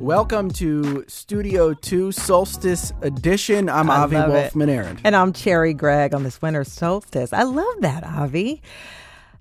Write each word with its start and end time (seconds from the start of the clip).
Welcome 0.00 0.50
to 0.52 1.04
Studio 1.08 1.74
2 1.74 2.10
Solstice 2.12 2.92
Edition. 3.02 3.68
I'm 3.68 3.90
I 3.90 3.98
Avi 3.98 4.16
love 4.16 4.30
it. 4.30 4.32
Wolfman-Arent. 4.32 5.00
And 5.04 5.14
I'm 5.14 5.32
Cherri 5.32 5.74
Gregg 5.74 6.14
on 6.14 6.22
this 6.22 6.40
winter 6.40 6.64
solstice. 6.64 7.32
I 7.32 7.42
love 7.42 7.74
that, 7.80 8.02
Avi. 8.04 8.62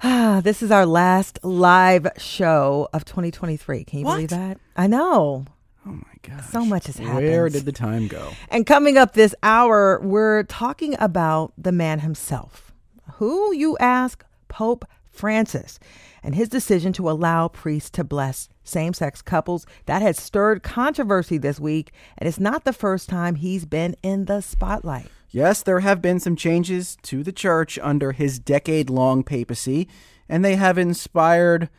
Ah, 0.01 0.41
this 0.43 0.61
is 0.61 0.69
our 0.71 0.85
last 0.85 1.39
live 1.43 2.07
show 2.17 2.89
of 2.93 3.05
2023. 3.05 3.83
Can 3.85 3.99
you 3.99 4.05
What? 4.05 4.15
believe 4.15 4.29
that? 4.29 4.59
I 4.75 4.87
know. 4.87 5.45
Oh 5.85 5.91
my 5.91 6.01
gosh. 6.21 6.45
So 6.51 6.65
much 6.65 6.87
has 6.87 6.97
happened. 6.97 7.25
Where 7.25 7.49
did 7.49 7.65
the 7.65 7.71
time 7.71 8.07
go? 8.07 8.29
And 8.49 8.65
coming 8.65 8.97
up 8.97 9.13
this 9.13 9.33
hour, 9.43 9.99
we're 10.01 10.43
talking 10.43 10.95
about 10.99 11.53
the 11.57 11.71
man 11.71 11.99
himself. 11.99 12.71
Who, 13.15 13.53
you 13.53 13.77
ask? 13.79 14.23
Pope 14.49 14.85
Francis 15.13 15.79
and 16.23 16.35
his 16.35 16.49
decision 16.49 16.91
to 16.93 17.09
allow 17.09 17.47
priests 17.47 17.89
to 17.91 18.03
bless 18.03 18.49
same 18.63 18.93
sex 18.93 19.21
couples. 19.21 19.65
That 19.85 20.01
has 20.01 20.19
stirred 20.19 20.63
controversy 20.63 21.37
this 21.37 21.59
week, 21.59 21.91
and 22.17 22.27
it's 22.27 22.39
not 22.39 22.65
the 22.65 22.73
first 22.73 23.09
time 23.09 23.35
he's 23.35 23.65
been 23.65 23.95
in 24.01 24.25
the 24.25 24.41
spotlight. 24.41 25.07
Yes, 25.29 25.63
there 25.63 25.79
have 25.81 26.01
been 26.01 26.19
some 26.19 26.35
changes 26.35 26.97
to 27.03 27.23
the 27.23 27.31
church 27.31 27.79
under 27.81 28.11
his 28.11 28.39
decade 28.39 28.89
long 28.89 29.23
papacy, 29.23 29.87
and 30.29 30.43
they 30.43 30.55
have 30.55 30.77
inspired, 30.77 31.69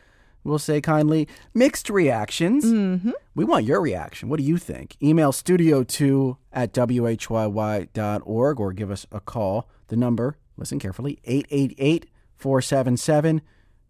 we'll 0.43 0.59
say 0.59 0.81
kindly, 0.81 1.27
mixed 1.53 1.89
reactions. 1.89 2.65
Mm-hmm. 2.65 3.11
We 3.33 3.45
want 3.45 3.65
your 3.65 3.81
reaction. 3.81 4.29
What 4.29 4.39
do 4.39 4.45
you 4.45 4.57
think? 4.57 4.95
Email 5.01 5.31
studio2 5.31 6.37
at 6.53 6.73
whyy.org 6.73 8.59
or 8.59 8.73
give 8.73 8.91
us 8.91 9.07
a 9.11 9.19
call. 9.19 9.69
The 9.87 9.95
number, 9.95 10.37
listen 10.57 10.79
carefully, 10.79 11.19
888 11.25 12.09
477 12.45 13.41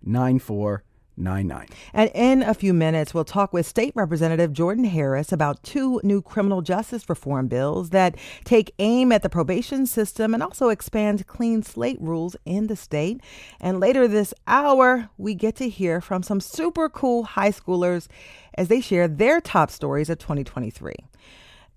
9499. 0.01 1.67
And 1.93 2.11
in 2.15 2.41
a 2.41 2.53
few 2.53 2.73
minutes, 2.73 3.13
we'll 3.13 3.25
talk 3.25 3.51
with 3.51 3.65
State 3.65 3.91
Representative 3.97 4.53
Jordan 4.53 4.85
Harris 4.85 5.33
about 5.33 5.61
two 5.61 5.99
new 6.05 6.21
criminal 6.21 6.61
justice 6.61 7.09
reform 7.09 7.49
bills 7.49 7.89
that 7.89 8.15
take 8.45 8.73
aim 8.79 9.11
at 9.11 9.23
the 9.23 9.29
probation 9.29 9.85
system 9.85 10.33
and 10.33 10.41
also 10.41 10.69
expand 10.69 11.27
clean 11.27 11.63
slate 11.63 11.99
rules 11.99 12.37
in 12.45 12.67
the 12.67 12.77
state. 12.77 13.19
And 13.59 13.81
later 13.81 14.07
this 14.07 14.33
hour, 14.47 15.09
we 15.17 15.35
get 15.35 15.57
to 15.57 15.67
hear 15.67 15.99
from 15.99 16.23
some 16.23 16.39
super 16.39 16.87
cool 16.87 17.23
high 17.23 17.51
schoolers 17.51 18.07
as 18.53 18.69
they 18.69 18.79
share 18.79 19.09
their 19.09 19.41
top 19.41 19.69
stories 19.69 20.09
of 20.09 20.17
2023. 20.17 20.93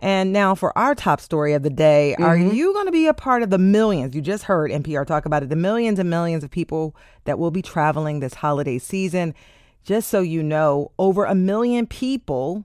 And 0.01 0.33
now 0.33 0.55
for 0.55 0.77
our 0.79 0.95
top 0.95 1.21
story 1.21 1.55
of 1.55 1.63
the 1.63 1.71
day, 1.71 2.15
are 2.17 2.37
mm-hmm. 2.37 2.55
you 2.55 2.73
going 2.73 2.87
to 2.87 2.93
be 2.93 3.07
a 3.09 3.15
part 3.15 3.43
of 3.43 3.51
the 3.51 3.59
millions? 3.59 4.15
You 4.15 4.21
just 4.21 4.45
heard 4.45 4.71
NPR 4.71 5.05
talk 5.05 5.27
about 5.27 5.43
it 5.43 5.49
the 5.49 5.57
millions 5.57 5.99
and 5.99 6.09
millions 6.09 6.45
of 6.45 6.51
people 6.51 6.95
that 7.25 7.39
will 7.39 7.51
be 7.51 7.63
traveling 7.63 8.21
this 8.21 8.35
holiday 8.35 8.79
season. 8.79 9.35
Just 9.83 10.09
so 10.09 10.21
you 10.21 10.43
know, 10.43 10.93
over 10.99 11.25
a 11.25 11.35
million 11.35 11.87
people 11.87 12.65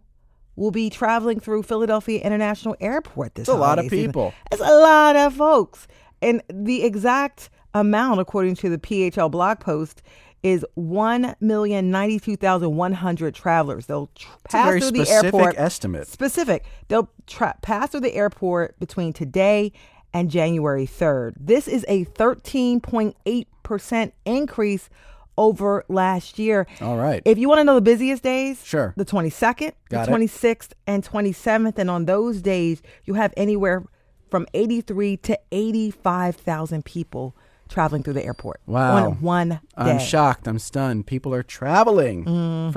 will 0.56 0.72
be 0.72 0.90
traveling 0.90 1.40
through 1.40 1.64
Philadelphia 1.64 2.22
International 2.22 2.75
Airport 2.80 3.34
this 3.36 3.47
That's 3.47 3.58
a 3.58 3.59
lot 3.59 3.80
of 3.80 3.86
season. 3.86 4.09
people. 4.09 4.34
It's 4.52 4.62
a 4.62 4.80
lot 4.80 5.16
of 5.16 5.34
folks. 5.34 5.88
And 6.22 6.44
the 6.50 6.84
exact 6.84 7.50
amount, 7.73 8.20
according 8.20 8.56
to 8.58 8.70
the 8.70 8.78
PHL 8.78 9.31
blog 9.31 9.59
post, 9.59 10.03
is 10.44 10.66
1,092,100 10.77 13.33
travelers. 13.33 13.86
They'll 13.86 14.09
tr- 14.16 14.27
pass 14.50 14.69
through 14.69 14.80
the 14.91 15.05
specific 15.05 15.33
airport. 15.33 15.55
estimate. 15.58 16.08
Specific. 16.08 16.66
They'll 16.89 17.09
tra- 17.27 17.55
pass 17.61 17.91
through 17.91 18.02
the 18.02 18.13
airport 18.16 18.77
between 18.80 19.13
today 19.13 19.72
and 20.13 20.30
January 20.30 20.85
3rd. 20.85 21.33
This 21.39 21.67
is 21.67 21.85
a 21.88 22.03
13.8% 22.05 24.11
increase 24.25 24.89
over 25.35 25.83
last 25.89 26.38
year. 26.38 26.67
All 26.81 26.97
right. 26.97 27.22
If 27.25 27.39
you 27.39 27.50
want 27.50 27.57
to 27.59 27.63
know 27.63 27.73
the 27.75 27.81
busiest 27.81 28.22
days, 28.22 28.63
Sure. 28.63 28.94
the 28.95 29.05
22nd, 29.05 29.72
Got 29.89 30.05
the 30.05 30.11
26th, 30.11 30.73
and 30.85 31.03
27th. 31.03 31.80
And 31.80 31.89
on 31.89 32.05
those 32.05 32.41
days, 32.41 32.83
you 33.05 33.16
have 33.16 33.33
anywhere 33.35 33.83
from 34.30 34.45
83 34.53 35.17
to 35.17 35.39
85,000 35.52 36.85
people 36.85 37.35
traveling 37.73 38.03
through 38.03 38.13
the 38.13 38.23
airport 38.25 38.61
Wow. 38.66 39.07
on 39.07 39.22
one 39.22 39.50
day. 39.50 39.59
I'm 39.75 40.00
shocked. 40.00 40.47
I'm 40.47 40.59
stunned. 40.59 41.06
People 41.07 41.34
are 41.34 41.44
traveling 41.44 42.23
for 42.23 42.29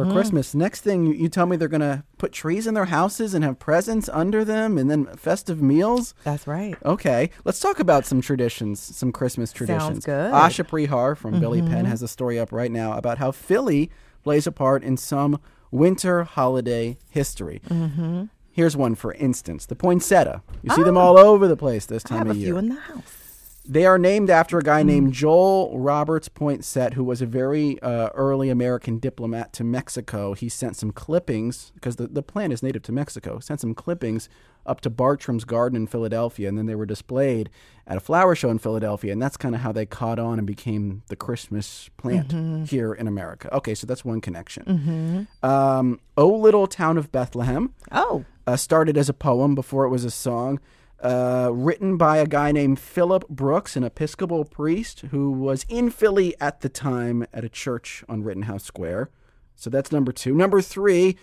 Mm-hmm. 0.04 0.12
Christmas. 0.12 0.54
Next 0.54 0.80
thing 0.80 1.06
you, 1.06 1.12
you 1.12 1.28
tell 1.28 1.46
me 1.46 1.56
they're 1.56 1.68
going 1.68 1.80
to 1.82 2.02
put 2.18 2.32
trees 2.32 2.66
in 2.66 2.74
their 2.74 2.86
houses 2.86 3.34
and 3.34 3.44
have 3.44 3.58
presents 3.58 4.08
under 4.12 4.44
them 4.44 4.78
and 4.78 4.90
then 4.90 5.04
festive 5.16 5.62
meals. 5.62 6.14
That's 6.24 6.46
right. 6.46 6.74
Okay, 6.84 7.30
let's 7.44 7.60
talk 7.60 7.78
about 7.78 8.04
some 8.06 8.20
traditions, 8.20 8.80
some 8.80 9.12
Christmas 9.12 9.52
traditions. 9.52 10.04
good. 10.04 10.32
Asha 10.32 10.66
Prihar 10.66 11.16
from 11.16 11.38
Billy 11.40 11.60
Penn 11.62 11.84
has 11.84 12.02
a 12.02 12.08
story 12.08 12.38
up 12.38 12.50
right 12.50 12.72
now 12.72 12.96
about 12.96 13.18
how 13.18 13.30
Philly 13.30 13.90
plays 14.24 14.46
a 14.46 14.52
part 14.52 14.82
in 14.82 14.96
some 14.96 15.38
winter 15.70 16.24
holiday 16.24 16.96
history. 17.10 17.60
Mm-hmm. 17.68 18.24
Here's 18.50 18.74
one 18.76 18.94
for 18.94 19.12
instance: 19.14 19.66
the 19.66 19.76
poinsettia. 19.76 20.42
You 20.62 20.70
see 20.70 20.82
them 20.82 20.96
all 20.96 21.18
over 21.18 21.46
the 21.46 21.56
place 21.58 21.84
this 21.86 22.02
time 22.02 22.16
I 22.16 22.18
time 22.20 22.26
have 22.28 22.36
a 22.36 22.38
of 22.38 22.42
year. 22.42 22.46
few 22.48 22.56
in 22.56 22.68
the 22.70 22.80
house. 22.80 23.25
They 23.68 23.84
are 23.84 23.98
named 23.98 24.30
after 24.30 24.58
a 24.58 24.62
guy 24.62 24.82
named 24.82 25.12
Joel 25.12 25.78
Roberts 25.78 26.28
Poinsett, 26.28 26.94
who 26.94 27.02
was 27.04 27.20
a 27.20 27.26
very 27.26 27.80
uh, 27.82 28.10
early 28.14 28.48
American 28.48 28.98
diplomat 28.98 29.52
to 29.54 29.64
Mexico. 29.64 30.34
He 30.34 30.48
sent 30.48 30.76
some 30.76 30.92
clippings, 30.92 31.72
because 31.74 31.96
the, 31.96 32.06
the 32.06 32.22
plant 32.22 32.52
is 32.52 32.62
native 32.62 32.82
to 32.84 32.92
Mexico, 32.92 33.38
sent 33.40 33.60
some 33.60 33.74
clippings 33.74 34.28
up 34.64 34.80
to 34.82 34.90
Bartram's 34.90 35.44
Garden 35.44 35.76
in 35.76 35.86
Philadelphia, 35.86 36.48
and 36.48 36.56
then 36.58 36.66
they 36.66 36.74
were 36.74 36.86
displayed 36.86 37.50
at 37.86 37.96
a 37.96 38.00
flower 38.00 38.34
show 38.34 38.50
in 38.50 38.58
Philadelphia, 38.58 39.12
and 39.12 39.22
that's 39.22 39.36
kind 39.36 39.54
of 39.54 39.60
how 39.60 39.72
they 39.72 39.86
caught 39.86 40.18
on 40.18 40.38
and 40.38 40.46
became 40.46 41.02
the 41.08 41.16
Christmas 41.16 41.88
plant 41.96 42.68
here 42.68 42.92
in 42.92 43.06
America. 43.06 43.52
Okay, 43.54 43.74
so 43.74 43.86
that's 43.86 44.04
one 44.04 44.20
connection. 44.20 45.26
Um, 45.42 46.00
oh 46.16 46.28
Little 46.28 46.66
Town 46.66 46.98
of 46.98 47.12
Bethlehem 47.12 47.74
Oh, 47.92 48.24
uh, 48.46 48.56
started 48.56 48.96
as 48.96 49.08
a 49.08 49.12
poem 49.14 49.54
before 49.54 49.84
it 49.84 49.90
was 49.90 50.04
a 50.04 50.10
song. 50.10 50.60
Uh, 51.00 51.50
written 51.52 51.98
by 51.98 52.16
a 52.16 52.26
guy 52.26 52.50
named 52.52 52.78
Phillips 52.78 53.26
Brooks, 53.28 53.76
an 53.76 53.84
Episcopal 53.84 54.46
priest 54.46 55.00
who 55.10 55.30
was 55.30 55.66
in 55.68 55.90
Philly 55.90 56.34
at 56.40 56.62
the 56.62 56.70
time 56.70 57.26
at 57.34 57.44
a 57.44 57.50
church 57.50 58.02
on 58.08 58.22
Rittenhouse 58.22 58.64
Square. 58.64 59.10
So 59.56 59.68
that's 59.68 59.92
number 59.92 60.10
two. 60.10 60.34
Number 60.34 60.62
three, 60.62 61.16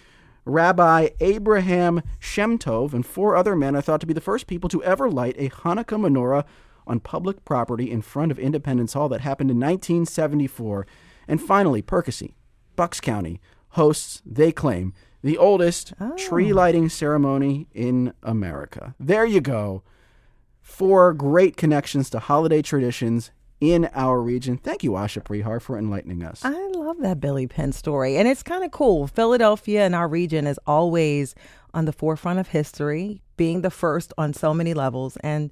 Rabbi 0.46 1.10
Abraham 1.20 2.02
Shemtov 2.20 2.94
and 2.94 3.06
four 3.06 3.36
other 3.36 3.56
men 3.56 3.76
are 3.76 3.82
thought 3.82 4.02
to 4.02 4.08
be 4.08 4.14
the 4.14 4.22
first 4.22 4.46
people 4.46 4.70
to 4.70 4.84
ever 4.84 5.10
light 5.10 5.36
a 5.38 5.50
Hanukkah 5.50 6.00
menorah 6.00 6.46
on 6.86 7.00
public 7.00 7.46
property 7.46 7.90
in 7.90 8.02
front 8.02 8.32
of 8.32 8.38
Independence 8.38 8.94
Hall 8.94 9.10
that 9.10 9.22
happened 9.22 9.50
in 9.50 9.58
1974. 9.58 10.86
And 11.28 11.42
finally, 11.42 11.82
Perkasie, 11.82 12.34
Bucks 12.76 13.00
County, 13.00 13.40
hosts, 13.70 14.22
they 14.26 14.52
claim, 14.52 14.94
the 15.24 15.38
oldest 15.38 15.94
tree 16.18 16.52
oh. 16.52 16.56
lighting 16.56 16.90
ceremony 16.90 17.68
in 17.74 18.14
America. 18.22 18.94
There 19.00 19.26
you 19.26 19.42
go. 19.42 19.84
Four 20.62 21.14
great 21.14 21.58
connections 21.58 22.10
to 22.12 22.20
holiday 22.20 22.62
traditions 22.62 23.32
in 23.60 23.90
our 23.94 24.22
region. 24.22 24.58
Thank 24.58 24.84
you, 24.84 24.92
Asha 24.92 25.24
Prihar, 25.24 25.62
for 25.62 25.78
enlightening 25.78 26.24
us. 26.24 26.44
I 26.44 26.68
love 26.76 26.98
that 27.00 27.22
Billy 27.22 27.48
Penn 27.48 27.72
story. 27.72 28.18
And 28.18 28.28
it's 28.28 28.44
kind 28.44 28.64
of 28.64 28.72
cool. 28.72 29.08
Philadelphia 29.08 29.86
and 29.86 29.96
our 29.96 30.08
region 30.08 30.46
is 30.46 30.60
always 30.68 31.34
on 31.74 31.86
the 31.86 31.94
forefront 31.94 32.40
of 32.40 32.50
history, 32.50 33.22
being 33.38 33.62
the 33.62 33.72
first 33.72 34.12
on 34.18 34.34
so 34.34 34.54
many 34.54 34.74
levels. 34.74 35.18
And 35.18 35.50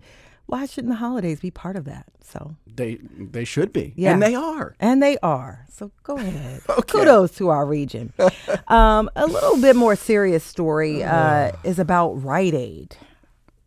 why 0.52 0.66
shouldn't 0.66 0.92
the 0.92 0.98
holidays 0.98 1.40
be 1.40 1.50
part 1.52 1.76
of 1.76 1.86
that? 1.86 2.06
So, 2.24 2.56
They 2.68 3.00
they 3.18 3.44
should 3.46 3.74
be. 3.74 3.94
Yeah. 3.96 4.14
And 4.14 4.22
they 4.22 4.36
are. 4.36 4.76
and 4.80 5.02
they 5.02 5.18
are. 5.24 5.66
So 5.72 5.92
go 6.04 6.16
ahead. 6.18 6.62
Okay. 6.70 6.82
Kudos 7.00 7.36
to 7.38 7.50
our 7.50 7.66
region. 7.66 8.14
um, 8.68 9.10
a 9.16 9.26
little 9.26 9.60
bit 9.62 9.76
more 9.76 9.96
serious 9.96 10.44
story 10.44 11.04
uh, 11.04 11.52
is 11.64 11.80
about 11.80 12.24
Rite 12.24 12.54
Aid. 12.54 12.96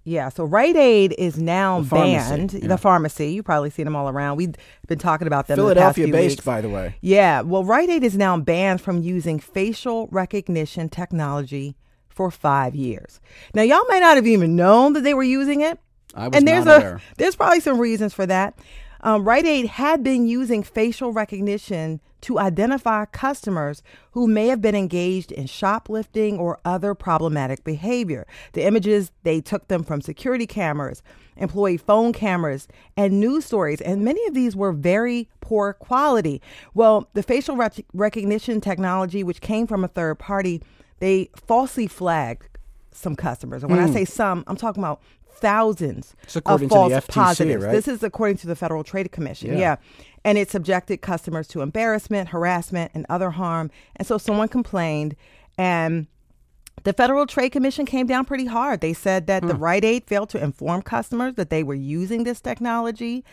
Yeah, 0.06 0.28
so 0.28 0.44
Rite 0.44 0.76
Aid 0.76 1.14
is 1.16 1.38
now 1.38 1.80
The 1.80 1.88
pharmacy, 1.88 2.28
banned. 2.36 2.52
yeah. 2.52 2.68
The 2.68 2.76
pharmacy, 2.76 3.32
you 3.32 3.42
probably 3.42 3.70
seen 3.70 3.86
them 3.86 3.96
all 3.96 4.08
around. 4.10 4.36
We've 4.36 4.54
been 4.86 4.98
talking 4.98 5.26
about 5.26 5.46
them. 5.46 5.58
in 5.58 5.64
the 5.64 5.74
past 5.74 5.94
Philadelphia 5.96 6.12
based, 6.12 6.36
weeks. 6.40 6.44
by 6.44 6.60
the 6.60 6.68
way. 6.68 6.96
Yeah, 7.00 7.40
well, 7.40 7.64
Rite 7.64 7.88
Aid 7.88 8.04
is 8.04 8.14
now 8.16 8.36
banned 8.38 8.82
from 8.82 9.00
using 9.02 9.38
facial 9.38 10.08
recognition 10.08 10.90
technology 10.90 11.74
for 12.10 12.30
five 12.30 12.74
years. 12.74 13.18
Now, 13.54 13.62
y'all 13.62 13.84
may 13.88 13.98
not 13.98 14.16
have 14.16 14.26
even 14.26 14.54
known 14.54 14.92
that 14.92 15.04
they 15.04 15.14
were 15.14 15.22
using 15.24 15.62
it, 15.62 15.78
I 16.14 16.28
was 16.28 16.36
and 16.36 16.48
there's 16.48 16.64
not 16.64 16.82
a 16.82 17.00
there's 17.16 17.36
probably 17.36 17.60
some 17.60 17.78
reasons 17.78 18.14
for 18.14 18.26
that. 18.26 18.58
Um, 19.00 19.28
Rite 19.28 19.44
Aid 19.44 19.66
had 19.66 20.02
been 20.02 20.26
using 20.26 20.62
facial 20.62 21.12
recognition 21.12 22.00
to 22.22 22.38
identify 22.38 23.04
customers 23.04 23.82
who 24.12 24.26
may 24.26 24.46
have 24.46 24.62
been 24.62 24.74
engaged 24.74 25.30
in 25.30 25.46
shoplifting 25.46 26.38
or 26.38 26.58
other 26.64 26.94
problematic 26.94 27.64
behavior. 27.64 28.26
The 28.54 28.64
images 28.64 29.12
they 29.22 29.42
took 29.42 29.68
them 29.68 29.82
from 29.82 30.00
security 30.00 30.46
cameras, 30.46 31.02
employee 31.36 31.76
phone 31.76 32.14
cameras, 32.14 32.66
and 32.96 33.20
news 33.20 33.44
stories, 33.44 33.82
and 33.82 34.02
many 34.02 34.26
of 34.26 34.32
these 34.32 34.56
were 34.56 34.72
very 34.72 35.28
poor 35.42 35.74
quality. 35.74 36.40
Well, 36.72 37.10
the 37.12 37.22
facial 37.22 37.56
rec- 37.56 37.84
recognition 37.92 38.62
technology, 38.62 39.22
which 39.22 39.42
came 39.42 39.66
from 39.66 39.84
a 39.84 39.88
third 39.88 40.18
party, 40.18 40.62
they 41.00 41.28
falsely 41.36 41.86
flagged 41.86 42.48
some 42.90 43.16
customers. 43.16 43.62
And 43.62 43.70
when 43.70 43.80
I 43.80 43.90
say 43.90 44.06
some, 44.06 44.44
I'm 44.46 44.56
talking 44.56 44.82
about 44.82 45.02
thousands 45.36 46.14
of 46.34 46.62
false 46.68 46.92
FTC, 46.92 47.08
positives. 47.08 47.64
right? 47.64 47.72
This 47.72 47.88
is 47.88 48.02
according 48.02 48.38
to 48.38 48.46
the 48.46 48.56
Federal 48.56 48.84
Trade 48.84 49.10
Commission. 49.12 49.52
Yeah. 49.52 49.58
Yeah. 49.58 49.76
And 50.24 50.38
it 50.38 50.50
subjected 50.50 51.02
customers 51.02 51.46
to 51.48 51.60
embarrassment, 51.60 52.30
harassment, 52.30 52.92
and 52.94 53.04
other 53.08 53.30
harm. 53.30 53.70
And 53.96 54.06
so 54.08 54.16
someone 54.16 54.48
complained 54.48 55.16
and 55.58 56.06
The 56.82 56.92
Federal 56.92 57.26
Trade 57.26 57.50
Commission 57.50 57.86
came 57.86 58.06
down 58.06 58.26
pretty 58.26 58.44
hard. 58.44 58.82
They 58.82 58.92
said 58.92 59.26
that 59.28 59.46
the 59.46 59.54
Rite 59.54 59.84
Aid 59.84 60.04
failed 60.06 60.28
to 60.30 60.42
inform 60.42 60.82
customers 60.82 61.34
that 61.36 61.48
they 61.48 61.62
were 61.62 61.74
using 61.74 62.24
this 62.24 62.40
technology. 62.42 63.24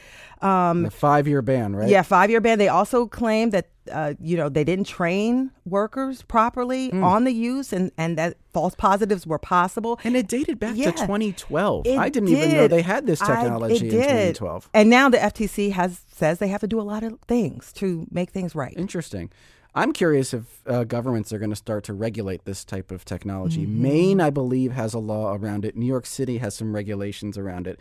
Um, 0.42 0.90
five 0.90 1.28
year 1.28 1.42
ban, 1.42 1.76
right? 1.76 1.90
Yeah, 1.90 2.02
five 2.02 2.30
year 2.30 2.40
ban. 2.40 2.60
They 2.60 2.70
also 2.70 3.08
claimed 3.08 3.52
that 3.52 3.68
uh, 3.92 4.14
you 4.22 4.38
know 4.38 4.48
they 4.48 4.64
didn't 4.64 4.88
train 4.88 5.52
workers 5.66 6.22
properly 6.22 6.92
mm. 6.92 7.04
on 7.04 7.26
the 7.26 7.32
use, 7.32 7.74
and 7.74 7.92
and 7.98 8.18
that 8.18 8.38
false 8.54 8.74
positives 8.74 9.28
were 9.28 9.40
possible. 9.40 10.00
And 10.04 10.16
it 10.16 10.28
dated 10.28 10.58
back 10.58 10.78
yeah, 10.78 10.92
to 10.92 10.92
2012. 10.92 11.88
I 11.88 12.10
didn't 12.10 12.30
did. 12.30 12.38
even 12.38 12.54
know 12.54 12.68
they 12.68 12.82
had 12.82 13.06
this 13.06 13.20
technology 13.20 13.74
I, 13.74 13.84
in 13.84 13.90
2012. 13.90 14.70
And 14.74 14.90
now 14.90 15.10
the 15.10 15.18
FTC 15.18 15.72
has 15.74 16.06
says 16.08 16.40
they 16.40 16.48
have 16.48 16.62
to 16.62 16.68
do 16.68 16.80
a 16.80 16.84
lot 16.84 17.04
of 17.04 17.20
things 17.28 17.74
to 17.74 18.08
make 18.12 18.30
things 18.30 18.56
right. 18.56 18.74
Interesting. 18.78 19.30
I'm 19.74 19.94
curious 19.94 20.34
if 20.34 20.62
uh, 20.68 20.84
governments 20.84 21.32
are 21.32 21.40
going 21.40 21.50
to 21.50 21.56
start 21.56 21.86
to 21.86 21.94
regulate 21.94 22.44
this 22.44 22.66
type 22.66 22.92
of 22.92 23.06
technology. 23.06 23.66
Mm-hmm. 23.66 23.82
Maine, 23.82 24.22
I 24.22 24.30
believe, 24.30 24.74
has 24.74 24.94
a 24.94 25.00
law 25.00 25.34
around 25.34 25.64
it. 25.64 25.78
New 25.78 25.86
York 25.86 26.06
City 26.06 26.40
has 26.40 26.56
some 26.56 26.76
regulations 26.76 27.38
around 27.38 27.68
it. 27.68 27.80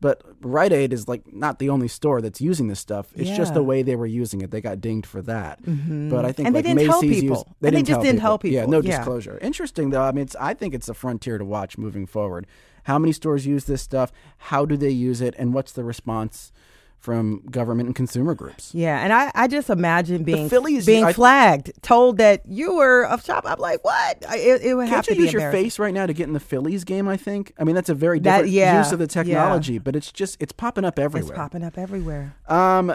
But 0.00 0.22
Rite 0.40 0.72
Aid 0.72 0.92
is 0.92 1.06
like 1.06 1.32
not 1.32 1.60
the 1.60 1.70
only 1.70 1.86
store 1.86 2.20
that's 2.20 2.40
using 2.40 2.66
this 2.66 2.80
stuff. 2.80 3.12
It's 3.14 3.30
yeah. 3.30 3.36
just 3.36 3.54
the 3.54 3.62
way 3.62 3.82
they 3.82 3.94
were 3.94 4.06
using 4.06 4.40
it. 4.40 4.50
They 4.50 4.60
got 4.60 4.80
dinged 4.80 5.06
for 5.06 5.22
that. 5.22 5.62
Mm-hmm. 5.62 6.10
But 6.10 6.24
I 6.24 6.32
think 6.32 6.46
and 6.46 6.54
like 6.56 6.64
they 6.64 6.74
didn't 6.74 6.88
Macy's 6.88 6.90
help 6.90 7.02
people. 7.02 7.36
Used, 7.36 7.46
they, 7.60 7.68
and 7.68 7.74
didn't 7.74 7.74
they 7.74 7.82
just 7.82 7.88
tell 7.88 8.02
didn't 8.02 8.16
people. 8.16 8.28
help 8.28 8.42
people. 8.42 8.54
Yeah, 8.56 8.66
no 8.66 8.80
yeah. 8.80 8.96
disclosure. 8.96 9.38
Interesting 9.40 9.90
though. 9.90 10.02
I 10.02 10.10
mean, 10.10 10.26
I 10.40 10.54
think 10.54 10.74
it's 10.74 10.88
a 10.88 10.94
frontier 10.94 11.38
to 11.38 11.44
watch 11.44 11.78
moving 11.78 12.06
forward. 12.06 12.48
How 12.84 12.98
many 12.98 13.12
stores 13.12 13.46
use 13.46 13.66
this 13.66 13.80
stuff? 13.80 14.10
How 14.38 14.64
do 14.64 14.76
they 14.76 14.90
use 14.90 15.20
it? 15.20 15.36
And 15.38 15.54
what's 15.54 15.70
the 15.70 15.84
response? 15.84 16.52
From 17.02 17.42
government 17.50 17.88
and 17.88 17.96
consumer 17.96 18.32
groups. 18.32 18.72
Yeah, 18.72 18.96
and 19.00 19.12
I, 19.12 19.32
I 19.34 19.48
just 19.48 19.68
imagine 19.68 20.22
being 20.22 20.48
Phillies, 20.48 20.86
being 20.86 21.04
I, 21.04 21.12
flagged, 21.12 21.72
told 21.82 22.18
that 22.18 22.42
you 22.46 22.76
were 22.76 23.02
a 23.02 23.20
shop. 23.20 23.42
I'm 23.44 23.58
like, 23.58 23.82
what? 23.82 24.18
It, 24.30 24.62
it 24.62 24.74
would 24.76 24.88
have 24.88 25.04
to 25.06 25.16
you 25.16 25.24
use 25.24 25.32
your 25.32 25.50
face 25.50 25.80
right 25.80 25.92
now 25.92 26.06
to 26.06 26.12
get 26.12 26.28
in 26.28 26.32
the 26.32 26.40
Phillies 26.40 26.84
game? 26.84 27.08
I 27.08 27.16
think. 27.16 27.52
I 27.58 27.64
mean, 27.64 27.74
that's 27.74 27.88
a 27.88 27.94
very 27.94 28.20
different 28.20 28.44
that, 28.44 28.50
yeah, 28.50 28.78
use 28.78 28.92
of 28.92 29.00
the 29.00 29.08
technology, 29.08 29.74
yeah. 29.74 29.78
but 29.80 29.96
it's 29.96 30.12
just 30.12 30.36
it's 30.40 30.52
popping 30.52 30.84
up 30.84 30.96
everywhere. 30.96 31.32
It's 31.32 31.36
popping 31.36 31.64
up 31.64 31.76
everywhere. 31.76 32.36
Um, 32.46 32.94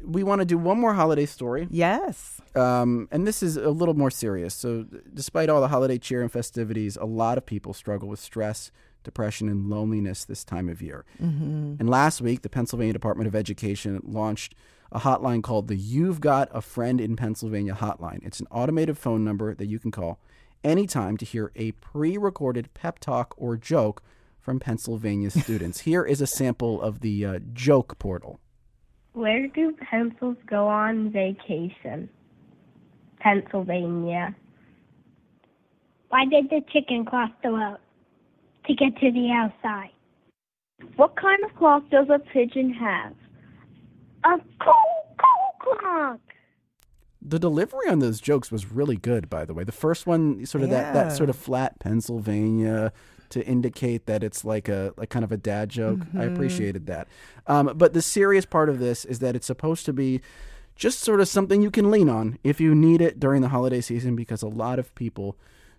we 0.00 0.22
want 0.22 0.40
to 0.40 0.44
do 0.44 0.56
one 0.56 0.78
more 0.78 0.94
holiday 0.94 1.26
story. 1.26 1.66
Yes. 1.68 2.40
Um, 2.54 3.08
and 3.10 3.26
this 3.26 3.42
is 3.42 3.56
a 3.56 3.70
little 3.70 3.94
more 3.94 4.12
serious. 4.12 4.54
So, 4.54 4.86
despite 5.12 5.48
all 5.48 5.60
the 5.60 5.68
holiday 5.68 5.98
cheer 5.98 6.22
and 6.22 6.30
festivities, 6.30 6.96
a 6.96 7.04
lot 7.04 7.38
of 7.38 7.44
people 7.44 7.74
struggle 7.74 8.08
with 8.08 8.20
stress 8.20 8.70
depression, 9.04 9.48
and 9.48 9.68
loneliness 9.68 10.24
this 10.24 10.44
time 10.44 10.68
of 10.68 10.82
year. 10.82 11.04
Mm-hmm. 11.22 11.74
And 11.78 11.90
last 11.90 12.20
week, 12.20 12.42
the 12.42 12.48
Pennsylvania 12.48 12.92
Department 12.92 13.26
of 13.26 13.34
Education 13.34 14.00
launched 14.04 14.54
a 14.90 15.00
hotline 15.00 15.42
called 15.42 15.68
the 15.68 15.76
You've 15.76 16.20
Got 16.20 16.48
a 16.52 16.60
Friend 16.60 17.00
in 17.00 17.16
Pennsylvania 17.16 17.74
hotline. 17.74 18.24
It's 18.24 18.40
an 18.40 18.46
automated 18.50 18.96
phone 18.96 19.24
number 19.24 19.54
that 19.54 19.66
you 19.66 19.78
can 19.78 19.90
call 19.90 20.18
anytime 20.64 21.16
to 21.18 21.24
hear 21.24 21.52
a 21.56 21.72
pre 21.72 22.16
recorded 22.16 22.72
pep 22.74 22.98
talk 22.98 23.34
or 23.36 23.56
joke 23.56 24.02
from 24.40 24.58
Pennsylvania 24.58 25.30
students. 25.30 25.80
Here 25.80 26.04
is 26.04 26.20
a 26.20 26.26
sample 26.26 26.80
of 26.80 27.00
the 27.00 27.24
uh, 27.24 27.38
joke 27.52 27.98
portal. 27.98 28.40
Where 29.12 29.46
do 29.48 29.74
pencils 29.90 30.36
go 30.46 30.68
on 30.68 31.10
vacation? 31.10 32.08
Pennsylvania. 33.20 34.34
Why 36.08 36.24
did 36.24 36.48
the 36.50 36.62
chicken 36.72 37.04
cross 37.04 37.30
the 37.42 37.50
road? 37.50 37.78
To 38.68 38.74
get 38.74 38.96
to 39.00 39.10
the 39.10 39.30
outside. 39.32 39.90
What 40.96 41.16
kind 41.16 41.42
of 41.44 41.56
clock 41.56 41.90
does 41.90 42.06
a 42.08 42.18
pigeon 42.18 42.72
have? 42.74 43.14
A 44.24 44.38
coo 44.60 44.72
clock. 45.58 46.20
The 47.20 47.38
delivery 47.38 47.88
on 47.88 47.98
those 47.98 48.20
jokes 48.20 48.52
was 48.52 48.70
really 48.70 48.96
good, 48.96 49.28
by 49.28 49.44
the 49.44 49.52
way. 49.52 49.64
The 49.64 49.72
first 49.72 50.06
one, 50.06 50.46
sort 50.46 50.62
of 50.62 50.70
yeah. 50.70 50.92
that, 50.92 50.94
that 50.94 51.16
sort 51.16 51.30
of 51.30 51.36
flat 51.36 51.80
Pennsylvania 51.80 52.92
to 53.30 53.44
indicate 53.44 54.06
that 54.06 54.22
it's 54.22 54.44
like 54.44 54.68
a 54.68 54.94
like 54.96 55.10
kind 55.10 55.24
of 55.24 55.32
a 55.32 55.36
dad 55.36 55.68
joke. 55.68 55.98
Mm-hmm. 55.98 56.20
I 56.20 56.24
appreciated 56.24 56.86
that. 56.86 57.08
Um, 57.46 57.72
but 57.76 57.92
the 57.92 58.02
serious 58.02 58.46
part 58.46 58.68
of 58.68 58.78
this 58.78 59.04
is 59.04 59.18
that 59.18 59.34
it's 59.34 59.46
supposed 59.46 59.84
to 59.86 59.92
be 59.92 60.20
just 60.76 61.00
sort 61.00 61.20
of 61.20 61.28
something 61.28 61.60
you 61.60 61.72
can 61.72 61.90
lean 61.90 62.08
on 62.08 62.38
if 62.44 62.60
you 62.60 62.74
need 62.74 63.02
it 63.02 63.18
during 63.18 63.42
the 63.42 63.48
holiday 63.48 63.80
season 63.80 64.14
because 64.14 64.42
a 64.42 64.48
lot 64.48 64.78
of 64.78 64.94
people 64.94 65.36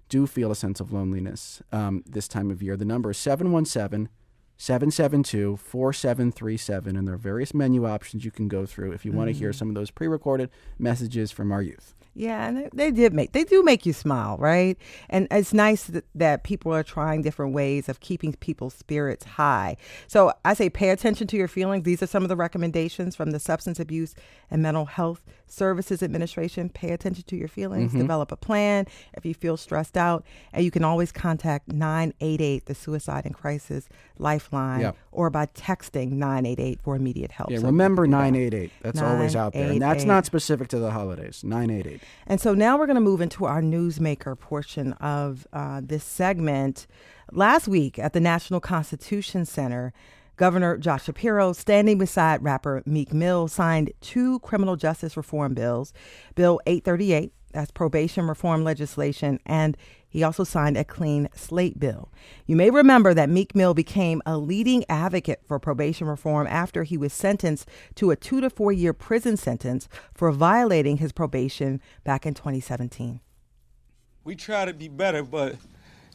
do 0.09 0.27
feel 0.27 0.51
a 0.51 0.55
sense 0.55 0.79
of 0.79 0.91
loneliness 0.91 1.61
um, 1.71 2.03
this 2.05 2.27
time 2.27 2.51
of 2.51 2.61
year. 2.61 2.75
The 2.75 2.85
number 2.85 3.11
is 3.11 3.17
717 3.17 4.09
772 4.57 5.55
4737, 5.55 6.97
and 6.97 7.07
there 7.07 7.15
are 7.15 7.17
various 7.17 7.53
menu 7.53 7.87
options 7.87 8.25
you 8.25 8.31
can 8.31 8.49
go 8.49 8.65
through 8.65 8.91
if 8.91 9.05
you 9.05 9.11
mm-hmm. 9.11 9.19
want 9.19 9.29
to 9.29 9.33
hear 9.33 9.53
some 9.53 9.69
of 9.69 9.75
those 9.75 9.89
pre 9.89 10.07
recorded 10.07 10.49
messages 10.77 11.31
from 11.31 11.51
our 11.53 11.61
youth. 11.61 11.93
Yeah, 12.15 12.47
and 12.47 12.57
they, 12.57 12.69
they, 12.73 12.91
did 12.91 13.13
make 13.13 13.31
they 13.31 13.43
do 13.43 13.63
make 13.63 13.85
you 13.85 13.93
smile, 13.93 14.37
right? 14.37 14.77
And 15.09 15.27
it's 15.31 15.53
nice 15.53 15.85
that, 15.85 16.05
that 16.15 16.43
people 16.43 16.73
are 16.73 16.83
trying 16.83 17.21
different 17.21 17.53
ways 17.53 17.87
of 17.87 17.99
keeping 17.99 18.33
people's 18.33 18.73
spirits 18.73 19.23
high. 19.23 19.77
So 20.07 20.33
I 20.43 20.53
say 20.53 20.69
pay 20.69 20.89
attention 20.89 21.27
to 21.27 21.37
your 21.37 21.47
feelings. 21.47 21.83
These 21.83 22.03
are 22.03 22.07
some 22.07 22.23
of 22.23 22.29
the 22.29 22.35
recommendations 22.35 23.15
from 23.15 23.31
the 23.31 23.39
Substance 23.39 23.79
Abuse 23.79 24.15
and 24.51 24.61
Mental 24.61 24.85
Health 24.85 25.21
Services 25.47 26.03
Administration. 26.03 26.69
Pay 26.69 26.91
attention 26.91 27.23
to 27.27 27.35
your 27.35 27.47
feelings, 27.47 27.91
mm-hmm. 27.91 28.01
develop 28.01 28.31
a 28.31 28.37
plan 28.37 28.85
if 29.13 29.25
you 29.25 29.33
feel 29.33 29.55
stressed 29.55 29.95
out, 29.95 30.25
and 30.51 30.65
you 30.65 30.71
can 30.71 30.83
always 30.83 31.11
contact 31.11 31.71
988 31.71 32.65
the 32.65 32.75
Suicide 32.75 33.25
and 33.25 33.35
Crisis 33.35 33.87
Lifeline 34.17 34.81
yeah. 34.81 34.91
or 35.11 35.29
by 35.29 35.45
texting 35.47 36.11
988 36.13 36.81
for 36.81 36.95
immediate 36.95 37.31
help. 37.31 37.51
Yeah, 37.51 37.59
so 37.59 37.67
remember 37.67 38.07
988. 38.07 38.71
That's 38.81 39.01
always 39.01 39.35
out 39.35 39.53
there. 39.53 39.71
And 39.71 39.81
that's 39.81 40.03
not 40.03 40.25
specific 40.25 40.67
to 40.69 40.79
the 40.79 40.91
holidays. 40.91 41.43
988. 41.43 41.98
And 42.27 42.39
so 42.39 42.53
now 42.53 42.77
we're 42.77 42.85
going 42.85 42.95
to 42.95 43.01
move 43.01 43.21
into 43.21 43.45
our 43.45 43.61
newsmaker 43.61 44.37
portion 44.39 44.93
of 44.93 45.47
uh, 45.53 45.81
this 45.83 46.03
segment. 46.03 46.87
Last 47.31 47.67
week 47.67 47.99
at 47.99 48.13
the 48.13 48.19
National 48.19 48.59
Constitution 48.59 49.45
Center, 49.45 49.93
Governor 50.39 50.77
Josh 50.77 51.03
Shapiro, 51.03 51.51
standing 51.51 51.97
beside 51.97 52.41
rapper 52.41 52.81
Meek 52.85 53.13
Mill, 53.13 53.49
signed 53.49 53.91
two 53.99 54.39
criminal 54.39 54.77
justice 54.77 55.17
reform 55.17 55.53
bills 55.53 55.93
Bill 56.35 56.61
838, 56.65 57.33
that's 57.51 57.71
probation 57.71 58.27
reform 58.27 58.63
legislation, 58.63 59.39
and 59.45 59.77
he 60.07 60.23
also 60.23 60.43
signed 60.43 60.75
a 60.75 60.83
clean 60.83 61.29
slate 61.33 61.79
bill. 61.79 62.11
You 62.47 62.55
may 62.55 62.71
remember 62.71 63.13
that 63.13 63.29
Meek 63.29 63.55
Mill 63.55 63.73
became 63.73 64.21
a 64.25 64.37
leading 64.37 64.83
advocate 64.89 65.41
for 65.45 65.59
probation 65.59 66.07
reform 66.07 66.47
after 66.47 66.83
he 66.83 66.97
was 66.97 67.13
sentenced 67.13 67.69
to 67.95 68.11
a 68.11 68.15
two 68.15 68.41
to 68.41 68.49
four 68.49 68.71
year 68.71 68.93
prison 68.93 69.37
sentence 69.37 69.87
for 70.13 70.31
violating 70.31 70.97
his 70.97 71.11
probation 71.11 71.79
back 72.03 72.25
in 72.25 72.33
2017. 72.33 73.21
We 74.23 74.35
try 74.35 74.65
to 74.65 74.73
be 74.73 74.87
better, 74.87 75.23
but 75.23 75.55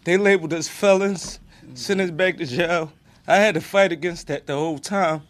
they 0.05 0.17
labeled 0.17 0.53
us 0.53 0.69
felons, 0.69 1.41
sent 1.75 2.01
us 2.01 2.11
back 2.11 2.37
to 2.39 2.47
jail. 2.47 2.93
I 3.27 3.37
had 3.37 3.55
to 3.55 3.61
fight 3.61 3.93
against 3.93 4.27
that 4.27 4.47
the 4.47 4.55
whole 4.55 4.79
time 4.79 5.23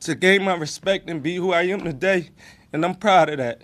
to 0.00 0.14
gain 0.14 0.42
my 0.42 0.54
respect 0.54 1.08
and 1.08 1.22
be 1.22 1.36
who 1.36 1.52
I 1.52 1.62
am 1.62 1.80
today, 1.80 2.30
and 2.72 2.84
I'm 2.84 2.94
proud 2.94 3.30
of 3.30 3.38
that. 3.38 3.62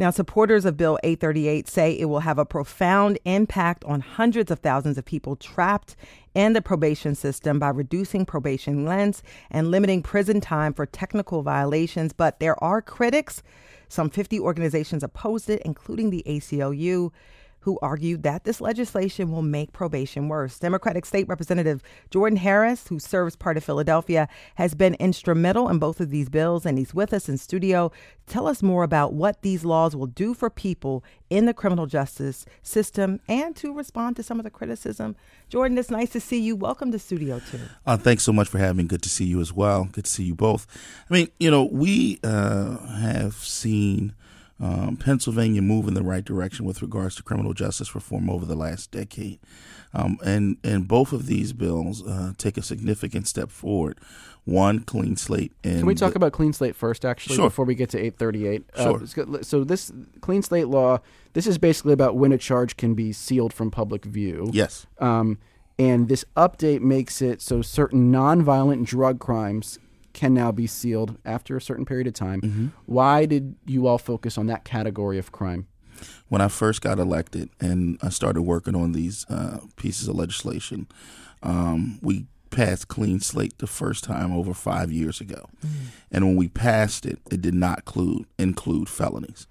Now, 0.00 0.10
supporters 0.10 0.64
of 0.64 0.76
Bill 0.76 0.96
838 1.02 1.66
say 1.66 1.90
it 1.92 2.04
will 2.04 2.20
have 2.20 2.38
a 2.38 2.46
profound 2.46 3.18
impact 3.24 3.84
on 3.84 4.00
hundreds 4.00 4.48
of 4.48 4.60
thousands 4.60 4.96
of 4.96 5.04
people 5.04 5.34
trapped 5.34 5.96
in 6.36 6.52
the 6.52 6.62
probation 6.62 7.16
system 7.16 7.58
by 7.58 7.70
reducing 7.70 8.24
probation 8.24 8.84
lengths 8.84 9.24
and 9.50 9.72
limiting 9.72 10.04
prison 10.04 10.40
time 10.40 10.72
for 10.72 10.86
technical 10.86 11.42
violations. 11.42 12.12
But 12.12 12.38
there 12.38 12.62
are 12.62 12.80
critics. 12.80 13.42
Some 13.88 14.08
50 14.08 14.38
organizations 14.38 15.02
opposed 15.02 15.50
it, 15.50 15.62
including 15.64 16.10
the 16.10 16.22
ACLU 16.28 17.10
who 17.60 17.78
argued 17.82 18.22
that 18.22 18.44
this 18.44 18.60
legislation 18.60 19.30
will 19.30 19.42
make 19.42 19.72
probation 19.72 20.28
worse. 20.28 20.58
Democratic 20.58 21.04
State 21.04 21.28
Representative 21.28 21.82
Jordan 22.10 22.38
Harris, 22.38 22.88
who 22.88 22.98
serves 22.98 23.36
part 23.36 23.56
of 23.56 23.64
Philadelphia, 23.64 24.28
has 24.54 24.74
been 24.74 24.94
instrumental 24.94 25.68
in 25.68 25.78
both 25.78 26.00
of 26.00 26.10
these 26.10 26.28
bills, 26.28 26.64
and 26.64 26.78
he's 26.78 26.94
with 26.94 27.12
us 27.12 27.28
in 27.28 27.36
studio. 27.36 27.90
Tell 28.26 28.46
us 28.46 28.62
more 28.62 28.84
about 28.84 29.12
what 29.12 29.42
these 29.42 29.64
laws 29.64 29.96
will 29.96 30.06
do 30.06 30.34
for 30.34 30.50
people 30.50 31.04
in 31.30 31.46
the 31.46 31.54
criminal 31.54 31.86
justice 31.86 32.46
system 32.62 33.20
and 33.28 33.56
to 33.56 33.74
respond 33.74 34.16
to 34.16 34.22
some 34.22 34.38
of 34.38 34.44
the 34.44 34.50
criticism. 34.50 35.16
Jordan, 35.48 35.78
it's 35.78 35.90
nice 35.90 36.10
to 36.10 36.20
see 36.20 36.38
you. 36.38 36.56
Welcome 36.56 36.92
to 36.92 36.98
Studio 36.98 37.40
2. 37.50 37.58
Uh, 37.86 37.96
thanks 37.96 38.22
so 38.22 38.32
much 38.32 38.48
for 38.48 38.58
having 38.58 38.76
me. 38.76 38.84
Good 38.84 39.02
to 39.02 39.08
see 39.08 39.24
you 39.24 39.40
as 39.40 39.52
well. 39.52 39.88
Good 39.92 40.04
to 40.04 40.10
see 40.10 40.24
you 40.24 40.34
both. 40.34 40.66
I 41.10 41.14
mean, 41.14 41.28
you 41.40 41.50
know, 41.50 41.64
we 41.64 42.20
uh, 42.22 42.78
have 42.98 43.34
seen 43.34 44.14
um, 44.60 44.96
Pennsylvania 44.96 45.62
move 45.62 45.86
in 45.86 45.94
the 45.94 46.02
right 46.02 46.24
direction 46.24 46.64
with 46.64 46.82
regards 46.82 47.14
to 47.16 47.22
criminal 47.22 47.54
justice 47.54 47.94
reform 47.94 48.28
over 48.28 48.44
the 48.44 48.56
last 48.56 48.90
decade. 48.90 49.38
Um, 49.94 50.18
and, 50.24 50.56
and 50.64 50.86
both 50.86 51.12
of 51.12 51.26
these 51.26 51.52
bills 51.52 52.06
uh, 52.06 52.32
take 52.36 52.56
a 52.56 52.62
significant 52.62 53.28
step 53.28 53.50
forward. 53.50 53.98
One, 54.44 54.80
clean 54.80 55.16
slate. 55.16 55.52
Can 55.62 55.84
we 55.86 55.94
talk 55.94 56.12
the, 56.12 56.16
about 56.16 56.32
clean 56.32 56.52
slate 56.52 56.74
first, 56.74 57.04
actually, 57.04 57.36
sure. 57.36 57.46
before 57.46 57.66
we 57.66 57.74
get 57.74 57.90
to 57.90 57.98
838? 57.98 58.64
Sure. 58.76 59.02
Uh, 59.36 59.42
so 59.42 59.62
this 59.62 59.92
clean 60.22 60.42
slate 60.42 60.68
law, 60.68 61.00
this 61.34 61.46
is 61.46 61.58
basically 61.58 61.92
about 61.92 62.16
when 62.16 62.32
a 62.32 62.38
charge 62.38 62.76
can 62.76 62.94
be 62.94 63.12
sealed 63.12 63.52
from 63.52 63.70
public 63.70 64.04
view. 64.04 64.48
Yes. 64.52 64.86
Um, 64.98 65.38
and 65.78 66.08
this 66.08 66.24
update 66.36 66.80
makes 66.80 67.22
it 67.22 67.40
so 67.40 67.62
certain 67.62 68.10
nonviolent 68.10 68.86
drug 68.86 69.20
crimes 69.20 69.78
can 70.12 70.34
now 70.34 70.50
be 70.50 70.66
sealed 70.66 71.18
after 71.24 71.56
a 71.56 71.60
certain 71.60 71.84
period 71.84 72.06
of 72.06 72.14
time. 72.14 72.40
Mm-hmm. 72.40 72.66
Why 72.86 73.26
did 73.26 73.56
you 73.66 73.86
all 73.86 73.98
focus 73.98 74.38
on 74.38 74.46
that 74.46 74.64
category 74.64 75.18
of 75.18 75.32
crime? 75.32 75.66
when 76.28 76.40
I 76.40 76.48
first 76.48 76.80
got 76.80 76.98
elected 76.98 77.50
and 77.60 77.98
I 78.02 78.10
started 78.10 78.42
working 78.42 78.74
on 78.74 78.92
these 78.92 79.26
uh, 79.28 79.58
pieces 79.76 80.08
of 80.08 80.16
legislation, 80.16 80.86
um, 81.42 81.98
we 82.02 82.26
passed 82.50 82.88
clean 82.88 83.20
slate 83.20 83.58
the 83.58 83.66
first 83.66 84.04
time 84.04 84.32
over 84.32 84.54
five 84.54 84.90
years 84.90 85.20
ago, 85.20 85.48
and 86.10 86.24
when 86.24 86.36
we 86.36 86.48
passed 86.48 87.06
it, 87.06 87.18
it 87.30 87.40
did 87.40 87.54
not 87.54 87.80
include 87.80 88.26
include 88.38 88.88
felonies. 88.88 89.46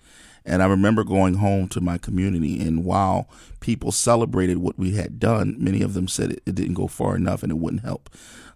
And 0.46 0.64
I 0.64 0.68
remember 0.68 1.04
going 1.04 1.36
home 1.36 1.68
to 1.70 1.82
my 1.82 1.98
community, 1.98 2.62
and 2.62 2.86
while 2.86 3.30
people 3.60 3.92
celebrated 3.92 4.60
what 4.60 4.80
we 4.80 4.92
had 4.92 5.20
done, 5.20 5.56
many 5.60 5.82
of 5.82 5.94
them 5.94 6.08
said 6.08 6.32
it, 6.32 6.44
it 6.46 6.56
didn't 6.56 6.76
go 6.76 6.88
far 6.88 7.18
enough 7.18 7.44
and 7.44 7.52
it 7.52 7.58
wouldn't 7.58 7.84
help, 7.84 8.10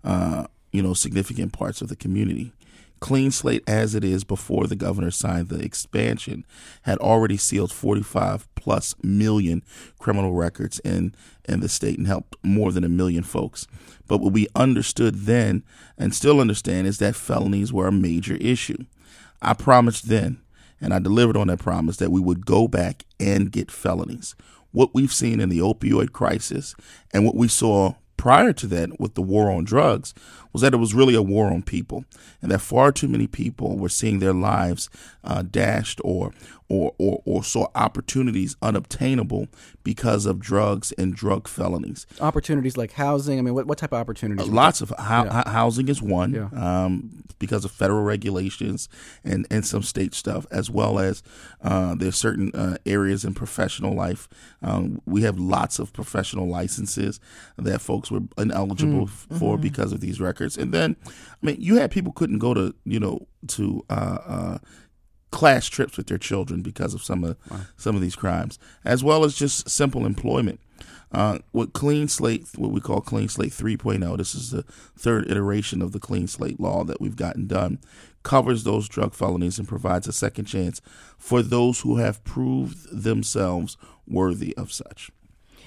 uh, 0.03 0.47
you 0.71 0.81
know, 0.81 0.93
significant 0.93 1.53
parts 1.53 1.81
of 1.81 1.87
the 1.87 1.95
community. 1.95 2.53
Clean 2.99 3.31
slate 3.31 3.63
as 3.65 3.95
it 3.95 4.03
is 4.03 4.23
before 4.23 4.67
the 4.67 4.75
governor 4.75 5.09
signed 5.09 5.49
the 5.49 5.59
expansion 5.59 6.45
had 6.83 6.99
already 6.99 7.35
sealed 7.35 7.71
45 7.71 8.47
plus 8.53 8.93
million 9.01 9.63
criminal 9.97 10.33
records 10.33 10.79
in, 10.79 11.15
in 11.49 11.61
the 11.61 11.69
state 11.69 11.97
and 11.97 12.05
helped 12.05 12.35
more 12.43 12.71
than 12.71 12.83
a 12.83 12.89
million 12.89 13.23
folks. 13.23 13.65
But 14.07 14.19
what 14.19 14.33
we 14.33 14.47
understood 14.55 15.21
then 15.21 15.63
and 15.97 16.13
still 16.13 16.39
understand 16.39 16.85
is 16.85 16.99
that 16.99 17.15
felonies 17.15 17.73
were 17.73 17.87
a 17.87 17.91
major 17.91 18.35
issue. 18.35 18.85
I 19.41 19.55
promised 19.55 20.07
then 20.07 20.39
and 20.79 20.93
I 20.93 20.99
delivered 20.99 21.37
on 21.37 21.47
that 21.47 21.59
promise 21.59 21.97
that 21.97 22.11
we 22.11 22.19
would 22.19 22.45
go 22.45 22.67
back 22.67 23.05
and 23.19 23.51
get 23.51 23.71
felonies. 23.71 24.35
What 24.71 24.93
we've 24.93 25.13
seen 25.13 25.39
in 25.39 25.49
the 25.49 25.59
opioid 25.59 26.11
crisis 26.11 26.75
and 27.13 27.25
what 27.25 27.35
we 27.35 27.47
saw 27.47 27.95
prior 28.17 28.53
to 28.53 28.67
that 28.67 28.99
with 28.99 29.15
the 29.15 29.21
war 29.21 29.49
on 29.49 29.63
drugs 29.63 30.13
was 30.53 30.61
that 30.61 30.73
it 30.73 30.77
was 30.77 30.93
really 30.93 31.15
a 31.15 31.21
war 31.21 31.47
on 31.47 31.61
people 31.61 32.03
and 32.41 32.51
that 32.51 32.59
far 32.59 32.91
too 32.91 33.07
many 33.07 33.27
people 33.27 33.77
were 33.77 33.89
seeing 33.89 34.19
their 34.19 34.33
lives 34.33 34.89
uh, 35.23 35.41
dashed 35.43 35.99
or, 36.03 36.33
or, 36.67 36.93
or, 36.97 37.21
or 37.25 37.43
saw 37.43 37.67
opportunities 37.75 38.55
unobtainable 38.61 39.47
because 39.83 40.25
of 40.25 40.39
drugs 40.39 40.91
and 40.93 41.15
drug 41.15 41.47
felonies. 41.47 42.05
Opportunities 42.19 42.77
like 42.77 42.93
housing. 42.93 43.39
I 43.39 43.41
mean, 43.41 43.53
what, 43.53 43.65
what 43.67 43.77
type 43.77 43.91
of 43.93 43.99
opportunities? 43.99 44.47
Uh, 44.47 44.51
lots 44.51 44.81
of 44.81 44.89
ho- 44.89 45.23
Yeah. 45.25 45.49
housing 45.49 45.87
is 45.89 46.01
one 46.01 46.33
Yeah. 46.33 46.49
um, 46.85 47.23
because 47.39 47.65
of 47.65 47.71
federal 47.71 48.03
regulations 48.03 48.87
and, 49.23 49.47
and 49.49 49.65
some 49.65 49.81
state 49.83 50.13
stuff, 50.13 50.45
as 50.51 50.69
well 50.69 50.99
as 50.99 51.23
uh, 51.63 51.95
there's 51.95 52.15
certain 52.15 52.51
uh, 52.53 52.77
areas 52.85 53.25
in 53.25 53.33
professional 53.33 53.93
life. 53.95 54.27
Um, 54.61 55.01
we 55.05 55.23
have 55.23 55.39
lots 55.39 55.79
of 55.79 55.91
professional 55.93 56.47
licenses 56.47 57.19
that 57.57 57.81
folks 57.81 58.11
were 58.11 58.21
ineligible 58.37 59.03
f- 59.03 59.27
for 59.39 59.57
because 59.57 59.91
of 59.91 60.01
these 60.01 60.19
records. 60.21 60.40
And 60.57 60.73
then, 60.73 60.95
I 61.07 61.45
mean, 61.45 61.57
you 61.59 61.77
had 61.77 61.91
people 61.91 62.11
couldn't 62.11 62.39
go 62.39 62.53
to 62.53 62.75
you 62.85 62.99
know 62.99 63.27
to 63.47 63.85
uh, 63.89 64.17
uh, 64.25 64.57
class 65.31 65.67
trips 65.67 65.97
with 65.97 66.07
their 66.07 66.17
children 66.17 66.61
because 66.61 66.93
of 66.93 67.03
some 67.03 67.23
of 67.23 67.37
some 67.77 67.95
of 67.95 68.01
these 68.01 68.15
crimes, 68.15 68.59
as 68.85 69.03
well 69.03 69.23
as 69.23 69.35
just 69.35 69.69
simple 69.69 70.05
employment. 70.05 70.59
Uh, 71.11 71.39
with 71.51 71.73
Clean 71.73 72.07
Slate, 72.07 72.47
what 72.55 72.71
we 72.71 72.79
call 72.79 73.01
Clean 73.01 73.27
Slate 73.27 73.51
3.0, 73.51 74.17
this 74.17 74.33
is 74.33 74.51
the 74.51 74.63
third 74.97 75.29
iteration 75.29 75.81
of 75.81 75.91
the 75.91 75.99
Clean 75.99 76.25
Slate 76.25 76.59
law 76.59 76.85
that 76.85 77.01
we've 77.01 77.17
gotten 77.17 77.47
done, 77.47 77.79
covers 78.23 78.63
those 78.63 78.87
drug 78.87 79.13
felonies 79.13 79.59
and 79.59 79.67
provides 79.67 80.07
a 80.07 80.13
second 80.13 80.45
chance 80.45 80.81
for 81.17 81.41
those 81.41 81.81
who 81.81 81.97
have 81.97 82.23
proved 82.23 83.03
themselves 83.03 83.75
worthy 84.07 84.55
of 84.55 84.71
such. 84.71 85.11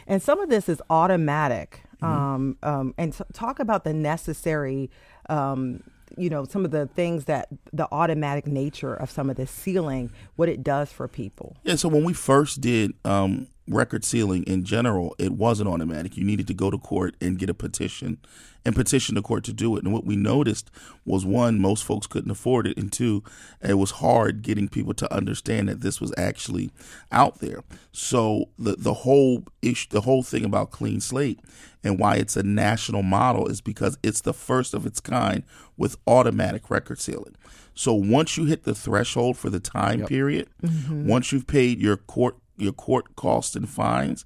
And 0.06 0.22
some 0.22 0.40
of 0.40 0.48
this 0.48 0.68
is 0.68 0.82
automatic. 0.88 1.82
Mm-hmm. 2.04 2.34
Um, 2.34 2.58
um, 2.62 2.94
and 2.98 3.12
t- 3.12 3.24
talk 3.32 3.58
about 3.60 3.84
the 3.84 3.92
necessary, 3.92 4.90
um, 5.28 5.82
you 6.16 6.30
know, 6.30 6.44
some 6.44 6.64
of 6.64 6.70
the 6.70 6.86
things 6.86 7.24
that 7.24 7.48
the 7.72 7.88
automatic 7.90 8.46
nature 8.46 8.94
of 8.94 9.10
some 9.10 9.30
of 9.30 9.36
this 9.36 9.50
sealing, 9.50 10.10
what 10.36 10.48
it 10.48 10.62
does 10.62 10.92
for 10.92 11.08
people. 11.08 11.56
Yeah, 11.64 11.76
so 11.76 11.88
when 11.88 12.04
we 12.04 12.12
first 12.12 12.60
did 12.60 12.92
um, 13.04 13.48
record 13.66 14.04
sealing 14.04 14.44
in 14.44 14.64
general, 14.64 15.14
it 15.18 15.32
wasn't 15.32 15.68
automatic. 15.68 16.16
You 16.16 16.24
needed 16.24 16.46
to 16.48 16.54
go 16.54 16.70
to 16.70 16.78
court 16.78 17.16
and 17.20 17.38
get 17.38 17.50
a 17.50 17.54
petition 17.54 18.18
and 18.64 18.74
petition 18.74 19.14
the 19.14 19.22
court 19.22 19.44
to 19.44 19.52
do 19.52 19.76
it. 19.76 19.84
And 19.84 19.92
what 19.92 20.04
we 20.04 20.16
noticed 20.16 20.70
was 21.04 21.24
one, 21.24 21.60
most 21.60 21.84
folks 21.84 22.06
couldn't 22.06 22.30
afford 22.30 22.66
it, 22.66 22.76
and 22.76 22.92
two, 22.92 23.22
it 23.62 23.74
was 23.74 23.92
hard 23.92 24.42
getting 24.42 24.68
people 24.68 24.94
to 24.94 25.14
understand 25.14 25.68
that 25.68 25.80
this 25.80 26.00
was 26.00 26.12
actually 26.16 26.70
out 27.12 27.40
there. 27.40 27.62
So 27.92 28.46
the 28.58 28.76
the 28.76 28.94
whole 28.94 29.44
issue, 29.62 29.88
the 29.90 30.02
whole 30.02 30.22
thing 30.22 30.44
about 30.44 30.70
clean 30.70 31.00
slate 31.00 31.40
and 31.82 31.98
why 31.98 32.16
it's 32.16 32.36
a 32.36 32.42
national 32.42 33.02
model 33.02 33.46
is 33.46 33.60
because 33.60 33.98
it's 34.02 34.22
the 34.22 34.32
first 34.32 34.74
of 34.74 34.86
its 34.86 35.00
kind 35.00 35.44
with 35.76 35.96
automatic 36.06 36.70
record 36.70 36.98
sealing. 36.98 37.36
So 37.74 37.92
once 37.92 38.36
you 38.36 38.44
hit 38.46 38.64
the 38.64 38.74
threshold 38.74 39.36
for 39.36 39.50
the 39.50 39.60
time 39.60 40.06
period, 40.06 40.48
mm-hmm. 40.62 41.06
once 41.06 41.32
you've 41.32 41.46
paid 41.46 41.80
your 41.80 41.96
court 41.96 42.36
your 42.56 42.72
court 42.72 43.16
costs 43.16 43.56
and 43.56 43.68
fines, 43.68 44.24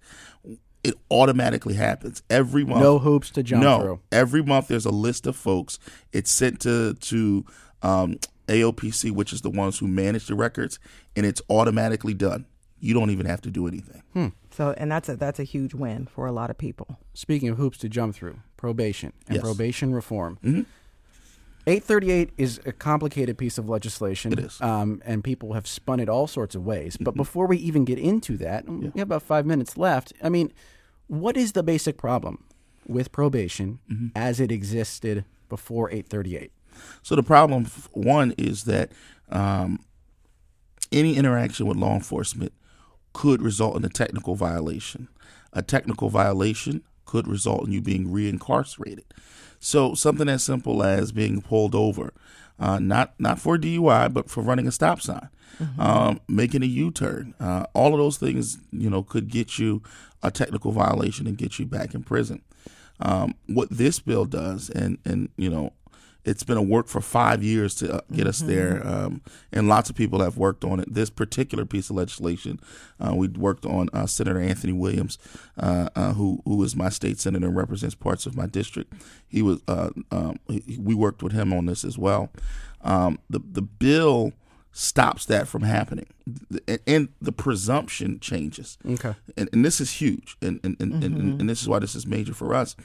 it 0.85 0.94
automatically 1.11 1.75
happens 1.75 2.23
every 2.30 2.64
month. 2.64 2.82
No 2.82 2.99
hoops 2.99 3.30
to 3.30 3.42
jump 3.42 3.62
no, 3.62 3.80
through. 3.80 4.00
every 4.12 4.42
month 4.42 4.68
there's 4.68 4.87
a 4.87 4.90
list 4.90 5.26
of 5.26 5.37
folks. 5.37 5.78
It's 6.12 6.30
sent 6.30 6.61
to 6.61 6.94
to 6.94 7.44
um, 7.82 8.18
AOPC, 8.47 9.11
which 9.11 9.32
is 9.32 9.42
the 9.42 9.50
ones 9.50 9.78
who 9.78 9.87
manage 9.88 10.26
the 10.26 10.35
records, 10.35 10.78
and 11.16 11.26
it's 11.26 11.42
automatically 11.50 12.14
done. 12.14 12.47
You 12.80 12.94
don't 12.94 13.11
even 13.11 13.26
have 13.26 13.40
to 13.42 13.50
do 13.50 13.66
anything. 13.66 14.02
So, 14.50 14.73
and 14.76 14.90
that's 14.90 15.08
a 15.08 15.16
that's 15.16 15.38
a 15.38 15.44
huge 15.44 15.75
win 15.75 16.06
for 16.06 16.26
a 16.26 16.32
lot 16.32 16.50
of 16.50 16.58
people. 16.58 16.99
Speaking 17.14 17.49
of 17.49 17.56
hoops 17.58 17.78
to 17.78 17.88
jump 17.88 18.14
through, 18.14 18.38
probation 18.56 19.12
and 19.28 19.37
Yes. 19.37 19.42
probation 19.44 19.92
reform. 19.94 20.38
Mhm. 20.44 20.66
838 21.68 22.30
is 22.38 22.60
a 22.64 22.72
complicated 22.72 23.37
piece 23.37 23.58
of 23.58 23.68
legislation. 23.68 24.32
It 24.32 24.38
is. 24.38 24.60
Um, 24.62 25.02
and 25.04 25.22
people 25.22 25.52
have 25.52 25.66
spun 25.66 26.00
it 26.00 26.08
all 26.08 26.26
sorts 26.26 26.54
of 26.54 26.64
ways. 26.64 26.96
But 26.98 27.14
before 27.14 27.46
we 27.46 27.58
even 27.58 27.84
get 27.84 27.98
into 27.98 28.38
that, 28.38 28.66
we 28.66 28.87
have 28.87 29.08
about 29.08 29.22
five 29.22 29.44
minutes 29.44 29.76
left. 29.76 30.14
I 30.22 30.30
mean, 30.30 30.50
what 31.08 31.37
is 31.37 31.52
the 31.52 31.62
basic 31.62 31.98
problem 31.98 32.44
with 32.87 33.12
probation 33.12 33.80
as 34.16 34.40
it 34.40 34.50
existed 34.50 35.26
before 35.50 35.90
838? 35.90 36.52
So 37.02 37.14
the 37.14 37.22
problem, 37.22 37.66
one, 37.92 38.34
is 38.38 38.64
that 38.64 38.92
um, 39.28 39.84
any 40.90 41.16
interaction 41.16 41.66
with 41.66 41.76
law 41.76 41.94
enforcement 41.94 42.52
could 43.12 43.42
result 43.42 43.76
in 43.76 43.84
a 43.84 43.90
technical 43.90 44.34
violation. 44.34 45.08
A 45.52 45.60
technical 45.60 46.08
violation 46.08 46.82
could 47.04 47.26
result 47.26 47.66
in 47.66 47.72
you 47.72 47.82
being 47.82 48.08
reincarcerated. 48.08 49.04
So 49.60 49.94
something 49.94 50.28
as 50.28 50.42
simple 50.44 50.82
as 50.82 51.12
being 51.12 51.40
pulled 51.42 51.74
over, 51.74 52.12
uh, 52.58 52.78
not 52.78 53.14
not 53.18 53.38
for 53.38 53.58
DUI, 53.58 54.12
but 54.12 54.30
for 54.30 54.42
running 54.42 54.66
a 54.66 54.72
stop 54.72 55.00
sign, 55.00 55.28
um, 55.78 56.20
making 56.28 56.62
a 56.62 56.66
U-turn. 56.66 57.34
Uh, 57.40 57.64
all 57.74 57.92
of 57.94 57.98
those 57.98 58.18
things, 58.18 58.58
you 58.72 58.90
know, 58.90 59.02
could 59.02 59.28
get 59.28 59.58
you 59.58 59.82
a 60.22 60.30
technical 60.30 60.72
violation 60.72 61.26
and 61.26 61.36
get 61.36 61.58
you 61.58 61.66
back 61.66 61.94
in 61.94 62.02
prison. 62.02 62.42
Um, 63.00 63.34
what 63.46 63.70
this 63.70 64.00
bill 64.00 64.24
does, 64.24 64.70
and 64.70 64.98
and 65.04 65.28
you 65.36 65.50
know, 65.50 65.72
it's 66.25 66.42
been 66.42 66.56
a 66.58 66.62
work 66.62 66.88
for 66.88 67.00
five 67.00 67.42
years 67.42 67.75
to 67.76 67.94
uh, 67.96 68.00
get 68.12 68.26
us 68.26 68.40
there, 68.40 68.87
um, 68.87 69.22
and 69.52 69.68
lots 69.68 69.88
of 69.88 69.96
people 69.96 70.20
have 70.20 70.37
worked 70.37 70.64
on 70.64 70.80
it. 70.80 70.92
This 70.92 71.10
particular 71.10 71.64
piece 71.64 71.88
of 71.90 71.96
legislation, 71.96 72.60
uh, 73.00 73.14
we 73.14 73.28
worked 73.28 73.64
on 73.64 73.88
uh, 73.92 74.06
Senator 74.06 74.40
Anthony 74.40 74.72
Williams, 74.75 75.16
uh, 75.58 75.88
uh, 75.96 76.12
who 76.14 76.42
who 76.44 76.62
is 76.62 76.76
my 76.76 76.88
state 76.90 77.18
senator 77.18 77.46
and 77.46 77.56
represents 77.56 77.94
parts 77.94 78.26
of 78.26 78.37
my 78.37 78.46
district. 78.46 78.92
He 79.26 79.42
was 79.42 79.60
uh, 79.68 79.90
um, 80.10 80.38
he, 80.48 80.78
we 80.78 80.94
worked 80.94 81.22
with 81.22 81.32
him 81.32 81.52
on 81.52 81.66
this 81.66 81.84
as 81.84 81.96
well. 81.96 82.30
Um, 82.82 83.18
the 83.30 83.40
the 83.40 83.62
bill 83.62 84.32
stops 84.72 85.25
that 85.26 85.48
from 85.48 85.62
happening, 85.62 86.06
and, 86.68 86.78
and 86.87 87.08
the 87.20 87.32
presumption 87.32 88.20
changes 88.20 88.76
Okay. 88.88 89.14
and, 89.37 89.48
and 89.52 89.64
this 89.64 89.80
is 89.80 89.92
huge, 89.92 90.37
and 90.42 90.60
and, 90.62 90.76
and, 90.80 91.02
and 91.02 91.40
and 91.40 91.48
this 91.48 91.62
is 91.62 91.68
why 91.68 91.78
this 91.78 91.94
is 91.94 92.06
major 92.06 92.34
for 92.34 92.54
us. 92.54 92.76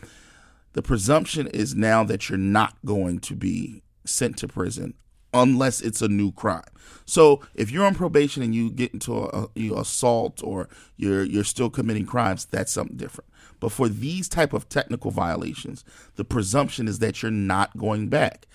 The 0.74 0.82
presumption 0.82 1.48
is 1.48 1.76
now 1.76 2.04
that 2.04 2.30
you're 2.30 2.38
not 2.38 2.76
going 2.86 3.20
to 3.20 3.36
be 3.36 3.84
sent 4.06 4.38
to 4.38 4.48
prison 4.48 4.96
unless 5.34 5.82
it's 5.82 6.02
a 6.02 6.08
new 6.08 6.32
crime. 6.32 6.64
So 7.06 7.42
if 7.56 7.72
you're 7.72 7.86
on 7.86 7.96
probation 7.96 8.44
and 8.44 8.54
you 8.54 8.70
get 8.70 8.94
into 8.94 9.14
a, 9.18 9.44
a 9.44 9.48
you 9.56 9.78
assault 9.78 10.42
or 10.44 10.70
you're 10.98 11.24
you're 11.24 11.44
still 11.44 11.70
committing 11.70 12.06
crimes, 12.06 12.46
that's 12.46 12.72
something 12.72 12.98
different. 12.98 13.30
But 13.60 13.72
for 13.72 13.88
these 13.88 14.28
type 14.28 14.54
of 14.54 14.68
technical 14.68 15.10
violations, 15.12 15.86
the 16.16 16.26
presumption 16.26 16.88
is 16.88 17.00
that 17.00 17.22
you're 17.22 17.32
not 17.32 17.78
going 17.78 18.10
back, 18.10 18.48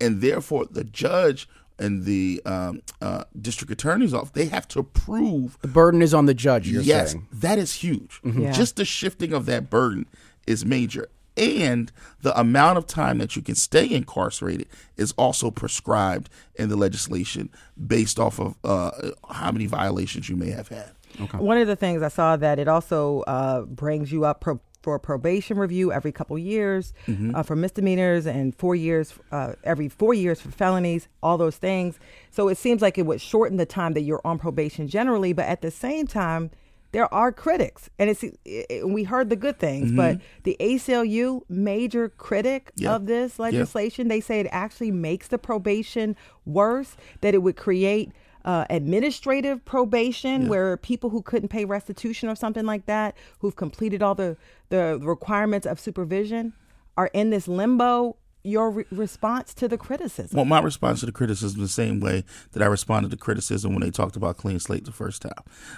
and 0.00 0.20
therefore 0.20 0.66
the 0.70 0.84
judge 0.84 1.48
and 1.78 2.04
the 2.04 2.42
um, 2.46 2.80
uh, 3.02 3.24
district 3.40 3.70
attorney's 3.70 4.14
office 4.14 4.30
they 4.30 4.46
have 4.46 4.66
to 4.66 4.82
prove 4.82 5.58
The 5.60 5.68
burden 5.68 6.00
is 6.00 6.14
on 6.14 6.26
the 6.26 6.34
judge, 6.34 6.68
you're 6.68 6.82
yes, 6.82 7.12
saying. 7.12 7.28
that 7.32 7.58
is 7.58 7.74
huge. 7.74 8.20
Yeah. 8.24 8.52
Just 8.52 8.76
the 8.76 8.84
shifting 8.84 9.32
of 9.32 9.46
that 9.46 9.68
burden 9.70 10.06
is 10.46 10.64
major. 10.64 11.08
And 11.36 11.92
the 12.22 12.38
amount 12.38 12.78
of 12.78 12.86
time 12.86 13.18
that 13.18 13.36
you 13.36 13.42
can 13.42 13.54
stay 13.54 13.90
incarcerated 13.90 14.68
is 14.96 15.12
also 15.18 15.50
prescribed 15.50 16.30
in 16.54 16.68
the 16.68 16.76
legislation 16.76 17.50
based 17.86 18.18
off 18.18 18.38
of 18.40 18.54
uh, 18.64 18.90
how 19.30 19.52
many 19.52 19.66
violations 19.66 20.28
you 20.28 20.36
may 20.36 20.50
have 20.50 20.68
had. 20.68 20.92
One 21.34 21.58
of 21.58 21.66
the 21.66 21.76
things 21.76 22.02
I 22.02 22.08
saw 22.08 22.36
that 22.36 22.58
it 22.58 22.68
also 22.68 23.20
uh, 23.22 23.62
brings 23.62 24.12
you 24.12 24.24
up 24.24 24.40
pro- 24.40 24.60
for 24.82 24.98
probation 24.98 25.58
review 25.58 25.90
every 25.92 26.12
couple 26.12 26.38
years 26.38 26.92
Mm-hmm. 27.06 27.34
uh, 27.34 27.42
for 27.42 27.56
misdemeanors 27.56 28.24
and 28.26 28.54
four 28.54 28.74
years 28.76 29.14
uh, 29.32 29.54
every 29.64 29.88
four 29.88 30.14
years 30.14 30.40
for 30.40 30.50
felonies, 30.50 31.08
all 31.22 31.36
those 31.38 31.56
things. 31.56 31.98
So 32.30 32.48
it 32.48 32.56
seems 32.56 32.82
like 32.82 32.96
it 32.98 33.04
would 33.06 33.20
shorten 33.20 33.56
the 33.56 33.66
time 33.66 33.94
that 33.94 34.02
you're 34.02 34.20
on 34.24 34.38
probation 34.38 34.88
generally, 34.88 35.32
but 35.32 35.46
at 35.46 35.60
the 35.60 35.70
same 35.70 36.06
time, 36.06 36.50
there 36.96 37.12
are 37.12 37.30
critics, 37.30 37.90
and 37.98 38.08
it's 38.08 38.22
it, 38.22 38.38
it- 38.46 38.88
we 38.88 39.02
heard 39.04 39.28
the 39.28 39.36
good 39.36 39.58
things, 39.58 39.92
but 39.92 40.18
the 40.44 40.56
ACLU 40.60 41.42
major 41.48 42.08
critic 42.08 42.62
Mm-hmm. 42.76 42.84
Yeah. 42.84 42.94
of 42.96 43.04
this 43.06 43.38
legislation, 43.38 44.08
they 44.08 44.20
say 44.28 44.40
it 44.40 44.48
actually 44.50 44.90
makes 44.90 45.28
the 45.28 45.36
probation 45.38 46.16
worse. 46.46 46.96
That 47.20 47.34
it 47.34 47.42
would 47.44 47.56
create 47.56 48.12
uh, 48.46 48.64
administrative 48.70 49.62
probation, 49.64 50.48
where 50.48 50.76
people 50.78 51.10
who 51.10 51.20
couldn't 51.20 51.48
pay 51.50 51.64
restitution 51.66 52.28
or 52.30 52.34
something 52.34 52.64
like 52.64 52.86
that, 52.86 53.14
who've 53.40 53.56
completed 53.56 54.02
all 54.02 54.14
the 54.14 54.36
the 54.70 54.98
requirements 55.02 55.66
of 55.66 55.78
supervision, 55.78 56.54
are 56.96 57.10
in 57.12 57.28
this 57.30 57.46
limbo. 57.46 58.16
Your 58.46 58.70
re- 58.70 58.84
response 58.92 59.52
to 59.54 59.66
the 59.66 59.76
criticism? 59.76 60.36
Well, 60.36 60.44
my 60.44 60.60
response 60.60 61.00
to 61.00 61.06
the 61.06 61.12
criticism 61.12 61.60
the 61.60 61.66
same 61.66 61.98
way 61.98 62.24
that 62.52 62.62
I 62.62 62.66
responded 62.66 63.10
to 63.10 63.16
criticism 63.16 63.72
when 63.72 63.82
they 63.82 63.90
talked 63.90 64.14
about 64.14 64.36
clean 64.36 64.60
slate 64.60 64.84
the 64.84 64.92
first 64.92 65.22
time, 65.22 65.32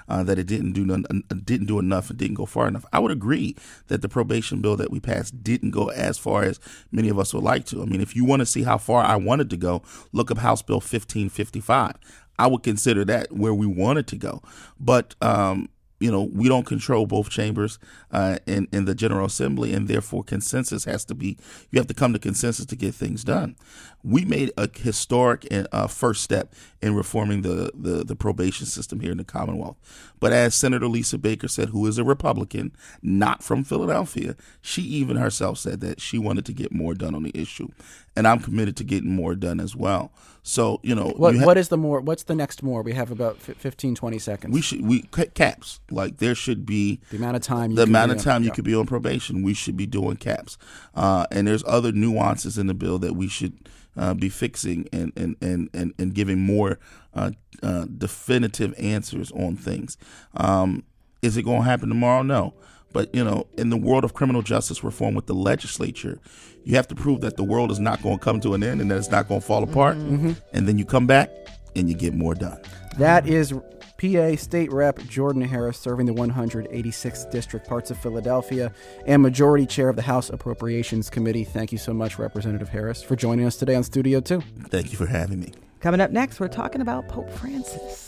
uh, 0.06 0.22
that 0.24 0.38
it 0.38 0.46
didn't 0.46 0.72
do 0.72 0.84
none, 0.84 1.06
uh, 1.10 1.34
didn't 1.44 1.66
do 1.66 1.78
enough 1.78 2.10
and 2.10 2.18
didn't 2.18 2.34
go 2.34 2.44
far 2.44 2.68
enough. 2.68 2.84
I 2.92 2.98
would 2.98 3.10
agree 3.10 3.56
that 3.86 4.02
the 4.02 4.08
probation 4.08 4.60
bill 4.60 4.76
that 4.76 4.90
we 4.90 5.00
passed 5.00 5.42
didn't 5.42 5.70
go 5.70 5.88
as 5.88 6.18
far 6.18 6.42
as 6.42 6.60
many 6.92 7.08
of 7.08 7.18
us 7.18 7.32
would 7.32 7.42
like 7.42 7.64
to. 7.66 7.80
I 7.80 7.86
mean, 7.86 8.02
if 8.02 8.14
you 8.14 8.26
want 8.26 8.40
to 8.40 8.46
see 8.46 8.64
how 8.64 8.76
far 8.76 9.02
I 9.02 9.16
wanted 9.16 9.48
to 9.48 9.56
go, 9.56 9.82
look 10.12 10.30
up 10.30 10.36
House 10.36 10.60
Bill 10.60 10.76
1555. 10.76 11.94
I 12.38 12.46
would 12.48 12.62
consider 12.62 13.02
that 13.06 13.32
where 13.32 13.54
we 13.54 13.66
wanted 13.66 14.06
to 14.08 14.16
go, 14.16 14.42
but 14.78 15.14
um, 15.22 15.70
you 16.00 16.10
know, 16.10 16.22
we 16.32 16.48
don't 16.48 16.66
control 16.66 17.06
both 17.06 17.28
chambers 17.28 17.78
uh, 18.12 18.38
in 18.46 18.68
in 18.72 18.84
the 18.84 18.94
General 18.94 19.26
Assembly, 19.26 19.72
and 19.72 19.88
therefore 19.88 20.22
consensus 20.22 20.84
has 20.84 21.04
to 21.06 21.14
be. 21.14 21.36
You 21.70 21.78
have 21.78 21.88
to 21.88 21.94
come 21.94 22.12
to 22.12 22.18
consensus 22.18 22.66
to 22.66 22.76
get 22.76 22.94
things 22.94 23.24
done. 23.24 23.56
We 24.04 24.24
made 24.24 24.52
a 24.56 24.68
historic 24.72 25.46
uh, 25.50 25.88
first 25.88 26.22
step 26.22 26.54
in 26.80 26.94
reforming 26.94 27.42
the, 27.42 27.72
the 27.74 28.04
the 28.04 28.16
probation 28.16 28.66
system 28.66 29.00
here 29.00 29.10
in 29.10 29.18
the 29.18 29.24
Commonwealth. 29.24 29.76
But 30.20 30.32
as 30.32 30.54
Senator 30.54 30.86
Lisa 30.86 31.18
Baker 31.18 31.48
said, 31.48 31.70
who 31.70 31.86
is 31.86 31.98
a 31.98 32.04
Republican, 32.04 32.72
not 33.02 33.42
from 33.42 33.64
Philadelphia, 33.64 34.36
she 34.60 34.82
even 34.82 35.16
herself 35.16 35.58
said 35.58 35.80
that 35.80 36.00
she 36.00 36.18
wanted 36.18 36.46
to 36.46 36.52
get 36.52 36.72
more 36.72 36.94
done 36.94 37.14
on 37.14 37.24
the 37.24 37.36
issue, 37.36 37.68
and 38.16 38.26
I'm 38.26 38.40
committed 38.40 38.76
to 38.78 38.84
getting 38.84 39.10
more 39.14 39.34
done 39.34 39.60
as 39.60 39.74
well. 39.76 40.10
So 40.42 40.80
you 40.82 40.94
know, 40.94 41.08
What 41.16 41.34
you 41.34 41.40
ha- 41.40 41.46
what 41.46 41.58
is 41.58 41.68
the 41.68 41.76
more? 41.76 42.00
What's 42.00 42.22
the 42.22 42.34
next 42.34 42.62
more? 42.62 42.82
We 42.82 42.92
have 42.94 43.10
about 43.10 43.36
fif- 43.38 43.58
15, 43.58 43.94
20 43.94 44.18
seconds. 44.18 44.54
we 44.54 44.62
should 44.62 44.80
we 44.86 45.02
ca- 45.02 45.26
caps 45.34 45.80
like 45.90 46.18
there 46.18 46.34
should 46.34 46.64
be 46.64 47.00
the 47.10 47.18
amount 47.18 47.36
of 47.36 47.42
time. 47.42 47.70
You 47.70 47.76
the 47.76 47.82
amount 47.82 48.12
of 48.12 48.18
on- 48.18 48.24
time 48.24 48.42
you 48.42 48.48
yeah. 48.48 48.54
could 48.54 48.64
be 48.64 48.74
on 48.74 48.86
probation, 48.86 49.42
we 49.42 49.52
should 49.54 49.76
be 49.76 49.86
doing 49.86 50.16
caps. 50.16 50.56
Uh, 50.94 51.26
and 51.30 51.46
there's 51.46 51.64
other 51.66 51.92
nuances 51.92 52.56
in 52.56 52.66
the 52.66 52.74
bill 52.74 52.98
that 53.00 53.14
we 53.14 53.28
should 53.28 53.58
uh, 53.96 54.14
be 54.14 54.28
fixing 54.30 54.88
and 54.92 55.12
and, 55.16 55.36
and, 55.42 55.68
and, 55.74 55.92
and 55.98 56.14
giving 56.14 56.38
more 56.40 56.78
uh, 57.14 57.32
uh, 57.62 57.84
definitive 57.98 58.72
answers 58.78 59.30
on 59.32 59.54
things. 59.56 59.98
Um, 60.34 60.84
is 61.20 61.36
it 61.36 61.42
going 61.42 61.62
to 61.62 61.68
happen 61.68 61.88
tomorrow? 61.90 62.22
No. 62.22 62.54
But 62.90 63.14
you 63.14 63.22
know, 63.22 63.48
in 63.58 63.68
the 63.68 63.76
world 63.76 64.02
of 64.04 64.14
criminal 64.14 64.40
justice 64.40 64.82
reform 64.82 65.14
with 65.14 65.26
the 65.26 65.34
legislature, 65.34 66.20
you 66.68 66.76
have 66.76 66.86
to 66.86 66.94
prove 66.94 67.22
that 67.22 67.38
the 67.38 67.44
world 67.44 67.70
is 67.70 67.80
not 67.80 68.02
going 68.02 68.18
to 68.18 68.22
come 68.22 68.40
to 68.40 68.52
an 68.52 68.62
end 68.62 68.82
and 68.82 68.90
that 68.90 68.98
it's 68.98 69.10
not 69.10 69.26
going 69.26 69.40
to 69.40 69.46
fall 69.46 69.62
apart. 69.62 69.96
Mm-hmm. 69.96 70.32
And 70.52 70.68
then 70.68 70.76
you 70.76 70.84
come 70.84 71.06
back 71.06 71.30
and 71.74 71.88
you 71.88 71.96
get 71.96 72.12
more 72.12 72.34
done. 72.34 72.60
That 72.98 73.26
is 73.26 73.54
PA 73.96 74.36
State 74.36 74.70
Rep 74.70 74.98
Jordan 75.08 75.40
Harris 75.40 75.78
serving 75.78 76.04
the 76.04 76.12
186th 76.12 77.30
District 77.30 77.66
parts 77.66 77.90
of 77.90 77.96
Philadelphia 77.96 78.70
and 79.06 79.22
Majority 79.22 79.64
Chair 79.64 79.88
of 79.88 79.96
the 79.96 80.02
House 80.02 80.28
Appropriations 80.28 81.08
Committee. 81.08 81.44
Thank 81.44 81.72
you 81.72 81.78
so 81.78 81.94
much, 81.94 82.18
Representative 82.18 82.68
Harris, 82.68 83.02
for 83.02 83.16
joining 83.16 83.46
us 83.46 83.56
today 83.56 83.74
on 83.74 83.82
Studio 83.82 84.20
2. 84.20 84.42
Thank 84.68 84.92
you 84.92 84.98
for 84.98 85.06
having 85.06 85.40
me. 85.40 85.54
Coming 85.80 86.02
up 86.02 86.10
next, 86.10 86.38
we're 86.38 86.48
talking 86.48 86.82
about 86.82 87.08
Pope 87.08 87.30
Francis. 87.30 88.07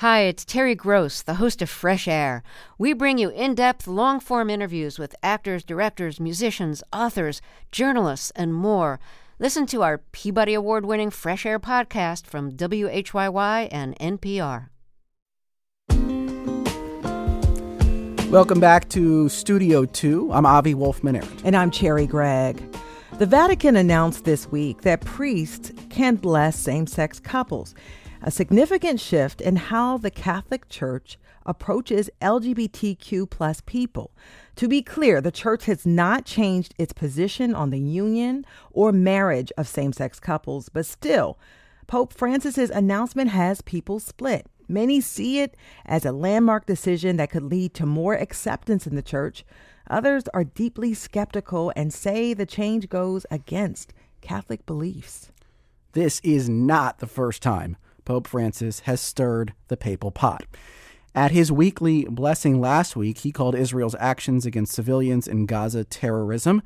Hi, 0.00 0.20
it's 0.20 0.44
Terry 0.44 0.76
Gross, 0.76 1.22
the 1.22 1.34
host 1.42 1.60
of 1.60 1.68
Fresh 1.68 2.06
Air. 2.06 2.44
We 2.78 2.92
bring 2.92 3.18
you 3.18 3.30
in 3.30 3.56
depth, 3.56 3.88
long 3.88 4.20
form 4.20 4.48
interviews 4.48 4.96
with 4.96 5.16
actors, 5.24 5.64
directors, 5.64 6.20
musicians, 6.20 6.84
authors, 6.92 7.42
journalists, 7.72 8.30
and 8.36 8.54
more. 8.54 9.00
Listen 9.40 9.66
to 9.66 9.82
our 9.82 9.98
Peabody 9.98 10.54
Award 10.54 10.86
winning 10.86 11.10
Fresh 11.10 11.44
Air 11.44 11.58
podcast 11.58 12.26
from 12.26 12.52
WHYY 12.52 13.68
and 13.72 13.98
NPR. 13.98 14.68
Welcome 18.30 18.60
back 18.60 18.88
to 18.90 19.28
Studio 19.28 19.84
2. 19.84 20.30
I'm 20.32 20.46
Avi 20.46 20.74
Wolfman-Arent. 20.74 21.42
And 21.42 21.56
I'm 21.56 21.72
Cherri 21.72 22.06
Gregg. 22.06 22.62
The 23.14 23.26
Vatican 23.26 23.74
announced 23.74 24.24
this 24.24 24.46
week 24.46 24.82
that 24.82 25.00
priests 25.00 25.72
can 25.90 26.14
bless 26.14 26.56
same 26.56 26.86
sex 26.86 27.18
couples, 27.18 27.74
a 28.22 28.30
significant 28.30 29.00
shift 29.00 29.40
in 29.40 29.56
how 29.56 29.96
the 29.96 30.10
Catholic 30.10 30.68
Church 30.68 31.18
approaches 31.46 32.10
LGBTQ 32.20 33.28
plus 33.30 33.60
people. 33.62 34.10
To 34.56 34.68
be 34.68 34.82
clear, 34.82 35.20
the 35.20 35.30
church 35.30 35.66
has 35.66 35.86
not 35.86 36.24
changed 36.24 36.74
its 36.78 36.92
position 36.92 37.54
on 37.54 37.70
the 37.70 37.78
union 37.78 38.44
or 38.70 38.92
marriage 38.92 39.52
of 39.56 39.68
same 39.68 39.92
sex 39.92 40.20
couples, 40.20 40.68
but 40.68 40.86
still, 40.86 41.38
Pope 41.86 42.12
Francis's 42.12 42.70
announcement 42.70 43.30
has 43.30 43.62
people 43.62 43.98
split. 44.00 44.46
Many 44.68 45.00
see 45.00 45.40
it 45.40 45.56
as 45.86 46.04
a 46.04 46.12
landmark 46.12 46.66
decision 46.66 47.16
that 47.16 47.30
could 47.30 47.44
lead 47.44 47.72
to 47.74 47.86
more 47.86 48.14
acceptance 48.14 48.86
in 48.86 48.94
the 48.94 49.02
church. 49.02 49.44
Others 49.88 50.24
are 50.34 50.44
deeply 50.44 50.92
skeptical 50.92 51.72
and 51.74 51.94
say 51.94 52.34
the 52.34 52.44
change 52.44 52.90
goes 52.90 53.24
against 53.30 53.94
Catholic 54.20 54.66
beliefs. 54.66 55.32
This 55.92 56.20
is 56.22 56.50
not 56.50 56.98
the 56.98 57.06
first 57.06 57.42
time 57.42 57.78
Pope 58.08 58.26
Francis 58.26 58.80
has 58.80 59.02
stirred 59.02 59.52
the 59.68 59.76
papal 59.76 60.10
pot. 60.10 60.46
At 61.14 61.30
his 61.30 61.52
weekly 61.52 62.04
blessing 62.04 62.58
last 62.58 62.96
week, 62.96 63.18
he 63.18 63.32
called 63.32 63.54
Israel's 63.54 63.94
actions 64.00 64.46
against 64.46 64.72
civilians 64.72 65.28
in 65.28 65.44
Gaza 65.44 65.84
terrorism. 65.84 66.62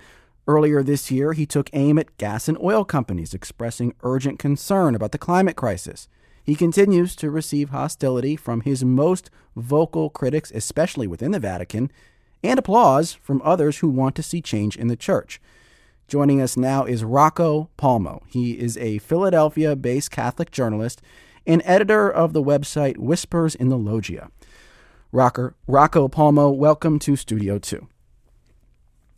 Earlier 0.46 0.84
this 0.84 1.10
year, 1.10 1.32
he 1.32 1.44
took 1.44 1.68
aim 1.72 1.98
at 1.98 2.16
gas 2.16 2.46
and 2.46 2.56
oil 2.58 2.84
companies, 2.84 3.34
expressing 3.34 3.92
urgent 4.04 4.38
concern 4.38 4.94
about 4.94 5.10
the 5.10 5.18
climate 5.18 5.56
crisis. 5.56 6.06
He 6.44 6.54
continues 6.54 7.16
to 7.16 7.28
receive 7.28 7.70
hostility 7.70 8.36
from 8.36 8.60
his 8.60 8.84
most 8.84 9.28
vocal 9.56 10.10
critics, 10.10 10.52
especially 10.54 11.08
within 11.08 11.32
the 11.32 11.40
Vatican, 11.40 11.90
and 12.44 12.56
applause 12.56 13.14
from 13.14 13.42
others 13.42 13.78
who 13.78 13.88
want 13.88 14.14
to 14.14 14.22
see 14.22 14.40
change 14.40 14.76
in 14.76 14.86
the 14.86 14.96
church. 14.96 15.40
Joining 16.06 16.40
us 16.40 16.56
now 16.56 16.84
is 16.84 17.02
Rocco 17.02 17.68
Palmo. 17.76 18.22
He 18.28 18.52
is 18.60 18.76
a 18.76 18.98
Philadelphia 18.98 19.74
based 19.74 20.12
Catholic 20.12 20.52
journalist 20.52 21.02
and 21.46 21.62
editor 21.64 22.10
of 22.10 22.32
the 22.32 22.42
website 22.42 22.98
Whispers 22.98 23.54
in 23.54 23.68
the 23.68 23.78
Loggia. 23.78 24.30
Rocker, 25.10 25.54
Rocco 25.66 26.08
Palmo, 26.08 26.54
welcome 26.54 26.98
to 27.00 27.16
Studio 27.16 27.58
2. 27.58 27.86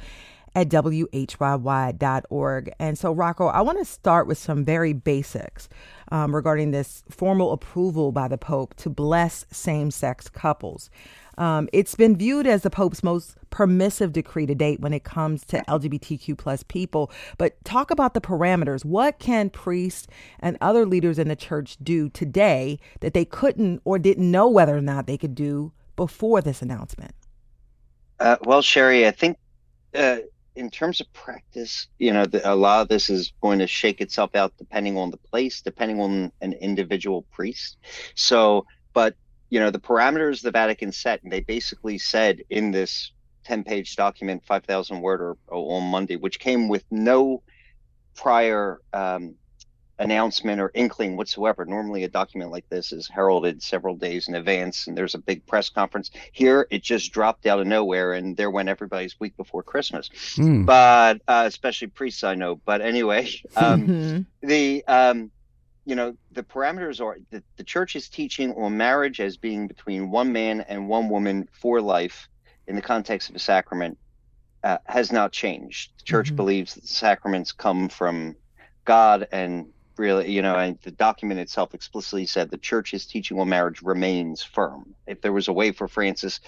at 0.54 0.68
whyy.org. 0.68 2.72
And 2.78 2.98
so, 2.98 3.12
Rocco, 3.12 3.46
I 3.46 3.60
want 3.62 3.78
to 3.78 3.84
start 3.84 4.26
with 4.26 4.38
some 4.38 4.64
very 4.64 4.92
basics 4.92 5.68
um, 6.10 6.34
regarding 6.34 6.70
this 6.70 7.04
formal 7.08 7.52
approval 7.52 8.12
by 8.12 8.28
the 8.28 8.38
Pope 8.38 8.74
to 8.74 8.90
bless 8.90 9.46
same 9.50 9.90
sex 9.90 10.28
couples. 10.28 10.90
Um, 11.38 11.68
it's 11.72 11.94
been 11.94 12.16
viewed 12.16 12.46
as 12.46 12.62
the 12.62 12.70
Pope's 12.70 13.02
most 13.02 13.36
permissive 13.48 14.12
decree 14.12 14.44
to 14.46 14.54
date 14.54 14.80
when 14.80 14.92
it 14.92 15.04
comes 15.04 15.44
to 15.46 15.64
LGBTQ 15.66 16.36
plus 16.36 16.62
people. 16.62 17.10
But 17.38 17.62
talk 17.64 17.90
about 17.90 18.12
the 18.12 18.20
parameters. 18.20 18.84
What 18.84 19.18
can 19.18 19.48
priests 19.48 20.06
and 20.40 20.58
other 20.60 20.84
leaders 20.84 21.18
in 21.18 21.28
the 21.28 21.36
church 21.36 21.78
do 21.82 22.10
today 22.10 22.78
that 23.00 23.14
they 23.14 23.24
couldn't 23.24 23.80
or 23.84 23.98
didn't 23.98 24.30
know 24.30 24.48
whether 24.48 24.76
or 24.76 24.82
not 24.82 25.06
they 25.06 25.16
could 25.16 25.34
do 25.34 25.72
before 25.96 26.42
this 26.42 26.60
announcement? 26.60 27.14
Uh, 28.20 28.36
well, 28.42 28.62
Cherri, 28.62 29.06
I 29.06 29.10
think 29.10 29.38
uh, 29.94 30.18
in 30.54 30.70
terms 30.70 31.00
of 31.00 31.12
practice, 31.12 31.88
you 31.98 32.12
know, 32.12 32.26
the, 32.26 32.50
a 32.50 32.54
lot 32.54 32.82
of 32.82 32.88
this 32.88 33.08
is 33.08 33.32
going 33.40 33.58
to 33.58 33.66
shake 33.66 34.00
itself 34.00 34.34
out 34.34 34.52
depending 34.58 34.98
on 34.98 35.10
the 35.10 35.16
place, 35.16 35.62
depending 35.62 36.00
on 36.00 36.32
an 36.40 36.52
individual 36.54 37.22
priest. 37.32 37.78
So, 38.14 38.66
but 38.92 39.16
you 39.50 39.60
know, 39.60 39.70
the 39.70 39.78
parameters 39.78 40.42
the 40.42 40.50
Vatican 40.50 40.92
set, 40.92 41.22
and 41.22 41.32
they 41.32 41.40
basically 41.40 41.98
said 41.98 42.42
in 42.48 42.70
this 42.70 43.12
10 43.44 43.64
page 43.64 43.96
document, 43.96 44.44
5,000 44.44 45.00
word 45.00 45.20
or, 45.20 45.36
or 45.48 45.76
on 45.76 45.90
Monday, 45.90 46.16
which 46.16 46.38
came 46.38 46.68
with 46.68 46.84
no 46.90 47.42
prior 48.14 48.80
um, 48.92 49.34
announcement 49.98 50.60
or 50.60 50.70
inkling 50.74 51.16
whatsoever. 51.16 51.64
Normally, 51.64 52.04
a 52.04 52.08
document 52.08 52.50
like 52.50 52.68
this 52.68 52.92
is 52.92 53.08
heralded 53.08 53.62
several 53.62 53.94
days 53.96 54.28
in 54.28 54.34
advance, 54.34 54.86
and 54.86 54.96
there's 54.96 55.14
a 55.14 55.18
big 55.18 55.46
press 55.46 55.68
conference. 55.68 56.10
Here, 56.32 56.66
it 56.70 56.82
just 56.82 57.12
dropped 57.12 57.46
out 57.46 57.60
of 57.60 57.66
nowhere, 57.66 58.14
and 58.14 58.36
there 58.36 58.50
went 58.50 58.68
everybody's 58.68 59.18
week 59.20 59.36
before 59.36 59.62
Christmas. 59.62 60.08
Mm. 60.36 60.66
But 60.66 61.20
uh, 61.28 61.44
especially 61.46 61.88
priests, 61.88 62.24
I 62.24 62.34
know. 62.34 62.56
But 62.64 62.80
anyway, 62.80 63.28
um, 63.56 63.88
Mhm. 63.88 64.26
the 64.42 64.84
um, 64.86 65.30
you 65.84 65.94
know 65.94 66.16
the 66.30 66.42
parameters 66.42 67.00
are 67.00 67.16
the, 67.30 67.42
the 67.56 67.64
church 67.64 67.96
is 67.96 68.08
teaching 68.08 68.52
on 68.54 68.76
marriage 68.76 69.20
as 69.20 69.36
being 69.36 69.66
between 69.66 70.10
one 70.10 70.32
man 70.32 70.60
and 70.62 70.88
one 70.88 71.08
woman 71.08 71.48
for 71.52 71.80
life 71.80 72.28
in 72.66 72.76
the 72.76 72.82
context 72.82 73.28
of 73.30 73.36
a 73.36 73.40
sacrament 73.40 73.98
uh, 74.64 74.78
has 74.86 75.10
not 75.12 75.32
changed. 75.32 75.90
The 75.98 76.04
church 76.04 76.32
Mhm. 76.32 76.36
believes 76.36 76.74
that 76.74 76.82
the 76.82 76.88
sacraments 76.88 77.52
come 77.52 77.88
from 77.88 78.36
God 78.84 79.26
and 79.32 79.66
really, 79.98 80.30
you 80.32 80.42
know, 80.42 80.56
and 80.56 80.78
the 80.82 80.90
document 80.90 81.40
itself 81.40 81.74
explicitly 81.74 82.26
said 82.26 82.50
the 82.50 82.58
church's 82.58 83.06
teaching 83.06 83.38
on 83.38 83.48
marriage 83.48 83.82
remains 83.82 84.42
firm. 84.42 84.94
If 85.06 85.20
there 85.20 85.32
was 85.32 85.48
a 85.48 85.52
way 85.52 85.72
for 85.72 85.88
Francis 85.88 86.40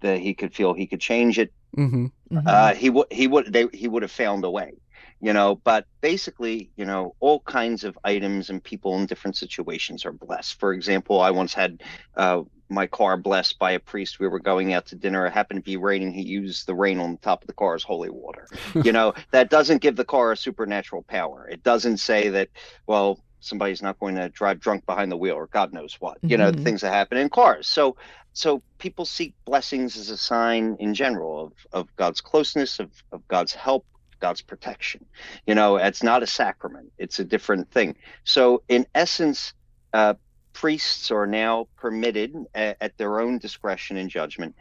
that 0.00 0.20
he 0.20 0.34
could 0.34 0.54
feel 0.54 0.74
he 0.74 0.86
could 0.86 1.00
change 1.00 1.38
it, 1.38 1.52
hmm 1.76 2.06
Mhm. 2.30 2.44
uh, 2.46 2.74
he 2.74 2.90
would 2.90 3.06
he 3.10 3.26
would 3.26 3.52
they 3.52 3.66
he 3.72 3.88
would 3.88 4.02
have 4.02 4.12
found 4.12 4.44
a 4.44 4.50
way, 4.50 4.72
you 5.20 5.32
know. 5.32 5.56
But 5.64 5.86
basically, 6.02 6.70
you 6.76 6.84
know, 6.84 7.14
all 7.20 7.40
kinds 7.40 7.84
of 7.84 7.98
items 8.04 8.50
and 8.50 8.62
people 8.62 8.98
in 8.98 9.06
different 9.06 9.36
situations 9.36 10.04
are 10.04 10.12
blessed. 10.12 10.58
For 10.60 10.72
example, 10.72 11.20
I 11.20 11.30
once 11.30 11.54
had 11.54 11.82
uh, 12.16 12.42
my 12.70 12.86
car 12.86 13.16
blessed 13.16 13.58
by 13.58 13.72
a 13.72 13.80
priest. 13.80 14.20
We 14.20 14.28
were 14.28 14.40
going 14.40 14.72
out 14.74 14.86
to 14.86 14.96
dinner. 14.96 15.26
It 15.26 15.32
happened 15.32 15.58
to 15.60 15.70
be 15.70 15.76
raining. 15.76 16.12
He 16.12 16.22
used 16.22 16.66
the 16.66 16.74
rain 16.74 17.00
on 17.00 17.12
the 17.12 17.18
top 17.18 17.42
of 17.42 17.48
the 17.48 17.54
car 17.54 17.74
as 17.74 17.82
holy 17.84 18.10
water. 18.10 18.48
you 18.84 18.92
know, 18.92 19.14
that 19.32 19.50
doesn't 19.50 19.82
give 19.82 19.96
the 19.96 20.04
car 20.04 20.32
a 20.32 20.36
supernatural 20.36 21.04
power. 21.08 21.48
It 21.50 21.62
doesn't 21.62 21.98
say 21.98 22.30
that, 22.30 22.50
well, 22.86 23.20
somebody's 23.40 23.82
not 23.82 23.98
going 24.00 24.16
to 24.16 24.28
drive 24.30 24.60
drunk 24.60 24.86
behind 24.86 25.12
the 25.12 25.16
wheel 25.16 25.34
or 25.36 25.48
God 25.48 25.72
knows 25.72 25.96
what. 26.00 26.18
You 26.28 26.38
know, 26.38 26.52
Mhm. 26.52 26.62
things 26.62 26.82
that 26.82 26.92
happen 26.92 27.18
in 27.18 27.28
cars. 27.30 27.68
So 27.68 27.96
so 28.34 28.62
people 28.78 29.04
seek 29.06 29.34
blessings 29.46 29.96
as 29.96 30.10
a 30.10 30.16
sign 30.18 30.76
in 30.80 30.94
general 30.94 31.46
of, 31.46 31.52
of 31.72 31.96
God's 31.96 32.20
closeness, 32.20 32.80
of, 32.80 32.92
of 33.12 33.26
God's 33.28 33.54
help, 33.54 33.86
God's 34.20 34.42
protection. 34.42 35.06
You 35.46 35.54
know, 35.56 35.76
it's 35.76 36.02
not 36.02 36.22
a 36.22 36.26
sacrament, 36.26 36.92
it's 36.98 37.18
a 37.20 37.24
different 37.24 37.70
thing. 37.72 37.96
So, 38.24 38.62
in 38.68 38.86
essence, 38.94 39.54
uh, 39.92 40.14
priests 40.54 41.12
are 41.12 41.26
now 41.26 41.68
permitted 41.78 42.34
at, 42.54 42.78
at 42.80 42.98
their 42.98 43.20
own 43.20 43.38
discretion 43.38 43.98
and 43.98 44.10
judgment, 44.10 44.56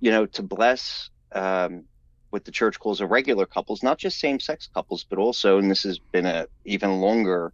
you 0.00 0.10
know, 0.12 0.26
to 0.26 0.42
bless 0.42 1.10
um, 1.34 1.84
what 2.30 2.44
the 2.44 2.52
church 2.52 2.78
calls 2.80 3.02
irregular 3.02 3.46
couples, 3.46 3.82
not 3.84 3.98
just 3.98 4.20
same 4.20 4.40
sex 4.40 4.68
couples, 4.74 5.06
but 5.10 5.18
also, 5.20 5.58
and 5.58 5.70
this 5.70 5.84
has 5.84 6.00
been 6.12 6.26
a 6.26 6.46
even 6.66 7.00
longer 7.00 7.52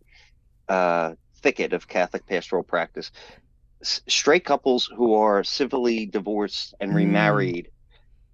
uh, 0.69 1.15
thicket 1.43 1.73
of 1.75 1.89
Catholic 1.89 2.27
pastoral 2.27 2.65
practice, 2.65 3.13
s- 3.83 4.03
straight 4.09 4.45
couples 4.45 4.91
who 4.97 5.15
are 5.15 5.45
civilly 5.45 6.07
divorced 6.07 6.75
and 6.81 6.93
Mm. 6.93 6.95
remarried 6.95 7.69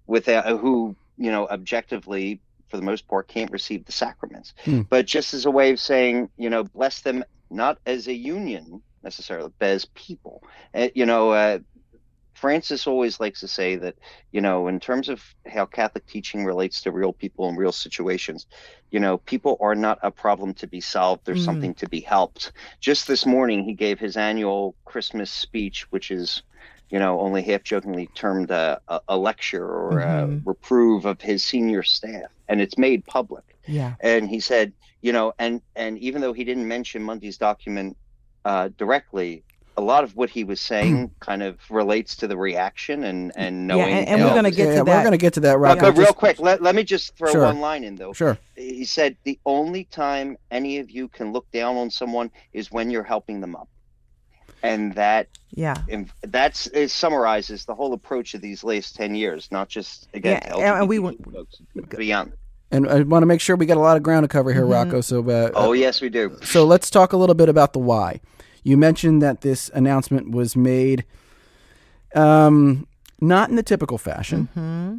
without 0.07 0.45
who 0.59 0.95
you 1.17 1.31
know 1.31 1.47
objectively 1.47 2.41
for 2.69 2.77
the 2.77 2.83
most 2.83 3.07
part 3.07 3.27
can't 3.27 3.51
receive 3.51 3.85
the 3.85 3.91
sacraments 3.91 4.53
Hmm. 4.65 4.81
but 4.89 5.05
just 5.05 5.33
as 5.33 5.45
a 5.45 5.51
way 5.51 5.71
of 5.71 5.79
saying 5.79 6.29
you 6.37 6.49
know 6.49 6.63
bless 6.63 7.01
them 7.01 7.23
not 7.49 7.79
as 7.85 8.07
a 8.07 8.13
union 8.13 8.83
necessarily 9.05 9.51
but 9.59 9.69
as 9.69 9.85
people 9.95 10.43
Uh, 10.75 10.89
you 10.95 11.05
know 11.07 11.31
uh, 11.31 11.59
francis 12.35 12.87
always 12.87 13.19
likes 13.19 13.41
to 13.41 13.47
say 13.47 13.75
that 13.77 13.95
you 14.31 14.41
know 14.41 14.67
in 14.67 14.79
terms 14.79 15.09
of 15.09 15.23
how 15.47 15.65
catholic 15.65 16.05
teaching 16.07 16.45
relates 16.45 16.81
to 16.81 16.91
real 16.91 17.13
people 17.13 17.49
and 17.49 17.57
real 17.57 17.71
situations 17.73 18.47
you 18.91 18.99
know 18.99 19.17
people 19.19 19.57
are 19.61 19.75
not 19.75 19.99
a 20.03 20.11
problem 20.11 20.53
to 20.53 20.67
be 20.67 20.81
solved 20.81 21.21
there's 21.25 21.41
Mm. 21.41 21.43
something 21.43 21.75
to 21.75 21.87
be 21.89 22.01
helped 22.01 22.53
just 22.81 23.07
this 23.07 23.25
morning 23.25 23.63
he 23.63 23.73
gave 23.73 23.99
his 23.99 24.17
annual 24.17 24.75
christmas 24.85 25.31
speech 25.31 25.87
which 25.91 26.11
is 26.11 26.43
you 26.89 26.99
know 26.99 27.19
only 27.21 27.43
half 27.43 27.63
jokingly 27.63 28.07
termed 28.15 28.51
a, 28.51 28.79
a, 28.89 28.99
a 29.09 29.17
lecture 29.17 29.65
or 29.65 29.99
Mhm. 29.99 30.01
a 30.01 30.27
reprove 30.45 31.05
of 31.05 31.21
his 31.21 31.43
senior 31.43 31.83
staff 31.83 32.29
and 32.49 32.61
it's 32.61 32.77
made 32.77 33.05
public 33.05 33.43
Yeah. 33.67 33.97
and 34.01 34.29
he 34.29 34.39
said 34.39 34.73
you 35.01 35.13
know 35.13 35.33
and 35.39 35.61
and 35.75 35.97
even 35.99 36.21
though 36.21 36.33
he 36.33 36.43
didn't 36.45 36.67
mention 36.67 37.03
monday's 37.03 37.37
document 37.37 37.97
uh, 38.45 38.69
directly 38.77 39.43
a 39.77 39.81
lot 39.81 40.05
of 40.05 40.15
what 40.15 40.29
he 40.29 40.45
was 40.45 40.61
saying 40.61 41.11
kind 41.19 41.43
of 41.43 41.57
relates 41.69 42.15
to 42.15 42.27
the 42.27 42.37
reaction 42.37 43.03
and 43.03 43.33
and 43.35 43.67
knowing 43.67 43.91
and- 43.91 44.07
and 44.07 44.19
you 44.21 44.25
we're 44.25 44.33
gonna 44.33 44.49
get 44.49 44.67
yeah, 44.69 44.75
to 44.75 44.79
we're 44.81 44.85
that. 44.85 45.01
going 45.03 45.11
to 45.11 45.17
get 45.17 45.33
to 45.33 45.41
that, 45.41 45.53
but, 45.55 45.59
Rocco. 45.59 45.81
but 45.81 45.97
real 45.97 46.05
Just- 46.05 46.17
quick 46.17 46.39
let, 46.39 46.61
let 46.61 46.75
me 46.75 46.83
just 46.83 47.17
throw 47.17 47.29
Sure. 47.33 47.41
one 47.43 47.59
line 47.59 47.83
in 47.83 47.95
though 47.95 48.13
Sure. 48.13 48.37
he 48.55 48.85
said 48.85 49.17
the 49.25 49.37
only 49.45 49.83
time 49.85 50.37
any 50.49 50.77
of 50.77 50.89
you 50.89 51.09
can 51.09 51.33
look 51.33 51.51
down 51.51 51.75
on 51.75 51.89
someone 51.89 52.31
is 52.53 52.71
when 52.71 52.89
you're 52.89 53.03
helping 53.03 53.41
them 53.41 53.53
up 53.57 53.67
and 54.63 54.93
that 54.95 55.27
Yeah. 55.51 55.75
and 55.89 56.09
that's 56.21 56.67
it 56.67 56.89
summarizes 56.89 57.65
the 57.65 57.75
whole 57.75 57.91
approach 57.93 58.33
of 58.33 58.39
these 58.41 58.63
last 58.63 58.95
10 58.95 59.13
years 59.15 59.49
not 59.51 59.67
just 59.67 60.07
again 60.13 60.39
Yeah, 60.43 60.49
to 60.53 60.55
and- 60.59 60.79
and 60.79 60.89
we 60.89 60.99
LGBTQ 60.99 61.33
folks, 61.33 61.55
but 61.75 61.89
beyond 61.89 62.31
And 62.71 62.87
I 62.89 63.01
want 63.01 63.21
to 63.23 63.27
make 63.27 63.41
sure 63.41 63.55
we 63.57 63.65
got 63.65 63.77
a 63.77 63.81
lot 63.81 63.95
of 63.97 64.03
ground 64.03 64.23
to 64.23 64.27
cover 64.27 64.51
here, 64.53 64.63
Mhm. 64.65 64.71
Rocco. 64.71 65.01
So, 65.01 65.29
uh, 65.29 65.51
oh 65.53 65.73
yes 65.73 65.99
we 66.01 66.07
do 66.09 66.37
so 66.43 66.65
let's 66.65 66.89
talk 66.89 67.11
a 67.13 67.17
little 67.17 67.35
bit 67.35 67.49
about 67.49 67.73
the 67.73 67.79
why. 67.79 68.21
You 68.65 68.77
mentioned 68.77 69.21
that 69.21 69.41
this 69.41 69.69
announcement 69.75 70.31
was 70.31 70.55
made 70.55 71.05
um, 72.15 72.87
not 73.21 73.49
in 73.49 73.57
the 73.57 73.63
typical 73.63 73.99
fashion. 73.99 74.49
hmm 74.55 74.97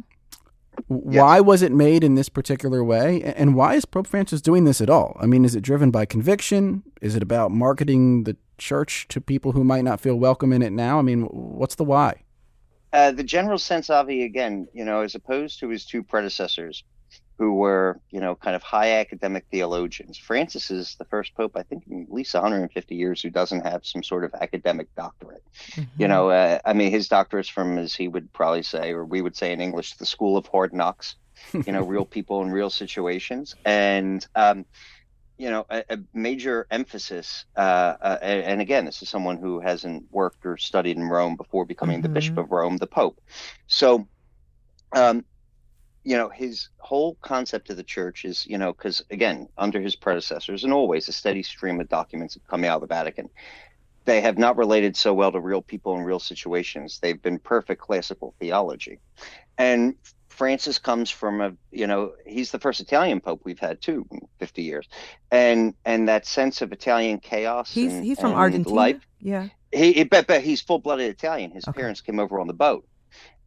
Why 0.87 1.41
was 1.41 1.61
it 1.61 1.73
made 1.73 2.01
in 2.01 2.15
this 2.15 2.29
particular 2.29 2.81
way? 2.81 3.21
And 3.23 3.55
why 3.55 3.75
is 3.75 3.83
Pope 3.83 4.07
Francis 4.07 4.41
doing 4.41 4.63
this 4.63 4.79
at 4.79 4.89
all? 4.89 5.17
I 5.19 5.25
mean, 5.25 5.43
is 5.43 5.53
it 5.53 5.61
driven 5.61 5.91
by 5.91 6.05
conviction? 6.05 6.81
Is 7.01 7.15
it 7.17 7.21
about 7.21 7.51
marketing 7.51 8.23
the 8.23 8.37
church 8.57 9.05
to 9.09 9.19
people 9.19 9.51
who 9.51 9.65
might 9.65 9.83
not 9.83 9.99
feel 9.99 10.15
welcome 10.15 10.53
in 10.53 10.61
it 10.61 10.71
now? 10.71 10.97
I 10.97 11.01
mean, 11.01 11.23
what's 11.23 11.75
the 11.75 11.83
why? 11.83 12.23
Uh, 12.93 13.11
the 13.11 13.23
general 13.23 13.57
sense 13.57 13.89
Avi, 13.89 14.23
again, 14.23 14.65
you 14.73 14.85
know, 14.85 15.01
as 15.01 15.13
opposed 15.13 15.59
to 15.59 15.67
his 15.67 15.85
two 15.85 16.01
predecessors, 16.01 16.85
who 17.37 17.53
were, 17.53 17.99
you 18.09 18.19
know, 18.19 18.35
kind 18.35 18.55
of 18.55 18.63
high 18.63 18.93
academic 18.93 19.45
theologians. 19.51 20.17
Francis 20.17 20.71
is 20.71 20.95
the 20.95 21.05
first 21.05 21.35
pope, 21.35 21.55
I 21.55 21.63
think, 21.63 21.83
in 21.87 22.03
at 22.03 22.11
least 22.11 22.33
150 22.33 22.95
years 22.95 23.21
who 23.21 23.29
doesn't 23.29 23.61
have 23.61 23.85
some 23.85 24.01
sort 24.01 24.23
of 24.23 24.33
academic 24.33 24.93
doctorate. 24.95 25.43
Mm-hmm. 25.71 26.01
You 26.01 26.07
know, 26.07 26.29
uh, 26.29 26.59
I 26.65 26.73
mean, 26.73 26.89
his 26.89 27.07
doctorate's 27.07 27.49
from, 27.49 27.77
as 27.77 27.93
he 27.93 28.07
would 28.07 28.33
probably 28.33 28.63
say, 28.63 28.91
or 28.91 29.05
we 29.05 29.21
would 29.21 29.35
say 29.35 29.51
in 29.53 29.61
English, 29.61 29.93
the 29.97 30.05
school 30.05 30.35
of 30.35 30.47
hard 30.47 30.73
knocks. 30.73 31.15
You 31.53 31.71
know, 31.71 31.83
real 31.83 32.05
people 32.17 32.41
in 32.41 32.49
real 32.51 32.71
situations, 32.71 33.55
and 33.63 34.25
um, 34.33 34.65
you 35.37 35.51
know, 35.51 35.67
a, 35.69 35.83
a 35.91 35.99
major 36.13 36.65
emphasis. 36.71 37.45
Uh, 37.55 37.59
uh, 38.01 38.17
and, 38.23 38.59
again, 38.59 38.85
this 38.85 39.03
is 39.03 39.09
someone 39.09 39.37
who 39.37 39.59
hasn't 39.59 40.03
worked 40.11 40.43
or 40.47 40.57
studied 40.57 40.97
in 40.97 41.03
Rome 41.03 41.35
before 41.35 41.63
becoming 41.63 42.01
the 42.01 42.09
Mhm. 42.09 42.13
Bishop 42.13 42.37
of 42.39 42.51
Rome, 42.51 42.77
the 42.77 42.87
Pope. 42.87 43.21
So, 43.67 44.07
um, 44.93 45.23
you 46.07 46.15
know, 46.15 46.29
his 46.29 46.69
whole 46.77 47.15
concept 47.21 47.69
of 47.69 47.75
the 47.75 47.83
church 47.83 48.23
is, 48.23 48.47
you 48.47 48.57
know, 48.57 48.71
because 48.71 49.03
again, 49.11 49.49
under 49.57 49.81
his 49.81 49.93
predecessors, 49.93 50.63
and 50.63 50.71
always 50.71 51.09
a 51.09 51.11
steady 51.11 51.43
stream 51.43 51.81
of 51.81 51.89
documents 51.89 52.37
coming 52.49 52.69
out 52.69 52.81
of 52.81 52.87
the 52.87 52.95
Vatican. 52.95 53.29
They 54.05 54.21
have 54.21 54.37
not 54.37 54.55
related 54.55 54.95
so 54.95 55.13
well 55.13 55.33
to 55.33 55.41
real 55.41 55.61
people 55.61 55.97
in 55.97 56.03
real 56.03 56.21
situations. 56.21 56.99
They've 57.01 57.21
been 57.21 57.39
perfect 57.39 57.81
classical 57.81 58.33
theology. 58.39 58.99
And 59.57 59.95
Francis 60.29 60.79
comes 60.79 61.09
from 61.11 61.41
a, 61.41 61.51
you 61.71 61.87
know, 61.87 62.13
he's 62.25 62.51
the 62.51 62.59
first 62.59 62.79
Italian 62.79 63.19
pope 63.19 63.41
we've 63.43 63.59
had 63.59 63.81
too 63.81 64.07
in 64.11 64.21
50 64.39 64.61
years. 64.63 64.87
And 65.29 65.73
and 65.83 66.07
that 66.07 66.25
sense 66.25 66.61
of 66.61 66.71
Italian 66.71 67.19
chaos. 67.19 67.69
He's 67.69 67.91
and- 67.95 68.05
he's 68.05 68.17
from 68.17 68.31
Argentina. 68.31 68.73
Life, 68.73 69.05
Yeah. 69.19 69.49
he, 69.73 69.91
he 69.91 70.03
but, 70.05 70.25
but 70.25 70.41
he's 70.41 70.61
full 70.61 70.79
blooded 70.79 71.09
Italian. 71.11 71.51
His 71.51 71.67
Okay. 71.67 71.81
parents 71.81 71.99
came 71.99 72.17
over 72.21 72.39
on 72.39 72.47
the 72.47 72.53
boat, 72.53 72.87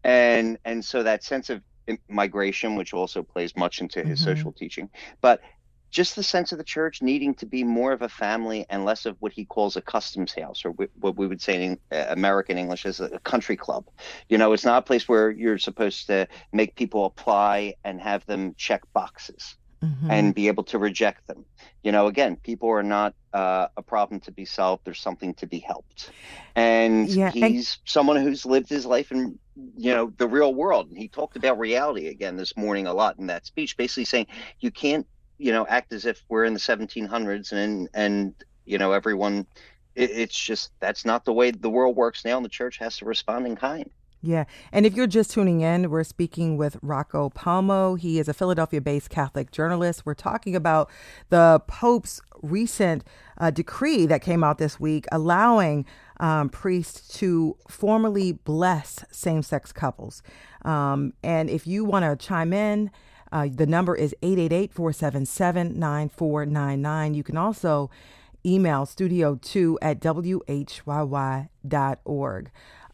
and 0.05 0.59
and 0.67 0.85
so 0.85 1.03
that 1.05 1.25
sense 1.25 1.49
of 1.49 1.63
migration, 2.09 2.77
which 2.77 2.95
also 2.95 3.23
plays 3.23 3.57
much 3.57 3.81
into 3.81 4.05
his 4.05 4.21
Mhm. 4.21 4.25
social 4.25 4.53
teaching, 4.53 4.91
but 5.21 5.41
just 5.91 6.15
the 6.15 6.23
sense 6.23 6.53
of 6.53 6.59
the 6.59 6.65
church 6.65 7.03
needing 7.03 7.35
to 7.35 7.47
be 7.47 7.65
more 7.65 7.93
of 7.93 8.03
a 8.03 8.09
family 8.09 8.65
and 8.71 8.85
less 8.85 9.07
of 9.07 9.17
what 9.19 9.33
he 9.33 9.45
calls 9.45 9.77
a 9.77 9.83
customs 9.83 10.33
house, 10.35 10.65
or 10.65 10.71
what 10.71 11.17
we 11.17 11.27
would 11.27 11.43
say 11.43 11.65
in 11.65 11.81
uh, 11.91 12.07
American 12.11 12.59
English 12.59 12.87
as 12.87 13.01
a 13.01 13.19
country 13.21 13.57
club. 13.57 13.85
You 14.29 14.39
know, 14.39 14.53
it's 14.53 14.65
not 14.65 14.79
a 14.79 14.87
place 14.87 15.09
where 15.09 15.31
you're 15.31 15.59
supposed 15.59 16.07
to 16.07 16.29
make 16.53 16.77
people 16.77 17.07
apply 17.07 17.75
and 17.85 18.01
have 18.01 18.25
them 18.27 18.55
check 18.57 18.83
boxes 18.93 19.57
Mhm. 19.83 20.09
and 20.09 20.35
be 20.35 20.49
able 20.49 20.65
to 20.65 20.79
reject 20.79 21.27
them. 21.27 21.45
You 21.83 21.93
know, 21.93 22.07
again, 22.09 22.37
people 22.37 22.69
are 22.71 22.83
not 22.83 23.15
uh, 23.33 23.69
a 23.77 23.83
problem 23.83 24.21
to 24.23 24.33
be 24.33 24.45
solved. 24.45 24.85
There's 24.85 25.01
something 25.01 25.35
to 25.35 25.47
be 25.47 25.61
helped. 25.61 26.13
And 26.57 27.09
Yeah, 27.09 27.31
he's 27.31 27.79
someone 27.85 28.17
who's 28.17 28.45
lived 28.45 28.69
his 28.69 28.85
life 28.87 29.13
in, 29.13 29.39
you 29.77 29.95
know, 29.95 30.13
the 30.19 30.29
real 30.29 30.55
world. 30.55 30.89
And 30.89 30.99
he 30.99 31.09
talked 31.09 31.37
about 31.37 31.59
reality 31.59 32.09
again 32.09 32.37
this 32.37 32.57
morning 32.57 32.87
a 32.87 32.95
lot 32.95 33.19
in 33.19 33.27
that 33.29 33.47
speech, 33.47 33.77
basically 33.77 34.05
saying 34.05 34.27
you 34.59 34.71
can't, 34.71 35.07
you 35.39 35.53
know, 35.53 35.67
act 35.67 35.93
as 35.93 36.07
if 36.07 36.23
we're 36.29 36.45
in 36.45 36.55
the 36.55 36.61
1700s 36.61 37.53
and, 37.53 37.89
and, 37.95 38.35
you 38.65 38.79
know, 38.79 38.93
everyone, 38.93 39.47
it, 39.95 40.11
it's 40.11 40.39
just, 40.39 40.73
that's 40.81 41.05
not 41.05 41.25
the 41.25 41.33
way 41.33 41.51
the 41.51 41.71
world 41.71 41.97
works 41.97 42.25
now. 42.25 42.37
And 42.37 42.45
the 42.45 42.49
church 42.51 42.79
has 42.79 42.97
to 42.99 43.05
respond 43.05 43.47
in 43.47 43.57
kind. 43.57 43.91
Yeah. 44.23 44.45
And 44.71 44.85
if 44.85 44.95
you're 44.95 45.07
just 45.07 45.31
tuning 45.31 45.63
in, 45.63 45.89
we're 45.89 46.05
speaking 46.05 46.59
with 46.59 46.77
Rocco 46.83 47.31
Palmo. 47.31 47.99
He 47.99 48.19
is 48.19 48.29
a 48.29 48.35
Philadelphia 48.35 48.81
based 48.81 49.09
Catholic 49.09 49.51
journalist. 49.51 50.05
We're 50.05 50.13
talking 50.13 50.55
about 50.55 50.91
the 51.31 51.63
Pope's 51.67 52.21
recent 52.43 53.03
uh, 53.39 53.51
decree 53.51 54.05
that 54.07 54.21
came 54.21 54.45
out 54.45 54.59
this 54.59 54.79
week 54.79 55.07
allowing 55.11 55.87
um, 56.19 56.51
priests 56.51 57.17
to 57.19 57.57
formally 57.67 58.33
bless 58.33 59.05
same 59.11 59.43
sex 59.43 59.73
couples. 59.73 60.23
Um, 60.67 61.15
and 61.23 61.49
if 61.49 61.67
you 61.67 61.87
want 61.87 62.05
to 62.05 62.15
chime 62.23 62.53
in, 62.53 62.91
uh, 63.33 63.49
the 63.51 63.67
number 63.67 63.95
is 63.95 64.15
888 64.23 64.75
477 64.75 65.79
9499. 65.79 67.15
You 67.15 67.23
can 67.23 67.39
also 67.39 67.91
email 68.45 68.85
studio2 68.85 69.77
at 69.81 70.01
whyy.org. 70.01 71.49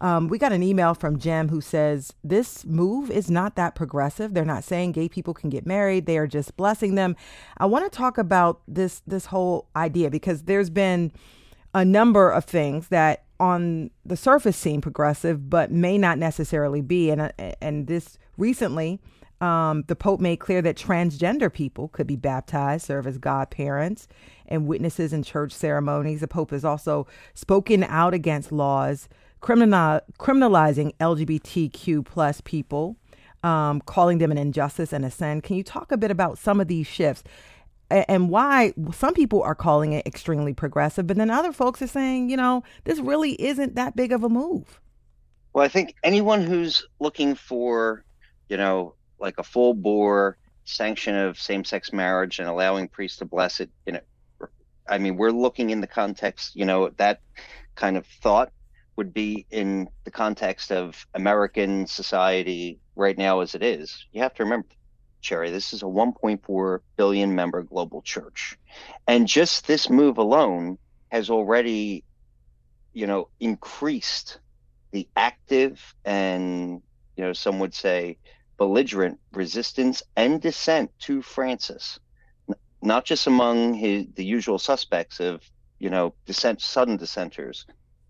Um, 0.01 0.29
we 0.29 0.39
got 0.39 0.53
an 0.53 0.63
email 0.63 0.95
from 0.95 1.19
Jim 1.19 1.49
who 1.49 1.61
says 1.61 2.13
this 2.23 2.65
move 2.65 3.11
is 3.11 3.31
not 3.31 3.57
that 3.57 3.75
progressive. 3.75 4.35
They're 4.35 4.45
not 4.45 4.65
saying 4.65 4.93
gay 4.93 5.09
people 5.09 5.35
can 5.35 5.51
get 5.51 5.67
married. 5.67 6.07
They 6.07 6.19
are 6.19 6.27
just 6.27 6.57
blessing 6.57 6.95
them. 6.95 7.17
I 7.59 7.67
want 7.67 7.91
to 7.91 7.97
talk 7.97 8.19
about 8.19 8.61
this 8.69 9.03
this 9.07 9.27
whole 9.27 9.69
idea 9.75 10.11
because 10.11 10.43
there's 10.43 10.71
been 10.71 11.13
a 11.75 11.85
number 11.85 12.31
of 12.31 12.45
things 12.45 12.89
that 12.89 13.25
on 13.39 13.91
the 14.05 14.17
surface 14.17 14.57
seem 14.57 14.81
progressive 14.81 15.51
but 15.51 15.71
may 15.71 15.99
not 15.99 16.19
necessarily 16.19 16.81
be. 16.81 17.11
And 17.11 17.21
uh, 17.23 17.31
and 17.61 17.87
this 17.87 18.19
recently 18.37 19.01
um, 19.41 19.85
the 19.87 19.97
Pope 19.97 20.21
made 20.21 20.39
clear 20.39 20.63
that 20.63 20.77
transgender 20.77 21.53
people 21.53 21.89
could 21.89 22.07
be 22.07 22.17
baptized, 22.17 22.87
serve 22.87 23.07
as 23.07 23.19
godparents, 23.19 24.09
and 24.47 24.67
witnesses 24.67 25.13
in 25.13 25.23
church 25.23 25.53
ceremonies. 25.53 26.21
The 26.21 26.29
Pope 26.29 26.53
has 26.53 26.65
also 26.65 27.07
spoken 27.35 27.85
out 27.85 28.15
against 28.15 28.51
laws 28.51 29.09
criminal, 29.41 30.01
criminalizing 30.19 30.97
LGBTQ 30.99 32.05
plus 32.05 32.41
people, 32.43 32.97
um, 33.43 33.81
calling 33.83 34.19
them 34.19 34.31
an 34.31 34.39
injustice 34.39 34.93
and 34.93 35.05
a 35.05 35.11
sin. 35.11 35.41
Can 35.41 35.57
you 35.57 35.63
talk 35.63 35.93
a 35.93 35.97
bit 35.97 36.11
about 36.11 36.39
some 36.39 36.61
of 36.61 36.69
these 36.69 36.87
shifts 36.87 37.23
and 37.91 38.31
why 38.31 38.73
some 38.93 39.15
people 39.15 39.43
are 39.43 39.55
calling 39.55 39.93
it 39.93 40.07
extremely 40.07 40.53
progressive, 40.53 41.07
but 41.07 41.17
then 41.17 41.31
other 41.31 41.53
folks 41.53 41.81
are 41.81 41.87
saying, 41.87 42.31
you 42.31 42.37
know, 42.37 42.65
this 42.85 42.99
really 42.99 43.41
isn't 43.41 43.77
that 43.77 43.95
big 43.95 44.13
of 44.13 44.25
a 44.25 44.29
move? 44.29 44.81
Well, 45.53 45.65
I 45.65 45.69
think 45.69 45.95
anyone 46.03 46.43
who's 46.43 46.87
looking 46.99 47.35
for, 47.35 48.05
you 48.49 48.57
know, 48.57 48.95
like 49.19 49.39
a 49.39 49.43
full 49.43 49.73
bore 49.73 50.37
sanction 50.65 51.15
of 51.15 51.39
same 51.39 51.65
sex 51.65 51.93
marriage 51.93 52.41
and 52.41 52.49
allowing 52.49 52.89
priests 52.89 53.19
to 53.19 53.25
bless 53.25 53.61
it, 53.61 53.71
you 53.87 53.93
know, 53.93 54.01
I 54.89 54.99
mean, 54.99 55.17
we're 55.17 55.31
looking 55.31 55.71
in 55.71 55.81
the 55.81 55.87
context, 55.87 56.57
you 56.57 56.65
know, 56.65 56.91
that 56.97 57.21
kind 57.75 57.97
of 57.97 58.07
thought 58.07 58.53
would 58.97 59.13
be 59.13 59.47
in 59.51 59.89
the 60.05 60.11
context 60.11 60.73
of 60.73 61.07
American 61.15 61.87
society 61.87 62.81
right 62.95 63.17
now 63.17 63.41
as 63.41 63.55
it 63.55 63.63
is. 63.63 64.07
You 64.13 64.23
have 64.23 64.35
to 64.35 64.45
remember, 64.45 64.69
Cherri, 65.21 65.51
this 65.51 65.73
is 65.73 65.83
a 65.83 65.87
1.4 65.87 66.79
billion 66.97 67.35
member 67.35 67.63
global 67.63 68.03
church. 68.03 68.59
And 69.07 69.27
just 69.27 69.67
this 69.67 69.91
move 69.91 70.19
alone 70.19 70.79
has 71.11 71.31
already, 71.31 72.05
you 72.93 73.07
know, 73.07 73.29
increased 73.39 74.41
the 74.93 75.09
active 75.17 75.95
and, 76.05 76.83
you 77.17 77.25
know, 77.25 77.33
some 77.33 77.59
would 77.59 77.75
say 77.75 78.19
belligerent 78.57 79.21
resistance 79.33 80.03
and 80.17 80.41
dissent 80.41 80.91
to 81.01 81.21
Francis, 81.21 81.99
not 82.83 83.05
just 83.05 83.27
among 83.27 83.75
his, 83.75 84.07
the 84.15 84.25
usual 84.25 84.59
suspects 84.59 85.21
of, 85.21 85.43
you 85.79 85.91
know, 85.91 86.15
dissent, 86.25 86.63
sudden 86.63 86.97
dissenters, 86.97 87.67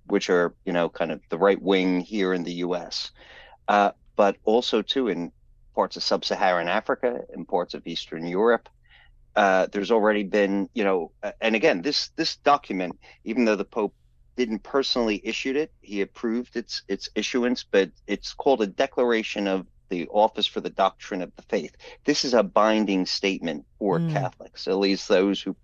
which 0.08 0.30
are, 0.30 0.54
you 0.64 0.72
know, 0.72 0.88
kind 0.88 1.10
of 1.12 1.20
the 1.28 1.38
right 1.38 1.60
wing 1.60 2.00
here 2.00 2.32
in 2.32 2.44
the 2.44 2.52
U.S., 2.52 3.10
uh, 3.68 3.90
but 4.16 4.36
also 4.44 4.82
too 4.82 5.08
in 5.08 5.32
parts 5.74 5.96
of 5.96 6.02
sub-Saharan 6.02 6.68
Africa, 6.68 7.20
in 7.34 7.44
parts 7.44 7.74
of 7.74 7.86
Eastern 7.86 8.26
Europe. 8.26 8.68
Uh, 9.34 9.66
there's 9.70 9.90
already 9.90 10.22
been, 10.22 10.68
you 10.72 10.82
know, 10.82 11.12
and 11.42 11.54
again, 11.54 11.82
this 11.82 12.08
this 12.16 12.36
document, 12.36 12.98
even 13.24 13.44
though 13.44 13.56
the 13.56 13.64
Pope 13.64 13.94
didn't 14.36 14.62
personally 14.62 15.20
issue 15.24 15.54
it, 15.54 15.72
he 15.82 16.00
approved 16.00 16.56
its 16.56 16.82
its 16.88 17.10
issuance, 17.14 17.62
but 17.62 17.90
it's 18.06 18.32
called 18.32 18.62
a 18.62 18.66
Declaration 18.66 19.46
of 19.46 19.66
the 19.88 20.08
Office 20.08 20.46
for 20.46 20.60
the 20.60 20.70
Doctrine 20.70 21.22
of 21.22 21.34
the 21.36 21.42
Faith. 21.42 21.76
This 22.04 22.24
is 22.24 22.34
a 22.34 22.42
binding 22.42 23.06
statement 23.06 23.66
for 23.78 23.98
mm. 23.98 24.12
Catholics, 24.12 24.66
at 24.66 24.76
least 24.76 25.08
those 25.08 25.40
who 25.40 25.54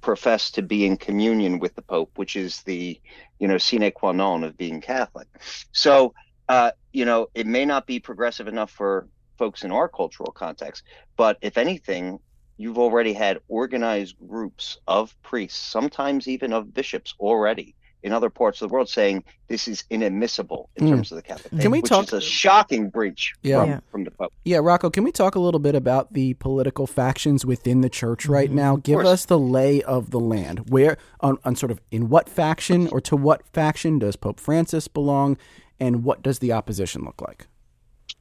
profess 0.00 0.50
to 0.52 0.62
be 0.62 0.86
in 0.86 0.96
communion 0.96 1.58
with 1.58 1.74
the 1.74 1.82
Pope, 1.82 2.12
which 2.16 2.36
is 2.36 2.62
the, 2.62 3.00
you 3.38 3.48
know, 3.48 3.58
sine 3.58 3.90
qua 3.92 4.12
non 4.12 4.44
of 4.44 4.56
being 4.56 4.80
Catholic. 4.80 5.28
So, 5.72 6.14
uh, 6.48 6.72
you 6.92 7.04
know, 7.04 7.28
it 7.34 7.46
may 7.46 7.64
not 7.64 7.86
be 7.86 8.00
progressive 8.00 8.48
enough 8.48 8.70
for 8.70 9.08
folks 9.38 9.64
in 9.64 9.72
our 9.72 9.88
cultural 9.88 10.32
context, 10.32 10.84
but 11.16 11.38
if 11.40 11.56
anything, 11.56 12.18
you've 12.56 12.78
already 12.78 13.12
had 13.12 13.38
organized 13.48 14.16
groups 14.28 14.78
of 14.86 15.14
priests, 15.22 15.58
sometimes 15.58 16.28
even 16.28 16.52
of 16.52 16.74
bishops 16.74 17.14
already 17.18 17.74
in 18.02 18.12
other 18.12 18.30
parts 18.30 18.60
of 18.60 18.68
the 18.68 18.72
world 18.72 18.88
saying 18.88 19.24
this 19.48 19.68
is 19.68 19.84
inadmissible 19.90 20.70
in 20.76 20.86
mm. 20.86 20.90
terms 20.90 21.12
of 21.12 21.16
the 21.16 21.22
Catholic 21.22 21.50
faith, 21.50 21.60
can 21.60 21.70
we 21.70 21.80
which 21.80 21.88
talk, 21.88 22.04
is 22.04 22.12
a 22.12 22.20
shocking 22.20 22.88
breach 22.88 23.34
yeah. 23.42 23.60
From, 23.60 23.70
yeah. 23.70 23.80
from, 23.90 24.04
the 24.04 24.10
Pope. 24.10 24.32
Yeah, 24.44 24.58
Rocco, 24.58 24.90
can 24.90 25.04
we 25.04 25.12
talk 25.12 25.34
a 25.34 25.40
little 25.40 25.60
bit 25.60 25.74
about 25.74 26.12
the 26.12 26.34
political 26.34 26.86
factions 26.86 27.44
within 27.44 27.80
the 27.80 27.90
church 27.90 28.26
right 28.26 28.48
mm-hmm. 28.48 28.56
now? 28.56 28.76
Give 28.76 29.00
us 29.00 29.26
the 29.26 29.38
lay 29.38 29.82
of 29.82 30.10
the 30.10 30.20
land. 30.20 30.70
Where 30.70 30.96
on, 31.20 31.38
on 31.44 31.56
sort 31.56 31.72
of 31.72 31.80
in 31.90 32.08
what 32.08 32.28
faction 32.28 32.88
or 32.88 33.00
to 33.02 33.16
what 33.16 33.46
faction 33.48 33.98
does 33.98 34.16
Pope 34.16 34.40
Francis 34.40 34.88
belong, 34.88 35.36
and 35.78 36.04
what 36.04 36.22
does 36.22 36.38
the 36.38 36.52
opposition 36.52 37.04
look 37.04 37.20
like? 37.20 37.46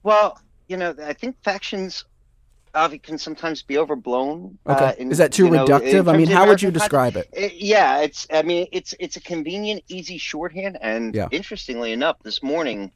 Well, 0.03 0.39
you 0.67 0.77
know, 0.77 0.95
I 1.03 1.13
think 1.13 1.35
factions 1.43 2.05
Avi 2.73 2.99
can 2.99 3.17
sometimes 3.17 3.63
be 3.63 3.77
overblown. 3.77 4.57
Uh, 4.65 4.73
okay, 4.73 4.85
uh, 4.85 4.93
in, 4.93 5.11
is 5.11 5.17
that 5.17 5.31
too 5.31 5.45
reductive? 5.45 6.05
Know, 6.05 6.11
I 6.11 6.17
mean, 6.17 6.27
how 6.27 6.47
would 6.47 6.61
you 6.61 6.71
describe 6.71 7.15
it? 7.15 7.29
it? 7.33 7.53
Yeah, 7.55 8.01
it's. 8.01 8.27
I 8.31 8.43
mean, 8.43 8.67
it's 8.71 8.93
it's 8.99 9.15
a 9.15 9.21
convenient, 9.21 9.83
easy 9.87 10.17
shorthand. 10.17 10.77
And 10.81 11.15
yeah. 11.15 11.27
interestingly 11.31 11.91
enough, 11.91 12.17
this 12.23 12.43
morning, 12.43 12.91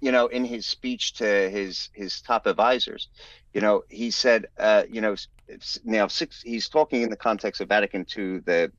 you 0.00 0.12
know, 0.12 0.26
in 0.26 0.44
his 0.44 0.66
speech 0.66 1.14
to 1.14 1.50
his 1.50 1.90
his 1.92 2.20
top 2.22 2.46
advisors, 2.46 3.08
you 3.52 3.60
know, 3.60 3.84
he 3.88 4.10
said, 4.10 4.46
uh, 4.58 4.84
you 4.90 5.00
know, 5.00 5.16
now 5.84 6.06
six. 6.06 6.42
He's 6.42 6.68
talking 6.68 7.02
in 7.02 7.10
the 7.10 7.16
context 7.16 7.60
of 7.60 7.68
Vatican 7.68 8.06
II, 8.16 8.38
the 8.38 8.72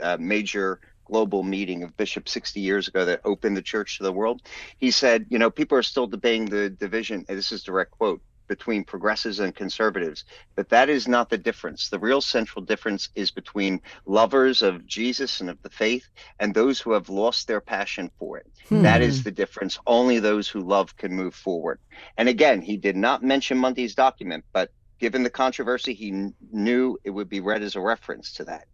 uh, 0.00 0.16
major 0.20 0.80
global 1.04 1.42
meeting 1.42 1.82
of 1.82 1.96
bishops 1.96 2.30
60 2.30 2.60
years 2.60 2.86
ago 2.86 3.04
that 3.04 3.20
opened 3.24 3.56
the 3.56 3.62
church 3.62 3.98
to 3.98 4.04
the 4.04 4.12
world. 4.12 4.42
He 4.78 4.92
said, 4.92 5.26
you 5.28 5.40
know, 5.40 5.50
people 5.50 5.76
are 5.76 5.82
still 5.82 6.06
debating 6.06 6.44
the 6.44 6.70
division. 6.70 7.24
this 7.28 7.50
is 7.50 7.64
direct 7.64 7.90
quote 7.90 8.22
between 8.50 8.82
progressives 8.82 9.38
and 9.38 9.54
conservatives, 9.54 10.24
but 10.56 10.68
that 10.70 10.88
is 10.88 11.06
not 11.06 11.30
the 11.30 11.38
difference. 11.38 11.88
The 11.88 12.00
real 12.00 12.20
central 12.20 12.64
difference 12.64 13.08
is 13.14 13.30
between 13.30 13.80
lovers 14.06 14.60
of 14.60 14.84
Jesus 14.84 15.40
and 15.40 15.48
of 15.48 15.62
the 15.62 15.70
faith 15.70 16.04
and 16.40 16.52
those 16.52 16.80
who 16.80 16.90
have 16.90 17.08
lost 17.08 17.46
their 17.46 17.60
passion 17.60 18.10
for 18.18 18.38
it. 18.38 18.46
Hmm. 18.68 18.82
That 18.82 19.02
is 19.02 19.22
the 19.22 19.30
difference. 19.30 19.78
Only 19.86 20.18
those 20.18 20.48
who 20.48 20.62
love 20.62 20.96
can 20.96 21.14
move 21.14 21.36
forward. 21.36 21.78
And 22.18 22.28
again, 22.28 22.60
he 22.60 22.76
did 22.76 22.96
not 22.96 23.22
mention 23.22 23.56
Monday's 23.56 23.94
document, 23.94 24.44
but 24.52 24.72
given 24.98 25.22
the 25.22 25.30
controversy, 25.30 25.94
he 25.94 26.10
kn- 26.10 26.34
knew 26.50 26.98
it 27.04 27.10
would 27.10 27.28
be 27.28 27.38
read 27.38 27.62
as 27.62 27.76
a 27.76 27.80
reference 27.80 28.32
to 28.32 28.44
that. 28.46 28.66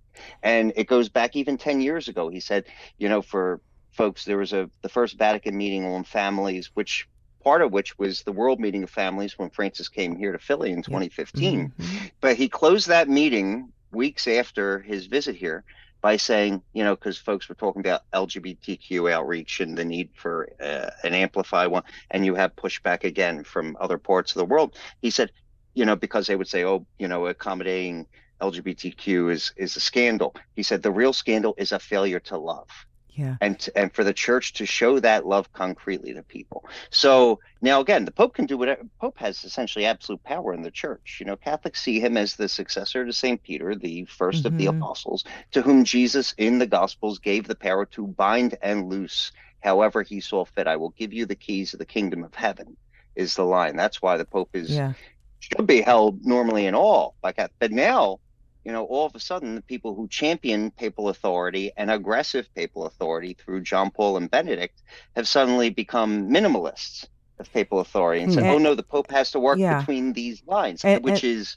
And 0.43 0.73
it 0.77 0.87
goes 0.87 1.11
back 1.11 1.37
even 1.37 1.59
10 1.59 1.83
years 1.83 2.09
ago. 2.09 2.31
He 2.31 2.41
said, 2.41 2.65
you 2.97 3.11
know, 3.11 3.21
for 3.21 3.61
folks, 3.93 4.25
there 4.25 4.39
was 4.39 4.55
a 4.55 4.71
the 4.81 4.89
first 4.89 5.19
Vatican 5.19 5.55
meeting 5.55 5.85
on 5.85 6.03
families, 6.05 6.71
which 6.73 7.07
part 7.47 7.63
of 7.63 7.71
which 7.71 7.97
was 7.97 8.25
the 8.25 8.33
World 8.33 8.59
Meeting 8.59 8.83
of 8.83 8.91
Families 8.91 9.39
when 9.39 9.51
Francis 9.51 9.89
came 9.89 10.17
here 10.17 10.33
to 10.33 10.39
Philly 10.39 10.73
in 10.73 10.83
2015. 10.83 11.69
Mm-hmm. 11.69 12.07
But 12.21 12.37
he 12.37 12.49
closed 12.49 12.89
that 12.89 13.09
meeting 13.09 13.73
weeks 13.93 14.27
after 14.27 14.81
his 14.81 15.07
visit 15.07 15.37
here 15.37 15.63
by 16.01 16.17
saying, 16.17 16.61
you 16.73 16.83
know, 16.83 16.97
because 16.97 17.19
folks 17.19 17.49
were 17.49 17.55
talking 17.55 17.79
about 17.79 18.01
LGBTQ 18.13 19.13
outreach 19.13 19.61
and 19.61 19.79
the 19.79 19.85
need 19.85 20.09
for 20.17 20.49
uh, 20.61 20.91
an 21.05 21.15
amplified 21.15 21.69
one, 21.69 21.85
and 22.11 22.27
you 22.27 22.35
have 22.35 22.57
pushback 22.57 23.05
again 23.05 23.45
from 23.45 23.77
other 23.81 23.97
parts 23.97 24.33
of 24.33 24.41
the 24.41 24.45
world. 24.45 24.77
He 25.01 25.11
said, 25.11 25.31
you 25.73 25.85
know, 25.85 25.95
because 25.95 26.27
they 26.27 26.35
would 26.35 26.49
say, 26.49 26.65
oh, 26.65 26.85
you 26.99 27.07
know, 27.07 27.27
accommodating 27.27 28.09
LGBTQ 28.41 29.31
is 29.31 29.53
is 29.57 29.77
a 29.77 29.81
scandal. 29.81 30.35
He 30.57 30.65
said 30.65 30.83
the 30.83 30.91
real 30.91 31.13
scandal 31.13 31.55
is 31.59 31.71
a 31.71 31.79
failure 31.79 32.21
to 32.21 32.39
love 32.39 32.67
yeah. 33.17 33.37
and 33.41 33.69
and 33.75 33.93
for 33.93 34.05
the 34.05 34.13
church 34.13 34.53
to 34.55 34.67
show 34.67 35.01
that 35.01 35.27
love 35.27 35.53
concretely 35.53 36.15
to 36.15 36.23
people. 36.23 36.65
So 36.91 37.41
now 37.61 37.81
again, 37.81 38.05
the 38.05 38.13
Pope 38.13 38.35
can 38.35 38.47
do 38.47 38.57
whatever. 38.57 38.83
Pope 39.01 39.19
has 39.19 39.45
essentially 39.45 39.87
absolute 39.87 40.23
power 40.23 40.53
in 40.55 40.63
the 40.63 40.71
church. 40.71 41.17
You 41.21 41.27
know, 41.27 41.37
Catholics 41.37 41.83
see 41.83 42.01
him 42.01 42.17
as 42.17 42.37
the 42.37 42.49
successor 42.49 43.05
to 43.05 43.13
Saint 43.13 43.43
Peter, 43.43 43.75
the 43.75 44.05
1st 44.05 44.19
mm-hmm. 44.19 44.47
of 44.47 44.59
the 44.59 44.67
mm-hmm. 44.67 44.83
apostles, 44.83 45.25
to 45.53 45.63
whom 45.63 45.85
Jesus 45.85 46.35
in 46.39 46.59
the 46.59 46.67
Gospels 46.67 47.19
gave 47.19 47.49
the 47.49 47.55
power 47.55 47.87
to 47.87 48.07
bind 48.07 48.57
and 48.63 48.89
loose 48.89 49.33
however 49.61 50.03
he 50.03 50.21
saw 50.21 50.45
fit. 50.45 50.67
I 50.67 50.77
will 50.77 50.91
give 50.91 51.13
you 51.13 51.27
the 51.27 51.35
keys 51.35 51.73
of 51.73 51.79
the 51.79 51.87
kingdom 51.87 52.23
of 52.23 52.35
heaven. 52.35 52.77
Is 53.15 53.35
the 53.35 53.45
line. 53.45 53.77
That's 53.77 54.03
why 54.03 54.19
the 54.19 54.27
Pope 54.27 54.51
is 54.53 54.71
yeah. 54.71 54.93
should 55.41 55.67
be 55.67 55.81
held 55.81 56.27
normally 56.27 56.67
in 56.67 56.75
awe 56.75 57.13
like 57.23 57.37
that. 57.37 57.51
But 57.59 57.73
now 57.73 58.21
you 58.67 58.73
know, 58.73 58.85
all 58.87 59.07
of 59.07 59.15
a 59.15 59.21
sudden, 59.21 59.55
the 59.55 59.63
people 59.63 59.95
who 59.95 60.09
champion 60.09 60.73
papal 60.73 61.09
authority 61.09 61.71
and 61.77 61.89
aggressive 61.89 62.49
papal 62.57 62.85
authority 62.85 63.37
through 63.39 63.61
John 63.61 63.93
Paul 63.93 64.17
and 64.17 64.29
Benedict 64.29 64.83
have 65.15 65.29
suddenly 65.29 65.71
become 65.71 66.29
minimalists 66.29 67.07
of 67.39 67.51
papal 67.53 67.79
authority 67.79 68.23
and 68.25 68.33
said, 68.33 68.43
And- 68.43 68.53
"Oh 68.55 68.59
no, 68.59 68.75
the 68.75 68.83
Pope 68.83 69.09
has 69.13 69.31
to 69.31 69.39
work 69.39 69.61
Yeah. 69.61 69.79
between 69.79 70.15
these 70.15 70.43
lines," 70.49 70.85
And- 70.85 71.05
which 71.05 71.23
and- 71.23 71.33
is 71.39 71.57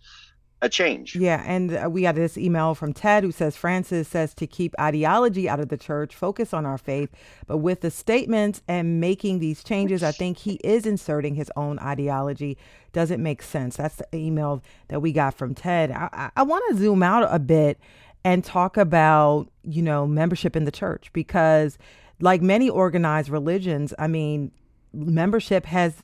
a 0.61 0.67
change. 0.69 1.15
Yeah, 1.15 1.41
and 1.47 1.73
uh, 1.73 1.89
we 1.89 2.01
got 2.01 2.15
this 2.15 2.37
email 2.37 2.75
from 2.75 2.91
Ted 2.91 3.23
who 3.23 3.31
says 3.31 3.55
Francis 3.55 4.09
says 4.09 4.33
to 4.35 4.45
keep 4.45 4.75
ideology 4.79 5.47
out 5.47 5.61
of 5.61 5.69
the 5.69 5.77
church, 5.77 6.13
focus 6.13 6.53
on 6.53 6.65
our 6.65 6.77
faith. 6.77 7.09
But 7.47 7.59
with 7.59 7.79
the 7.79 7.89
statements 7.89 8.61
and 8.67 8.99
making 8.99 9.39
these 9.39 9.63
changes, 9.63 10.03
I 10.03 10.11
think 10.11 10.37
he 10.39 10.55
is 10.63 10.85
inserting 10.85 11.35
his 11.35 11.49
own 11.55 11.79
ideology. 11.79 12.57
Doesn't 12.99 13.23
make 13.23 13.41
sense. 13.41 13.77
That's 13.77 13.95
the 13.95 14.07
email 14.13 14.61
that 14.89 15.01
we 15.01 15.13
got 15.13 15.33
from 15.33 15.55
Ted. 15.55 15.89
I, 15.89 16.31
I, 16.35 16.43
want 16.43 16.65
to 16.67 16.75
zoom 16.75 17.01
out 17.01 17.25
a 17.33 17.39
bit 17.39 17.79
and 18.25 18.43
talk 18.43 18.75
about 18.75 19.47
you 19.63 19.81
know 19.81 20.05
membership 20.05 20.53
in 20.53 20.65
the 20.65 20.71
church 20.71 21.09
because, 21.13 21.77
like 22.19 22.41
many 22.41 22.69
organized 22.69 23.29
religions, 23.29 23.93
I 23.97 24.07
mean, 24.07 24.51
membership 24.91 25.65
has 25.67 26.03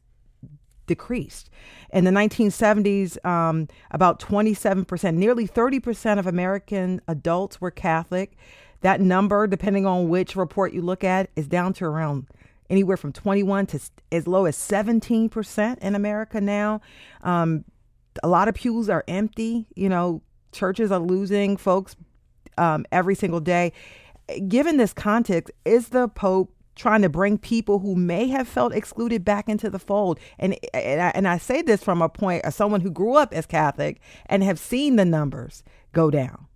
decreased. 0.88 1.50
In 1.90 2.06
the 2.06 2.12
1970s, 2.12 3.24
um, 3.26 3.68
about 3.92 4.22
27%, 4.22 5.16
nearly 5.16 5.50
30% 5.50 6.18
of 6.18 6.26
American 6.26 7.02
adults 7.10 7.60
were 7.60 7.72
Catholic. 7.72 8.38
That 8.80 9.02
number, 9.02 9.48
depending 9.48 9.86
on 9.86 10.08
which 10.08 10.38
report 10.38 10.72
you 10.72 10.82
look 10.82 11.04
at, 11.04 11.30
is 11.36 11.46
down 11.46 11.74
to 11.74 11.84
around 11.84 12.28
anywhere 12.70 12.98
from 12.98 13.12
21 13.12 13.68
to 13.68 13.80
as 14.12 14.28
low 14.28 14.46
as 14.46 14.58
17% 14.58 15.78
in 15.80 15.96
America 15.96 16.42
now. 16.42 16.82
Um, 17.22 17.66
a 18.24 18.28
lot 18.28 18.48
of 18.48 18.56
pews 18.56 18.90
are 18.90 19.04
empty. 19.08 19.68
You 19.76 19.90
know, 19.90 20.22
churches 20.52 20.92
are 20.92 21.00
losing 21.00 21.58
folks 21.58 21.96
um, 22.58 22.86
every 22.92 23.16
single 23.16 23.40
day. 23.40 23.74
Given 24.48 24.78
this 24.78 24.94
context, 24.94 25.52
is 25.66 25.90
the 25.90 26.08
Pope 26.08 26.52
trying 26.76 27.02
to 27.02 27.10
bring 27.10 27.38
people 27.38 27.80
who 27.80 27.96
may 27.96 28.28
have 28.28 28.48
felt 28.48 28.74
excluded 28.74 29.24
back 29.24 29.48
into 29.48 29.70
the 29.70 29.80
fold? 29.80 30.20
And 30.40 30.58
and 30.74 31.02
I, 31.02 31.12
and 31.14 31.28
I 31.28 31.38
say 31.38 31.62
this 31.62 31.84
from 31.84 32.02
a 32.02 32.10
point 32.10 32.44
of 32.44 32.54
someone 32.54 32.82
who 32.82 32.90
grew 32.90 33.16
up 33.16 33.34
as 33.34 33.46
Catholic 33.46 34.02
and 34.26 34.44
have 34.44 34.58
seen 34.58 34.96
the 34.96 35.06
numbers 35.06 35.64
go 35.94 36.10
down. 36.10 36.48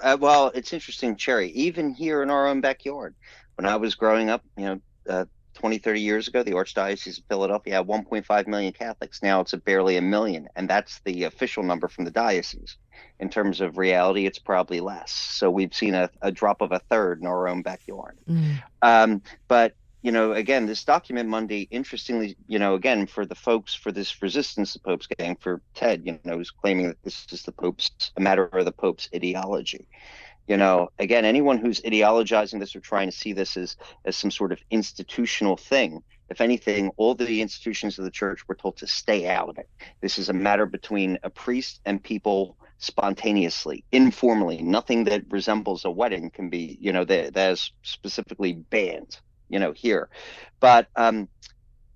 Uh, 0.00 0.16
well, 0.20 0.52
it's 0.54 0.72
interesting, 0.72 1.16
Cherri. 1.16 1.50
Even 1.50 1.92
here 1.92 2.22
in 2.22 2.30
our 2.30 2.46
own 2.46 2.60
backyard, 2.60 3.14
when 3.56 3.66
I 3.66 3.76
was 3.76 3.96
growing 3.96 4.30
up, 4.30 4.44
you 4.56 4.66
know, 4.66 4.80
uh, 5.08 5.24
20, 5.54 5.78
30 5.78 6.00
years 6.00 6.28
ago, 6.28 6.42
the 6.42 6.52
Archdiocese 6.52 7.18
of 7.18 7.24
Philadelphia 7.28 7.74
had 7.74 7.86
1.5 7.86 8.46
million 8.46 8.72
Catholics. 8.72 9.22
Now 9.22 9.40
it's 9.40 9.52
a 9.52 9.56
barely 9.56 9.96
a 9.96 10.02
million, 10.02 10.48
and 10.54 10.70
that's 10.70 11.00
the 11.04 11.24
official 11.24 11.64
number 11.64 11.88
from 11.88 12.04
the 12.04 12.12
diocese. 12.12 12.76
In 13.18 13.28
terms 13.28 13.60
of 13.60 13.76
reality, 13.76 14.26
it's 14.26 14.38
probably 14.38 14.80
less. 14.80 15.10
So 15.10 15.50
we've 15.50 15.74
seen 15.74 15.94
a, 15.94 16.10
a 16.22 16.30
drop 16.30 16.60
of 16.60 16.70
a 16.70 16.78
third 16.78 17.20
in 17.20 17.26
our 17.26 17.48
own 17.48 17.62
backyard. 17.62 18.16
Um, 18.82 19.22
but 19.48 19.74
you 20.02 20.12
know, 20.12 20.32
again, 20.32 20.66
this 20.66 20.84
document 20.84 21.28
Monday, 21.28 21.66
interestingly, 21.72 22.36
you 22.46 22.58
know, 22.58 22.74
again, 22.74 23.06
for 23.06 23.26
the 23.26 23.34
folks 23.34 23.74
for 23.74 23.90
this 23.90 24.22
resistance 24.22 24.72
the 24.72 24.78
Pope's 24.78 25.08
getting, 25.08 25.34
for 25.36 25.60
Ted, 25.74 26.02
you 26.04 26.18
know, 26.24 26.36
who's 26.36 26.52
claiming 26.52 26.86
that 26.86 27.02
this 27.02 27.26
is 27.32 27.42
the 27.42 27.52
Pope's 27.52 27.90
a 28.16 28.20
matter 28.20 28.44
of 28.44 28.64
the 28.64 28.72
Pope's 28.72 29.08
ideology. 29.14 29.88
You 30.48 30.56
know, 30.56 30.88
again, 30.98 31.24
anyone 31.24 31.58
who's 31.58 31.80
ideologizing 31.82 32.58
this 32.58 32.74
or 32.74 32.80
trying 32.80 33.08
to 33.08 33.16
see 33.16 33.32
this 33.32 33.56
as 33.56 33.76
as 34.04 34.16
some 34.16 34.30
sort 34.30 34.52
of 34.52 34.60
institutional 34.70 35.56
thing, 35.56 36.02
if 36.30 36.40
anything, 36.40 36.90
all 36.96 37.14
the 37.14 37.42
institutions 37.42 37.98
of 37.98 38.04
the 38.04 38.10
church 38.10 38.48
were 38.48 38.54
told 38.54 38.76
to 38.78 38.86
stay 38.86 39.28
out 39.28 39.48
of 39.48 39.58
it. 39.58 39.68
This 40.00 40.18
is 40.18 40.28
a 40.28 40.32
matter 40.32 40.66
between 40.66 41.18
a 41.22 41.30
priest 41.30 41.80
and 41.84 42.02
people 42.02 42.56
spontaneously, 42.78 43.84
informally. 43.92 44.62
Nothing 44.62 45.04
that 45.04 45.24
resembles 45.30 45.84
a 45.84 45.90
wedding 45.90 46.30
can 46.30 46.48
be, 46.48 46.78
you 46.80 46.92
know, 46.92 47.04
that 47.04 47.34
that 47.34 47.52
is 47.52 47.72
specifically 47.82 48.54
banned 48.54 49.18
you 49.48 49.58
know, 49.58 49.72
here. 49.72 50.08
But 50.60 50.88
um, 50.96 51.28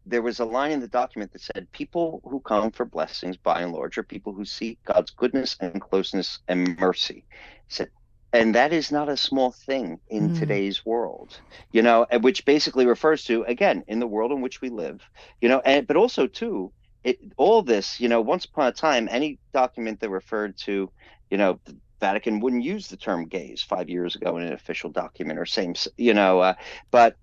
there 0.07 0.23
was 0.23 0.41
a 0.41 0.45
line 0.45 0.73
in 0.73 0.81
the 0.81 0.89
document 0.89 1.33
that 1.33 1.43
said, 1.43 1.71
"People 1.73 2.21
who 2.25 2.41
come 2.41 2.71
for 2.71 2.85
blessings, 2.85 3.37
by 3.37 3.61
and 3.61 3.73
large, 3.73 3.99
are 3.99 4.03
people 4.03 4.33
who 4.33 4.45
seek 4.45 4.83
God's 4.85 5.11
goodness 5.11 5.57
and 5.61 5.81
closeness 5.81 6.41
and 6.49 6.79
mercy." 6.79 7.25
He 7.69 7.75
said, 7.75 7.91
and 8.33 8.55
that 8.55 8.73
is 8.73 8.91
not 8.93 9.09
a 9.09 9.17
small 9.17 9.53
thing 9.67 10.01
in 10.09 10.31
Mm. 10.31 10.31
today's 10.31 10.85
world, 10.85 11.41
you 11.73 11.83
know, 11.83 12.07
which 12.21 12.45
basically 12.45 12.87
refers 12.87 13.25
to 13.25 13.43
again 13.45 13.85
in 13.89 13.99
the 14.01 14.07
world 14.07 14.33
in 14.33 14.41
which 14.41 14.61
we 14.61 14.71
live, 14.71 15.01
you 15.41 15.49
know, 15.49 15.61
and 15.65 15.87
but 15.87 15.97
also 15.97 16.27
too. 16.27 16.73
It, 17.05 17.19
all 17.37 17.63
this, 17.63 18.01
you 18.01 18.09
know, 18.09 18.21
once 18.21 18.45
upon 18.45 18.69
a 18.69 18.73
time, 18.73 19.09
any 19.11 19.39
document 19.53 20.01
that 20.01 20.11
referred 20.11 20.57
to, 20.65 20.91
you 21.31 21.37
know, 21.39 21.61
the 21.65 21.77
Vatican 22.01 22.41
wouldn't 22.41 22.63
use 22.65 22.89
the 22.89 22.97
term 22.97 23.27
gays 23.29 23.63
five 23.63 23.89
years 23.89 24.15
ago 24.17 24.37
in 24.37 24.45
an 24.45 24.53
official 24.53 24.91
document 24.91 25.39
or 25.39 25.47
same, 25.47 25.75
you 25.97 26.15
know, 26.15 26.41
uh, 26.41 26.55
but 26.91 27.17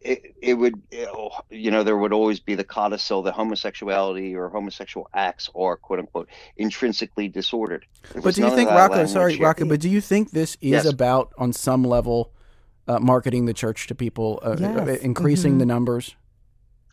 it, 0.00 0.34
it 0.42 0.54
would 0.54 0.80
you 1.50 1.70
know 1.70 1.82
there 1.82 1.96
would 1.96 2.12
always 2.12 2.40
be 2.40 2.54
the 2.54 2.64
codicil 2.64 3.22
that 3.22 3.32
homosexuality 3.34 4.34
or 4.34 4.48
homosexual 4.48 5.08
acts 5.14 5.48
are 5.54 5.76
quote 5.76 5.98
unquote 5.98 6.28
intrinsically 6.56 7.28
disordered 7.28 7.86
There 8.12 8.22
But 8.22 8.34
do 8.34 8.42
you 8.42 8.50
think, 8.50 8.68
that 8.68 8.76
Rocco? 8.76 8.94
language 8.94 9.10
Sorry, 9.12 9.34
here. 9.36 9.46
Rocco. 9.46 9.64
But 9.66 9.80
do 9.80 9.88
you 9.88 10.00
think 10.00 10.30
this 10.32 10.56
is 10.60 10.70
Yes. 10.70 10.86
about, 10.86 11.32
on 11.38 11.52
some 11.52 11.82
level, 11.84 12.32
uh, 12.86 12.98
marketing 12.98 13.46
the 13.46 13.54
church 13.54 13.86
to 13.88 13.94
people, 13.94 14.40
uh, 14.42 14.56
Yes. 14.58 14.88
uh, 14.88 14.98
increasing 15.02 15.54
Mhm. 15.54 15.58
the 15.60 15.66
numbers? 15.66 16.14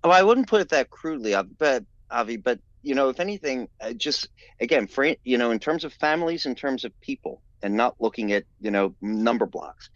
Oh, 0.04 0.10
I 0.10 0.24
wouldn't 0.24 0.48
put 0.48 0.62
it 0.62 0.70
that 0.70 0.90
crudely, 0.90 1.36
but 1.58 1.84
Avi, 2.10 2.38
but 2.38 2.60
you 2.84 2.96
know, 2.96 3.10
if 3.10 3.20
anything, 3.20 3.68
uh, 3.82 3.92
just 3.94 4.30
again, 4.62 4.88
for 4.88 5.14
you 5.26 5.38
know, 5.38 5.52
in 5.52 5.60
terms 5.60 5.84
of 5.84 5.92
families, 5.94 6.46
in 6.46 6.56
terms 6.56 6.86
of 6.86 6.98
people, 7.02 7.42
and 7.62 7.76
not 7.76 7.96
looking 8.00 8.32
at 8.32 8.46
you 8.62 8.72
know 8.72 8.96
number 9.02 9.46
blocks, 9.46 9.90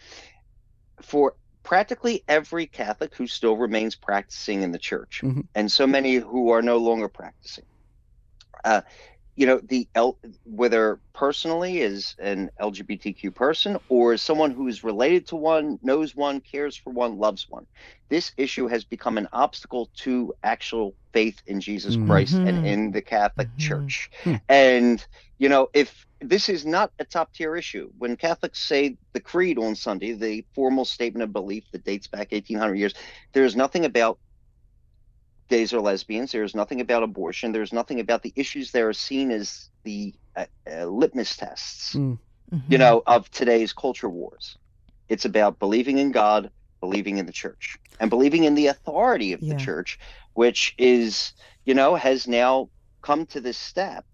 for 1.02 1.36
practically 1.64 2.24
every 2.28 2.68
Catholic 2.68 3.16
who 3.16 3.28
still 3.28 3.58
remains 3.58 3.96
practicing 3.96 4.62
in 4.64 4.72
the 4.72 4.80
church, 4.80 5.22
Mhm. 5.24 5.48
and 5.56 5.72
so 5.72 5.86
many 5.88 6.16
who 6.16 6.50
are 6.50 6.62
no 6.62 6.78
longer 6.78 7.08
practicing, 7.08 7.66
uh, 8.64 8.82
you 9.42 9.48
know, 9.48 9.60
the 9.70 9.90
L, 9.96 10.20
whether 10.46 11.02
personally 11.16 11.82
is 11.82 12.16
an 12.20 12.52
LGBTQ 12.62 13.36
person 13.36 13.80
or 13.90 14.18
someone 14.18 14.52
who 14.52 14.68
is 14.68 14.84
related 14.84 15.28
to 15.30 15.36
one, 15.36 15.80
knows 15.84 16.16
one, 16.16 16.42
cares 16.42 16.78
for 16.78 16.92
one, 16.92 17.18
loves 17.18 17.48
one 17.50 17.66
this 18.12 18.34
issue 18.38 18.68
has 18.68 18.86
become 18.86 19.18
an 19.18 19.30
obstacle 19.34 19.90
to 19.96 20.34
actual 20.44 20.96
faith 21.14 21.42
in 21.48 21.62
Jesus 21.62 21.96
Christ 21.96 22.42
Mhm. 22.42 22.48
and 22.48 22.66
in 22.66 22.92
the 22.92 23.02
Catholic 23.02 23.48
Mhm. 23.48 23.58
Church. 23.58 24.10
Hmm. 24.24 24.36
And, 24.50 25.08
you 25.40 25.50
know, 25.50 25.70
if 25.74 26.06
this 26.20 26.50
is 26.50 26.66
not 26.66 26.92
a 27.00 27.06
top 27.06 27.34
tier 27.34 27.56
issue, 27.56 27.90
when 27.98 28.18
Catholics 28.18 28.60
say 28.60 28.98
the 29.14 29.22
creed 29.22 29.58
on 29.58 29.76
Sunday, 29.76 30.14
the 30.14 30.46
formal 30.54 30.86
statement 30.86 31.24
of 31.24 31.34
belief 31.34 31.72
that 31.72 31.86
dates 31.86 32.08
back 32.08 32.34
1800 32.34 32.76
years, 32.76 32.94
there's 33.34 33.56
nothing 33.56 33.86
about 33.86 34.20
gays 35.52 35.74
or 35.74 35.82
lesbians, 35.82 36.32
there's 36.32 36.56
nothing 36.56 36.82
about 36.82 37.04
abortion, 37.04 37.52
there's 37.52 37.74
nothing 37.74 38.00
about 38.00 38.24
the 38.24 38.34
issues 38.36 38.72
that 38.72 38.84
are 38.84 38.94
seen 38.94 39.32
as 39.32 39.70
the 39.86 40.16
uh, 40.38 40.46
uh, 40.72 40.86
litmus 40.86 41.38
tests 41.38 41.94
Hmm. 41.94 42.14
Mm-hmm. 42.54 42.72
you 42.72 42.80
know, 42.80 43.04
of 43.06 43.30
today's 43.32 43.74
culture 43.74 44.10
wars. 44.10 44.58
It's 45.10 45.26
about 45.26 45.60
believing 45.60 46.00
in 46.00 46.12
God, 46.12 46.52
believing 46.82 47.18
in 47.20 47.26
the 47.26 47.34
church, 47.34 47.78
and 48.00 48.10
believing 48.10 48.44
in 48.46 48.56
the 48.56 48.68
authority 48.68 49.34
of 49.34 49.42
Yeah. 49.42 49.50
the 49.54 49.60
church, 49.60 50.00
which 50.34 50.74
is, 50.78 51.34
you 51.66 51.76
know, 51.76 51.96
has 51.96 52.28
now 52.28 52.70
come 53.02 53.26
to 53.28 53.42
this 53.42 53.58
step. 53.58 54.06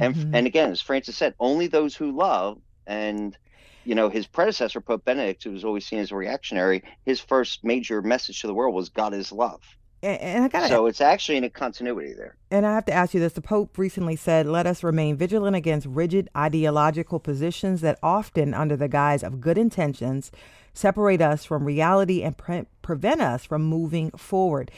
And 0.00 0.14
Mhm. 0.14 0.34
and 0.34 0.46
again, 0.46 0.70
as 0.70 0.80
Francis 0.80 1.16
said, 1.16 1.34
only 1.38 1.68
those 1.68 1.96
who 1.96 2.12
love 2.12 2.58
and 2.86 3.36
you 3.84 3.94
know, 3.96 4.08
his 4.08 4.26
predecessor, 4.28 4.80
Pope 4.80 5.04
Benedict, 5.04 5.42
who 5.44 5.52
was 5.52 5.64
always 5.64 5.86
seen 5.86 5.98
as 6.00 6.12
a 6.12 6.16
reactionary, 6.16 6.82
his 7.04 7.20
first 7.20 7.64
major 7.64 8.00
message 8.02 8.40
to 8.40 8.46
the 8.46 8.54
world 8.54 8.74
was 8.74 8.90
God 8.90 9.14
is 9.14 9.32
love. 9.32 9.62
And, 10.02 10.20
and 10.20 10.44
I 10.44 10.48
got 10.48 10.68
So 10.68 10.86
it's 10.86 11.00
actually 11.00 11.38
in 11.38 11.44
a 11.44 11.50
continuity 11.50 12.12
there. 12.12 12.36
And 12.50 12.66
I 12.66 12.74
have 12.74 12.84
to 12.86 12.92
ask 12.92 13.14
you 13.14 13.20
this. 13.20 13.32
The 13.32 13.40
Pope 13.40 13.78
recently 13.78 14.16
said, 14.16 14.46
let 14.46 14.66
us 14.66 14.82
remain 14.82 15.16
vigilant 15.16 15.56
against 15.56 15.86
rigid 15.86 16.28
ideological 16.36 17.20
positions 17.20 17.80
that 17.80 17.98
often, 18.02 18.52
under 18.54 18.76
the 18.76 18.88
guise 18.88 19.22
of 19.22 19.40
good 19.40 19.58
intentions, 19.58 20.30
separate 20.74 21.20
us 21.20 21.44
from 21.44 21.64
reality 21.64 22.22
and 22.22 22.36
pre- 22.36 22.66
prevent 22.82 23.20
us 23.20 23.44
from 23.44 23.62
moving 23.62 24.10
forward. 24.12 24.70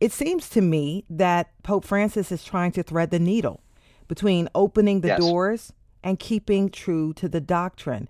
It 0.00 0.12
seems 0.12 0.48
to 0.50 0.60
me 0.60 1.04
that 1.08 1.50
Pope 1.62 1.84
Francis 1.84 2.32
is 2.32 2.42
trying 2.44 2.72
to 2.72 2.82
thread 2.82 3.10
the 3.10 3.18
needle 3.18 3.60
between 4.08 4.48
opening 4.54 5.00
the 5.00 5.08
Yes. 5.08 5.20
doors 5.20 5.72
and 6.02 6.18
keeping 6.18 6.68
true 6.68 7.12
to 7.14 7.28
the 7.28 7.40
doctrine. 7.40 8.08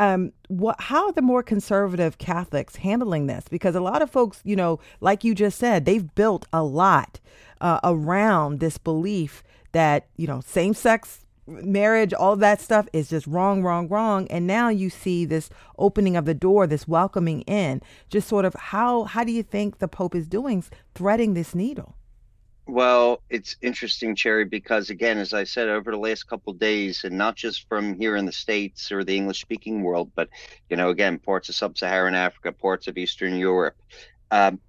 Um, 0.00 0.32
what? 0.48 0.80
How 0.80 1.06
are 1.06 1.12
the 1.12 1.20
more 1.20 1.42
conservative 1.42 2.16
Catholics 2.16 2.76
handling 2.76 3.26
this? 3.26 3.44
Because 3.50 3.74
a 3.74 3.80
lot 3.80 4.00
of 4.00 4.10
folks, 4.10 4.40
you 4.44 4.56
know, 4.56 4.80
like 5.00 5.24
you 5.24 5.34
just 5.34 5.58
said, 5.58 5.84
they've 5.84 6.14
built 6.14 6.46
a 6.54 6.62
lot 6.62 7.20
uh, 7.60 7.80
around 7.84 8.60
this 8.60 8.78
belief 8.78 9.42
that 9.72 10.06
you 10.16 10.26
know 10.26 10.40
same-sex 10.40 11.26
marriage, 11.46 12.14
all 12.14 12.34
that 12.36 12.62
stuff 12.62 12.88
is 12.94 13.10
just 13.10 13.26
wrong, 13.26 13.62
wrong, 13.62 13.88
wrong. 13.88 14.26
And 14.28 14.46
now 14.46 14.70
you 14.70 14.88
see 14.88 15.26
this 15.26 15.50
opening 15.78 16.16
of 16.16 16.24
the 16.24 16.34
door, 16.34 16.66
this 16.66 16.88
welcoming 16.88 17.42
in. 17.42 17.82
Just 18.08 18.26
sort 18.26 18.46
of 18.46 18.54
how 18.54 19.04
how 19.04 19.22
do 19.22 19.32
you 19.32 19.42
think 19.42 19.78
the 19.78 19.88
Pope 19.88 20.14
is 20.14 20.26
doing, 20.26 20.64
threading 20.94 21.34
this 21.34 21.54
needle? 21.54 21.94
Well, 22.66 23.22
it's 23.28 23.56
interesting, 23.62 24.14
Cherri, 24.14 24.44
because 24.44 24.90
again, 24.90 25.18
as 25.18 25.34
I 25.34 25.44
said 25.44 25.68
over 25.68 25.90
the 25.90 25.96
last 25.96 26.24
couple 26.28 26.52
of 26.52 26.58
days, 26.60 27.02
and 27.04 27.18
not 27.18 27.34
just 27.34 27.68
from 27.68 27.94
here 27.94 28.16
in 28.16 28.26
the 28.26 28.32
States 28.32 28.92
or 28.92 29.02
the 29.02 29.16
English 29.16 29.40
speaking 29.40 29.82
world, 29.82 30.12
but, 30.14 30.28
you 30.68 30.76
know, 30.76 30.90
again, 30.90 31.18
parts 31.18 31.48
of 31.48 31.56
sub 31.56 31.76
Saharan 31.76 32.14
Africa, 32.14 32.52
parts 32.52 32.86
of 32.86 32.96
Eastern 32.96 33.36
Europe, 33.36 33.76
um, 34.30 34.60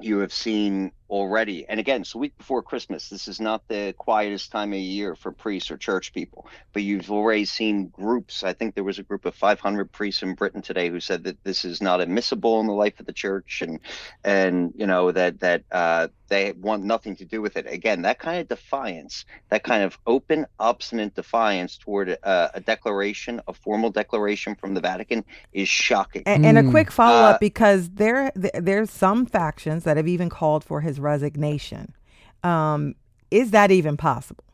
you 0.00 0.18
have 0.18 0.32
seen 0.32 0.92
already. 1.10 1.66
And 1.68 1.80
again, 1.80 2.02
it's 2.02 2.14
a 2.14 2.18
week 2.18 2.36
before 2.38 2.62
Christmas. 2.62 3.08
This 3.08 3.28
is 3.28 3.40
not 3.40 3.66
the 3.68 3.94
quietest 3.98 4.52
time 4.52 4.72
of 4.72 4.78
year 4.78 5.14
for 5.14 5.32
priests 5.32 5.70
or 5.70 5.76
church 5.76 6.12
people, 6.14 6.46
but 6.72 6.82
you've 6.82 7.10
already 7.10 7.44
seen 7.44 7.88
groups. 7.88 8.42
I 8.42 8.52
think 8.52 8.74
there 8.74 8.84
was 8.84 8.98
a 8.98 9.02
group 9.02 9.24
of 9.24 9.34
500 9.34 9.90
priests 9.92 10.22
in 10.22 10.34
Britain 10.34 10.62
today 10.62 10.88
who 10.88 11.00
said 11.00 11.24
that 11.24 11.42
this 11.44 11.64
is 11.64 11.82
not 11.82 12.00
admissible 12.00 12.60
in 12.60 12.66
the 12.66 12.72
life 12.72 13.00
of 13.00 13.06
the 13.06 13.12
church, 13.12 13.60
and 13.62 13.80
and 14.24 14.72
you 14.76 14.86
know 14.86 15.10
that 15.10 15.40
that 15.40 15.64
uh, 15.72 16.08
they 16.30 16.52
want 16.52 16.84
nothing 16.84 17.16
to 17.16 17.24
do 17.24 17.42
with 17.42 17.56
it. 17.56 17.66
Again, 17.66 18.02
that 18.02 18.18
kind 18.18 18.40
of 18.40 18.48
defiance, 18.48 19.26
that 19.50 19.64
kind 19.64 19.82
of 19.82 19.98
open, 20.06 20.46
obstinate 20.58 21.14
defiance 21.14 21.76
toward 21.76 22.08
a, 22.08 22.50
a 22.54 22.60
declaration, 22.60 23.42
a 23.48 23.52
formal 23.52 23.90
declaration 23.90 24.54
from 24.54 24.72
the 24.74 24.80
Vatican, 24.80 25.24
is 25.52 25.68
shocking. 25.68 26.22
And, 26.24 26.46
and 26.46 26.56
a 26.56 26.70
quick 26.70 26.90
follow 26.90 27.20
up 27.20 27.34
uh, 27.34 27.38
because 27.38 27.90
there 27.90 28.32
there's 28.34 28.90
some 28.90 29.26
factions 29.26 29.84
that 29.84 29.96
have 29.96 30.08
even 30.08 30.28
called 30.28 30.64
for 30.64 30.80
his 30.80 30.99
resignation. 31.00 31.94
Um, 32.42 32.94
is 33.30 33.50
that 33.52 33.70
even 33.70 33.96
possible? 33.96 34.44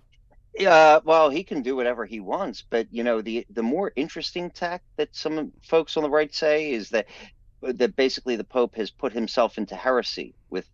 Yeah, 0.59 1.01
well, 1.05 1.29
he 1.29 1.45
can 1.45 1.63
do 1.63 1.77
whatever 1.77 2.07
he 2.07 2.21
wants, 2.21 2.65
but 2.69 2.87
you 2.91 3.05
know, 3.05 3.21
the 3.21 3.47
the 3.51 3.63
more 3.63 3.93
interesting 3.95 4.51
tack 4.51 4.83
that 4.97 5.15
some 5.15 5.53
folks 5.63 5.97
on 5.97 6.03
the 6.03 6.11
right 6.11 6.35
say 6.35 6.71
is 6.71 6.91
that 6.91 7.07
that 7.61 7.97
basically 7.97 8.37
the 8.37 8.45
Pope 8.45 8.75
has 8.77 8.91
put 8.91 9.13
himself 9.13 9.59
into 9.59 9.77
heresy 9.77 10.35
with 10.49 10.67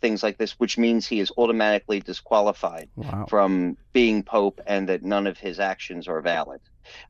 things 0.00 0.22
like 0.22 0.38
this, 0.38 0.52
which 0.52 0.78
means 0.78 1.06
he 1.06 1.20
is 1.20 1.32
automatically 1.36 2.00
disqualified 2.00 2.88
wow. 2.96 3.26
from 3.28 3.76
being 3.92 4.22
Pope 4.22 4.60
and 4.66 4.88
that 4.88 5.02
none 5.02 5.26
of 5.26 5.38
his 5.38 5.58
actions 5.58 6.08
are 6.08 6.20
valid. 6.20 6.60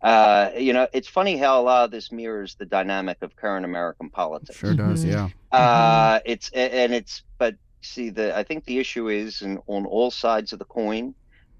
Uh, 0.00 0.50
you 0.56 0.72
know, 0.72 0.86
it's 0.92 1.08
funny 1.08 1.36
how 1.36 1.60
a 1.60 1.62
lot 1.62 1.84
of 1.84 1.90
this 1.90 2.12
mirrors 2.12 2.54
the 2.56 2.66
dynamic 2.66 3.18
of 3.22 3.34
current 3.36 3.64
American 3.64 4.10
politics. 4.10 4.58
Sure 4.58 4.74
does, 4.74 5.04
mm-hmm. 5.04 5.28
yeah. 5.52 5.58
Uh, 5.58 6.20
it's 6.24 6.50
and 6.50 6.94
it's 6.94 7.22
but 7.38 7.56
see 7.82 8.10
the 8.10 8.36
I 8.36 8.42
think 8.42 8.64
the 8.64 8.78
issue 8.78 9.08
is 9.08 9.42
in, 9.42 9.58
on 9.66 9.86
all 9.86 10.10
sides 10.10 10.52
of 10.52 10.58
the 10.58 10.64
coin 10.64 11.14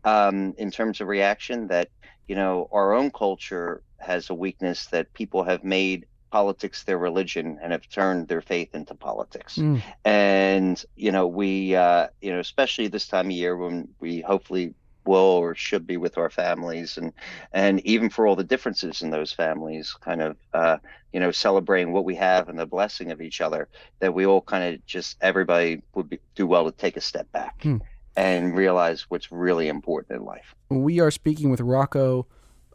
um, 0.05 0.55
in 0.59 0.71
terms 0.71 1.01
of 1.01 1.09
reaction 1.09 1.69
that 1.69 1.89
you 2.27 2.35
know 2.35 2.69
our 2.73 2.95
own 2.95 3.11
culture 3.11 3.83
has 3.99 4.31
a 4.31 4.35
weakness 4.35 4.87
that 4.87 5.13
people 5.13 5.45
have 5.45 5.65
made 5.65 6.07
politics 6.31 6.85
their 6.85 6.99
religion 6.99 7.59
and 7.63 7.73
have 7.73 7.87
turned 7.89 8.27
their 8.27 8.41
faith 8.41 8.75
into 8.75 8.95
politics 8.95 9.57
mm. 9.57 9.81
and 10.05 10.85
you 10.97 11.13
know 11.13 11.27
we 11.27 11.77
uh, 11.77 12.09
you 12.21 12.33
know 12.33 12.41
especially 12.41 12.89
this 12.89 13.07
time 13.07 13.27
of 13.27 13.33
year 13.33 13.57
when 13.57 13.89
we 14.01 14.21
hopefully 14.21 14.75
will 15.05 15.19
or 15.19 15.55
should 15.55 15.87
be 15.87 15.97
with 15.97 16.19
our 16.19 16.31
families 16.31 16.97
and 16.97 17.13
and 17.53 17.81
even 17.87 18.09
for 18.09 18.27
all 18.27 18.37
the 18.37 18.45
differences 18.45 19.03
in 19.03 19.11
those 19.11 19.33
families 19.33 19.95
kind 20.01 20.23
of 20.23 20.37
uh, 20.55 20.77
you 21.13 21.21
know 21.21 21.31
celebrating 21.31 21.93
what 21.93 22.05
we 22.05 22.15
have 22.15 22.49
and 22.49 22.59
the 22.59 22.67
blessing 22.67 23.11
of 23.11 23.21
each 23.21 23.41
other 23.41 23.69
that 24.01 24.15
we 24.15 24.27
all 24.27 24.41
kind 24.41 24.75
of 24.75 24.87
just 24.87 25.17
everybody 25.21 25.83
would 25.95 26.09
be, 26.09 26.19
do 26.35 26.47
well 26.47 26.65
to 26.65 26.77
take 26.77 26.97
a 26.97 27.01
step 27.01 27.31
back 27.33 27.63
hmm. 27.63 27.79
and 28.17 28.57
realize 28.57 29.07
what's 29.09 29.33
really 29.33 29.69
important 29.69 30.19
in 30.19 30.25
life 30.25 30.55
we 30.69 31.01
are 31.01 31.11
speaking 31.11 31.51
with 31.51 31.61
rocco 31.61 32.27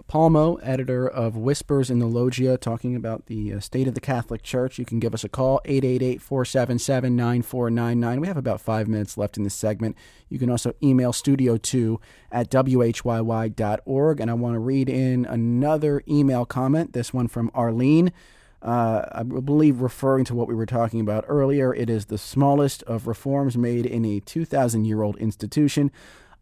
Palmo, 0.08 0.58
editor 0.64 1.08
of 1.08 1.36
Whispers 1.36 1.90
in 1.90 2.00
the 2.00 2.08
Loggia, 2.08 2.58
talking 2.58 2.96
about 2.96 3.26
the 3.26 3.54
uh, 3.54 3.60
state 3.60 3.88
of 3.88 3.94
the 3.94 4.00
Catholic 4.00 4.42
Church. 4.42 4.80
You 4.80 4.86
can 4.86 5.00
give 5.00 5.14
us 5.14 5.24
a 5.24 5.30
call, 5.30 5.60
888 5.66 6.22
477 6.22 7.16
9499. 7.16 8.22
We 8.22 8.28
have 8.28 8.38
about 8.38 8.62
five 8.62 8.88
minutes 8.88 9.18
left 9.18 9.38
in 9.38 9.44
this 9.44 9.54
segment. 9.54 9.98
You 10.30 10.40
can 10.40 10.50
also 10.50 10.74
email 10.82 11.12
studio2 11.12 11.98
at 12.32 12.50
whyy.org. 12.50 14.20
And 14.22 14.32
I 14.32 14.34
want 14.34 14.56
to 14.56 14.60
read 14.60 14.90
in 14.90 15.26
another 15.26 16.02
email 16.08 16.46
comment, 16.46 16.94
this 16.94 17.14
one 17.14 17.28
from 17.28 17.52
Arlene. 17.54 18.14
Uh, 18.62 19.06
I 19.12 19.24
believe 19.24 19.82
referring 19.82 20.26
to 20.26 20.36
what 20.36 20.48
we 20.48 20.56
were 20.56 20.66
talking 20.66 21.00
about 21.00 21.26
earlier, 21.28 21.74
it 21.74 21.90
is 21.90 22.06
the 22.06 22.18
smallest 22.18 22.82
of 22.84 23.08
reforms 23.08 23.56
made 23.58 23.86
in 23.86 24.04
a 24.04 24.20
2,000 24.22 24.86
year 24.86 25.04
old 25.04 25.18
institution. 25.18 25.92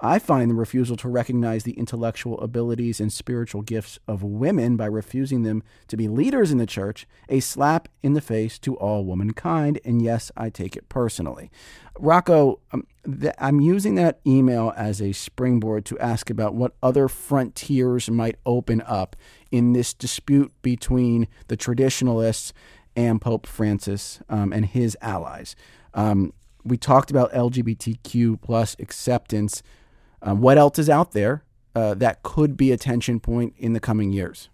I 0.02 0.20
find 0.20 0.52
the 0.52 0.56
refusal 0.56 0.98
to 0.98 1.10
recognize 1.10 1.64
the 1.64 1.78
intellectual 1.78 2.40
abilities 2.42 3.00
and 3.00 3.12
spiritual 3.12 3.62
gifts 3.62 3.98
of 4.08 4.24
women 4.24 4.76
by 4.76 4.88
refusing 4.88 5.44
them 5.44 5.64
to 5.88 5.96
be 5.96 6.08
leaders 6.08 6.52
in 6.52 6.58
the 6.58 6.66
church 6.66 7.08
a 7.30 7.40
slap 7.40 7.88
in 8.04 8.14
the 8.14 8.22
face 8.22 8.60
to 8.60 8.76
all 8.76 9.06
womankind. 9.06 9.80
And 9.86 10.02
yes, 10.02 10.32
I 10.36 10.50
take 10.50 10.76
it 10.76 10.90
personally. 10.90 11.50
Rocco, 11.98 12.60
um, 12.74 12.86
I'm 13.40 13.62
using 13.62 13.96
that 13.96 14.20
email 14.28 14.74
as 14.76 15.02
a 15.02 15.14
springboard 15.14 15.86
to 15.86 16.00
ask 16.00 16.30
about 16.30 16.54
what 16.54 16.74
other 16.84 17.08
frontiers 17.08 18.10
might 18.10 18.36
open 18.46 18.82
up 18.82 19.16
in 19.50 19.74
this 19.74 19.94
dispute 19.94 20.52
between 20.62 21.28
the 21.48 21.56
traditionalists 21.56 22.52
and 22.98 23.22
Pope 23.22 23.48
Francis 23.48 24.20
um, 24.30 24.52
and 24.52 24.66
his 24.66 24.98
allies. 25.02 25.56
Um, 25.94 26.34
we 26.66 26.78
talked 26.78 27.12
about 27.12 27.32
LGBTQ 27.32 28.42
plus 28.42 28.76
acceptance 28.80 29.62
um, 30.22 30.42
what 30.42 30.58
else 30.58 30.80
is 30.80 30.90
out 30.90 31.12
there 31.12 31.44
uh, 31.76 31.94
that 31.96 32.24
could 32.24 32.56
be 32.58 32.72
a 32.72 32.78
tension 32.78 33.20
point 33.20 33.54
in 33.58 33.74
the 33.74 33.80
coming 33.80 34.12
years? 34.12 34.50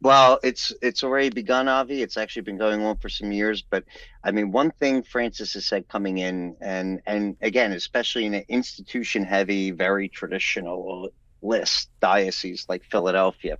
Well, 0.00 0.38
it's 0.44 0.72
it's 0.80 1.02
already 1.02 1.30
begun, 1.30 1.66
Avi. 1.66 2.02
It's 2.02 2.16
actually 2.16 2.42
been 2.42 2.56
going 2.56 2.84
on 2.84 2.98
for 2.98 3.08
some 3.08 3.32
years. 3.32 3.62
But 3.62 3.84
I 4.22 4.30
mean, 4.30 4.52
one 4.52 4.70
thing 4.70 5.02
Francis 5.02 5.54
has 5.54 5.66
said 5.66 5.88
coming 5.88 6.18
in, 6.18 6.56
and 6.60 7.00
and 7.06 7.36
again, 7.40 7.72
especially 7.72 8.26
in 8.26 8.34
an 8.34 8.44
institution-heavy, 8.48 9.72
very 9.72 10.08
traditional 10.08 11.10
list 11.40 11.88
diocese 12.00 12.66
like 12.68 12.84
Philadelphia, 12.84 13.58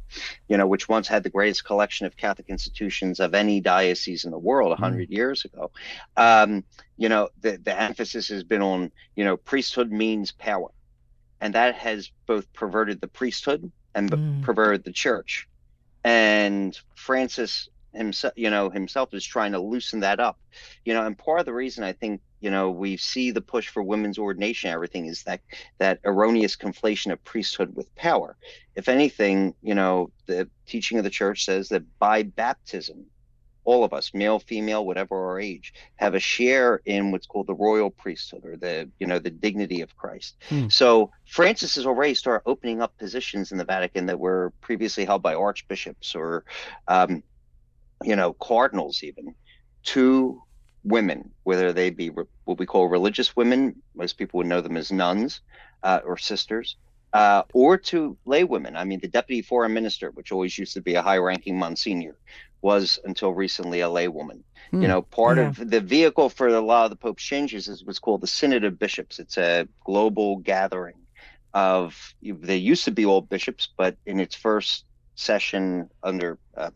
you 0.48 0.56
know, 0.56 0.66
which 0.66 0.88
once 0.88 1.06
had 1.06 1.22
the 1.22 1.30
greatest 1.30 1.64
collection 1.64 2.06
of 2.06 2.16
Catholic 2.16 2.48
institutions 2.48 3.20
of 3.20 3.34
any 3.34 3.60
diocese 3.60 4.24
in 4.24 4.30
the 4.30 4.38
world 4.38 4.70
100 4.70 5.08
mm. 5.08 5.12
years 5.12 5.44
ago. 5.44 5.70
Um, 6.16 6.64
you 6.96 7.08
know, 7.08 7.28
the, 7.40 7.56
the 7.58 7.80
emphasis 7.80 8.28
has 8.28 8.42
been 8.42 8.62
on, 8.62 8.90
you 9.14 9.24
know, 9.24 9.36
priesthood 9.36 9.92
means 9.92 10.32
power 10.32 10.70
and 11.40 11.54
that 11.54 11.74
has 11.76 12.10
both 12.26 12.52
perverted 12.52 13.00
the 13.00 13.08
priesthood 13.08 13.70
and 13.94 14.10
mm. 14.10 14.42
perverted 14.42 14.84
the 14.84 14.92
church. 14.92 15.48
And 16.04 16.78
Francis 16.94 17.68
himself, 17.94 18.34
you 18.36 18.50
know, 18.50 18.70
himself 18.70 19.12
is 19.14 19.24
trying 19.24 19.52
to 19.52 19.58
loosen 19.58 20.00
that 20.00 20.20
up, 20.20 20.38
you 20.84 20.94
know. 20.94 21.04
And 21.04 21.16
part 21.16 21.40
of 21.40 21.46
the 21.46 21.52
reason 21.52 21.84
I 21.84 21.92
think, 21.92 22.20
you 22.40 22.50
know, 22.50 22.70
we 22.70 22.96
see 22.96 23.30
the 23.30 23.40
push 23.40 23.68
for 23.68 23.82
women's 23.82 24.18
ordination, 24.18 24.70
everything 24.70 25.06
is 25.06 25.24
that 25.24 25.40
that 25.78 26.00
erroneous 26.04 26.56
conflation 26.56 27.12
of 27.12 27.22
priesthood 27.24 27.74
with 27.74 27.94
power. 27.96 28.36
If 28.74 28.88
anything, 28.88 29.54
you 29.62 29.74
know, 29.74 30.10
the 30.26 30.48
teaching 30.66 30.98
of 30.98 31.04
the 31.04 31.10
church 31.10 31.44
says 31.44 31.68
that 31.70 31.82
by 31.98 32.22
baptism, 32.22 33.06
all 33.68 33.84
of 33.84 33.92
us, 33.92 34.14
male, 34.14 34.38
female, 34.38 34.86
whatever 34.86 35.14
our 35.28 35.38
age, 35.38 35.74
have 35.96 36.14
a 36.14 36.18
share 36.18 36.80
in 36.86 37.10
what's 37.10 37.26
called 37.26 37.46
the 37.46 37.54
royal 37.54 37.90
priesthood 37.90 38.42
or 38.46 38.56
the 38.56 38.88
you 38.98 39.06
know 39.06 39.18
the 39.18 39.30
dignity 39.30 39.82
of 39.82 39.94
Christ. 39.94 40.38
Hmm. 40.48 40.68
So 40.68 41.10
Francis 41.26 41.74
has 41.74 41.84
already 41.84 42.14
started 42.14 42.48
opening 42.48 42.80
up 42.80 42.96
positions 42.96 43.52
in 43.52 43.58
the 43.58 43.66
Vatican 43.66 44.06
that 44.06 44.18
were 44.18 44.54
previously 44.62 45.04
held 45.04 45.22
by 45.22 45.34
archbishops 45.34 46.14
or 46.14 46.44
um, 46.88 47.22
you 48.02 48.16
know 48.16 48.32
cardinals 48.32 49.02
even 49.02 49.34
to 49.94 50.42
women, 50.82 51.30
whether 51.42 51.70
they 51.74 51.90
be 51.90 52.08
re- 52.08 52.24
what 52.44 52.58
we 52.58 52.64
call 52.64 52.88
religious 52.88 53.36
women, 53.36 53.76
most 53.94 54.16
people 54.16 54.38
would 54.38 54.46
know 54.46 54.62
them 54.62 54.78
as 54.78 54.90
nuns 54.90 55.42
uh, 55.82 56.00
or 56.06 56.16
sisters, 56.16 56.76
uh, 57.12 57.42
or 57.52 57.76
to 57.76 58.16
lay 58.24 58.44
women. 58.44 58.76
I 58.76 58.84
mean, 58.84 59.00
the 59.00 59.08
deputy 59.08 59.42
foreign 59.42 59.72
minister, 59.72 60.10
which 60.10 60.32
always 60.32 60.56
used 60.58 60.74
to 60.74 60.80
be 60.80 60.94
a 60.94 61.02
high 61.02 61.18
ranking 61.18 61.58
monsignor, 61.58 62.16
was 62.60 62.98
until 63.04 63.32
recently 63.32 63.80
a 63.80 63.88
laywoman. 63.88 64.42
Mm, 64.72 64.72
you 64.72 64.78
hmm. 64.80 64.86
know, 64.86 65.02
part 65.02 65.38
yeah. 65.38 65.48
of 65.48 65.70
the 65.70 65.80
vehicle 65.80 66.28
for 66.28 66.48
a 66.48 66.60
lot 66.60 66.84
of 66.84 66.90
the 66.90 66.96
Pope's 66.96 67.22
changes 67.22 67.68
is 67.68 67.84
what's 67.84 67.98
called 67.98 68.20
the 68.20 68.26
Synod 68.26 68.64
of 68.64 68.78
Bishops. 68.78 69.18
It's 69.18 69.38
a 69.38 69.68
global 69.84 70.36
gathering 70.36 70.96
of, 71.54 72.14
they 72.22 72.56
used 72.56 72.84
to 72.84 72.90
be 72.90 73.06
all 73.06 73.20
bishops, 73.20 73.68
but 73.76 73.96
in 74.06 74.20
its 74.20 74.34
first 74.34 74.84
session 75.14 75.88
under 76.02 76.38
uh, 76.56 76.70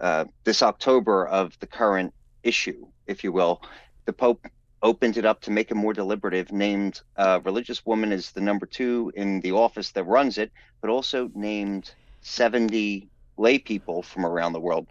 uh, 0.00 0.24
this 0.44 0.62
October 0.62 1.26
of 1.26 1.58
the 1.60 1.66
current 1.66 2.14
issue, 2.42 2.86
if 3.06 3.24
you 3.24 3.32
will, 3.32 3.62
the 4.04 4.12
Pope 4.12 4.46
opened 4.82 5.16
it 5.16 5.24
up 5.24 5.40
to 5.40 5.50
make 5.50 5.70
it 5.70 5.74
more 5.74 5.94
deliberative, 5.94 6.52
named 6.52 7.00
a 7.16 7.40
religious 7.40 7.84
woman 7.86 8.12
as 8.12 8.32
the 8.32 8.40
number 8.40 8.66
two 8.66 9.10
in 9.16 9.40
the 9.40 9.52
office 9.52 9.92
that 9.92 10.04
runs 10.04 10.36
it, 10.36 10.52
but 10.80 10.90
also 10.90 11.30
named 11.34 11.92
70 12.20 13.08
lay 13.36 13.58
people 13.58 14.02
from 14.02 14.24
around 14.24 14.52
the 14.52 14.60
world 14.60 14.86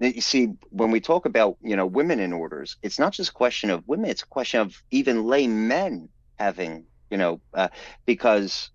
you 0.00 0.20
see 0.20 0.48
when 0.70 0.90
we 0.90 1.00
talk 1.00 1.26
about 1.26 1.56
you 1.62 1.76
know 1.76 1.86
women 1.86 2.20
in 2.20 2.32
orders 2.32 2.76
it's 2.82 2.98
not 2.98 3.12
just 3.12 3.30
a 3.30 3.34
question 3.34 3.70
of 3.70 3.86
women 3.86 4.10
it's 4.10 4.22
a 4.22 4.26
question 4.26 4.60
of 4.60 4.82
even 4.90 5.24
lay 5.24 5.46
men 5.46 6.08
having 6.38 6.84
you 7.10 7.16
know 7.16 7.40
uh, 7.54 7.68
because 8.04 8.70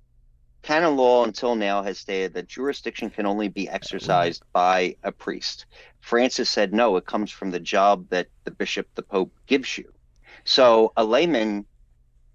canon 0.62 0.96
law 0.96 1.24
until 1.24 1.56
now 1.56 1.84
has 1.84 1.98
stated 1.98 2.34
that 2.34 2.48
jurisdiction 2.48 3.10
can 3.10 3.26
only 3.26 3.48
be 3.48 3.70
exercised 3.70 4.44
by 4.54 4.96
a 5.04 5.12
priest 5.12 5.66
francis 6.02 6.50
said 6.50 6.74
no 6.74 6.96
it 6.96 7.06
comes 7.06 7.32
from 7.32 7.52
the 7.52 7.60
job 7.60 8.08
that 8.10 8.28
the 8.44 8.52
bishop 8.52 8.88
the 8.96 9.04
pope 9.04 9.34
gives 9.46 9.78
you 9.78 9.92
so 10.44 10.92
a 10.98 11.04
layman 11.04 11.66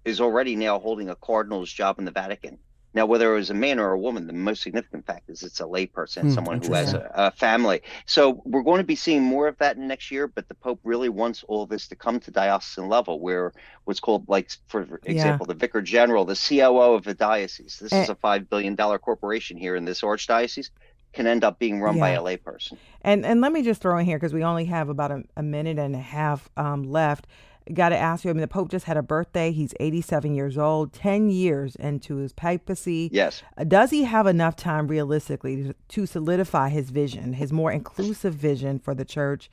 is 0.05 0.21
already 0.21 0.55
now 0.55 0.79
holding 0.79 1.09
a 1.09 1.15
cardinal's 1.15 1.71
job 1.71 1.99
in 1.99 2.05
the 2.05 2.11
Vatican. 2.11 2.59
Now, 2.95 3.05
whether 3.05 3.31
it 3.33 3.37
was 3.37 3.49
a 3.49 3.53
man 3.53 3.77
or 3.77 3.91
a 3.91 3.99
woman, 3.99 4.25
the 4.25 4.33
most 4.33 4.63
significant 4.63 5.05
fact 5.05 5.29
is 5.29 5.43
it's 5.43 5.59
a 5.59 5.65
layperson, 5.65 6.21
Hmm, 6.21 6.31
someone 6.31 6.61
who 6.63 6.73
has 6.73 6.93
a, 6.93 7.11
a 7.13 7.31
family. 7.31 7.81
So 8.05 8.41
we're 8.45 8.63
going 8.63 8.79
to 8.79 8.85
be 8.85 8.95
seeing 8.95 9.21
more 9.21 9.47
of 9.47 9.57
that 9.59 9.77
next 9.77 10.09
year. 10.11 10.27
But 10.27 10.47
the 10.47 10.55
Pope 10.55 10.79
really 10.83 11.09
wants 11.09 11.43
all 11.47 11.65
this 11.65 11.87
to 11.89 11.95
come 11.95 12.19
to 12.21 12.31
diocesan 12.31 12.87
level, 12.89 13.19
where 13.19 13.51
what's 13.83 13.99
called, 13.99 14.23
like, 14.29 14.49
for 14.67 14.87
example, 15.03 15.45
the 15.45 15.53
Vicar 15.53 15.81
General, 15.81 16.25
the 16.25 16.35
COO 16.47 16.93
of 16.95 17.05
a 17.05 17.13
diocese. 17.13 17.77
This 17.79 17.91
is 17.93 18.09
Eh. 18.09 18.13
a 18.13 18.15
five 18.15 18.49
billion 18.49 18.75
dollar 18.75 18.97
corporation 18.97 19.57
here 19.57 19.75
in 19.75 19.85
this 19.85 20.01
archdiocese. 20.01 20.69
Can 21.13 21.27
end 21.27 21.43
up 21.45 21.59
being 21.59 21.79
run 21.81 21.97
by 21.97 22.09
a 22.09 22.21
layperson. 22.21 22.77
And 23.01 23.25
and 23.25 23.39
let 23.39 23.53
me 23.53 23.61
just 23.61 23.81
throw 23.81 23.97
in 23.97 24.05
here 24.05 24.17
because 24.17 24.33
we 24.33 24.43
only 24.43 24.65
have 24.65 24.89
about 24.89 25.11
a, 25.11 25.23
a 25.37 25.43
minute 25.43 25.79
and 25.79 25.95
a 25.95 25.99
half 25.99 26.49
um, 26.57 26.83
left. 26.83 27.27
Got 27.73 27.89
to 27.89 27.97
ask 27.97 28.23
you. 28.23 28.29
I 28.29 28.33
mean, 28.33 28.41
the 28.41 28.47
Pope 28.47 28.69
just 28.69 28.85
had 28.85 28.95
a 28.95 29.01
birthday. 29.01 29.51
He's 29.51 29.73
87 29.79 30.35
years 30.35 30.57
old, 30.57 30.93
10 30.93 31.29
years 31.29 31.75
into 31.75 32.17
his 32.17 32.31
papacy. 32.31 33.09
Yes. 33.11 33.41
Uh, 33.57 33.63
Does 33.63 33.89
he 33.89 34.03
have 34.03 34.27
enough 34.27 34.55
time 34.55 34.87
realistically 34.87 35.63
to, 35.63 35.75
to 35.89 36.05
solidify 36.05 36.69
his 36.69 36.91
vision, 36.91 37.33
his 37.33 37.51
more 37.51 37.71
inclusive 37.71 38.35
vision 38.35 38.77
for 38.77 38.93
the 38.93 39.05
church, 39.05 39.49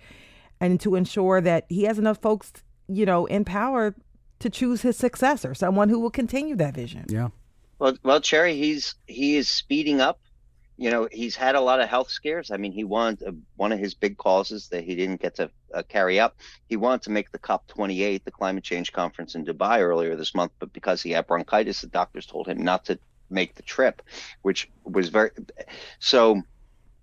and 0.60 0.78
to 0.80 0.94
ensure 0.94 1.40
that 1.40 1.64
he 1.70 1.84
has 1.84 1.98
enough 1.98 2.18
folks, 2.18 2.52
you 2.86 3.06
know, 3.06 3.24
in 3.26 3.46
power 3.46 3.94
to 4.40 4.50
choose 4.50 4.82
his 4.82 4.96
successor, 4.96 5.54
someone 5.54 5.88
who 5.88 5.98
will 5.98 6.10
continue 6.10 6.56
that 6.56 6.74
vision? 6.74 7.06
Yeah. 7.08 7.28
Well, 7.78 7.96
well, 8.02 8.20
Cherri, 8.20 8.56
he's 8.56 8.94
he 9.06 9.36
is 9.36 9.48
speeding 9.48 10.00
up. 10.00 10.20
You 10.76 10.90
know, 10.90 11.08
he's 11.10 11.36
had 11.36 11.54
a 11.54 11.60
lot 11.60 11.80
of 11.80 11.88
health 11.88 12.10
scares. 12.10 12.50
I 12.50 12.56
mean, 12.56 12.72
he 12.72 12.84
won 12.84 13.18
uh, 13.26 13.32
one 13.56 13.72
of 13.72 13.78
his 13.78 13.94
big 13.94 14.18
causes 14.18 14.68
that 14.68 14.84
he 14.84 14.94
didn't 14.94 15.20
get 15.20 15.36
to 15.36 15.50
uh, 15.74 15.82
carry 15.88 16.20
up. 16.20 16.36
He 16.68 16.76
wanted 16.76 17.02
to 17.02 17.10
make 17.10 17.30
the 17.32 17.38
COP28, 17.38 18.24
the 18.24 18.30
climate 18.30 18.64
change 18.64 18.92
conference 18.92 19.34
in 19.34 19.44
Dubai 19.44 19.80
earlier 19.80 20.16
this 20.16 20.34
month, 20.34 20.52
but 20.58 20.72
because 20.72 21.02
he 21.02 21.10
had 21.10 21.26
bronchitis, 21.26 21.80
the 21.80 21.86
doctors 21.88 22.26
told 22.26 22.48
him 22.48 22.62
not 22.62 22.84
to 22.86 22.98
make 23.30 23.54
the 23.54 23.62
trip, 23.62 24.02
which 24.42 24.70
was 24.84 25.08
very. 25.08 25.30
So, 25.98 26.42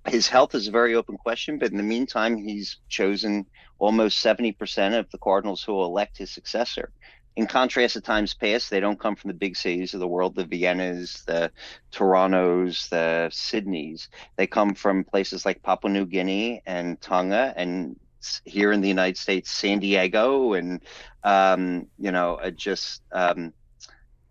his 0.07 0.27
health 0.27 0.55
is 0.55 0.67
a 0.67 0.71
very 0.71 0.95
open 0.95 1.17
question. 1.17 1.59
But 1.59 1.71
in 1.71 1.77
the 1.77 1.83
meantime, 1.83 2.37
he's 2.37 2.77
chosen 2.87 3.45
almost 3.79 4.23
70% 4.23 4.97
of 4.97 5.09
the 5.11 5.17
cardinals 5.17 5.63
who 5.63 5.73
will 5.73 5.85
elect 5.85 6.17
his 6.17 6.31
successor 6.31 6.91
in 7.39 7.47
contrast 7.47 7.93
to 7.93 8.01
times 8.01 8.33
past, 8.33 8.69
they 8.69 8.81
don't 8.81 8.99
come 8.99 9.15
from 9.15 9.29
the 9.29 9.33
big 9.45 9.55
cities 9.55 9.93
of 9.93 10.01
the 10.01 10.07
world, 10.07 10.35
the 10.35 10.43
Viennas, 10.43 11.23
the 11.23 11.49
Torontos, 11.89 12.89
the 12.89 13.29
Sydneys. 13.31 14.09
They 14.35 14.45
come 14.45 14.73
from 14.73 15.05
places 15.05 15.45
like 15.45 15.63
Papua 15.63 15.89
New 15.89 16.05
Guinea 16.05 16.61
and 16.65 16.99
Tonga, 16.99 17.53
and 17.55 17.97
here 18.45 18.71
in 18.71 18.81
the 18.81 18.87
United 18.87 19.17
States, 19.17 19.51
San 19.51 19.79
Diego, 19.79 20.53
and 20.53 20.81
um, 21.23 21.87
you 21.97 22.11
know, 22.11 22.35
uh, 22.35 22.49
just 22.51 23.01
um, 23.11 23.53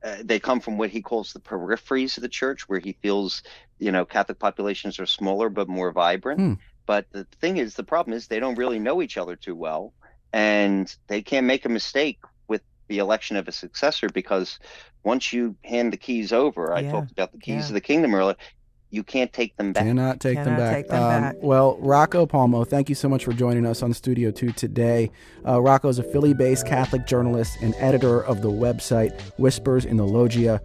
uh, 0.03 0.17
they 0.23 0.39
come 0.39 0.61
from 0.61 0.79
what 0.79 0.91
he 0.91 1.03
calls 1.03 1.33
the 1.33 1.41
peripheries 1.41 2.17
of 2.17 2.23
the 2.23 2.29
church, 2.29 2.69
where 2.69 2.79
he 2.79 2.93
feels, 2.93 3.43
you 3.79 3.93
know, 3.93 4.05
Catholic 4.05 4.39
populations 4.39 4.99
are 4.99 5.07
smaller 5.07 5.49
but 5.49 5.69
more 5.69 5.93
vibrant. 5.93 6.41
Hmm. 6.41 6.55
But 6.87 7.07
the 7.13 7.25
thing 7.41 7.59
is, 7.59 7.75
the 7.75 7.85
problem 7.85 8.17
is 8.17 8.27
they 8.27 8.41
don't 8.41 8.57
really 8.57 8.79
know 8.79 9.03
each 9.03 9.19
other 9.19 9.37
too 9.37 9.55
well, 9.55 9.93
and 10.33 10.95
they 11.07 11.21
can't 11.21 11.47
make 11.47 11.65
a 11.65 11.69
mistake 11.69 12.19
with 12.47 12.63
the 12.89 12.99
election 12.99 13.37
of 13.37 13.49
a 13.49 13.53
successor 13.53 14.09
because 14.09 14.59
once 15.05 15.33
you 15.33 15.57
hand 15.65 15.93
the 15.93 15.97
keys 15.97 16.33
over, 16.33 16.73
I 16.73 16.83
talked 16.83 17.13
about 17.13 17.33
the 17.33 17.39
keys 17.39 17.65
yeah. 17.65 17.67
of 17.67 17.73
the 17.75 17.81
kingdom 17.81 18.15
earlier, 18.15 18.37
you 18.91 19.03
can't 19.03 19.33
take 19.33 19.57
them 19.57 19.73
back. 19.73 19.85
Cannot 19.85 20.21
take 20.21 20.37
them 20.43 20.57
back. 20.57 20.75
take 20.77 20.89
them 20.89 21.03
Um, 21.03 21.23
back. 21.23 21.37
Well, 21.43 21.77
Rocco 21.81 22.27
Palmo, 22.27 22.67
thank 22.67 22.89
you 22.89 22.95
so 22.95 23.09
much 23.09 23.25
for 23.25 23.33
joining 23.33 23.67
us 23.67 23.83
on 23.83 23.93
Studio 23.93 24.31
2 24.31 24.53
today. 24.53 25.11
Uh, 25.47 25.61
Rocco 25.61 25.89
is 25.89 25.99
a 25.99 26.03
Philly 26.03 26.33
based 26.35 26.67
Catholic 26.67 27.07
journalist 27.07 27.59
and 27.61 27.75
editor 27.79 28.25
of 28.25 28.41
the 28.43 28.51
website 28.51 29.13
Whispers 29.39 29.85
in 29.85 29.97
the 29.97 30.07
Loggia. 30.07 30.61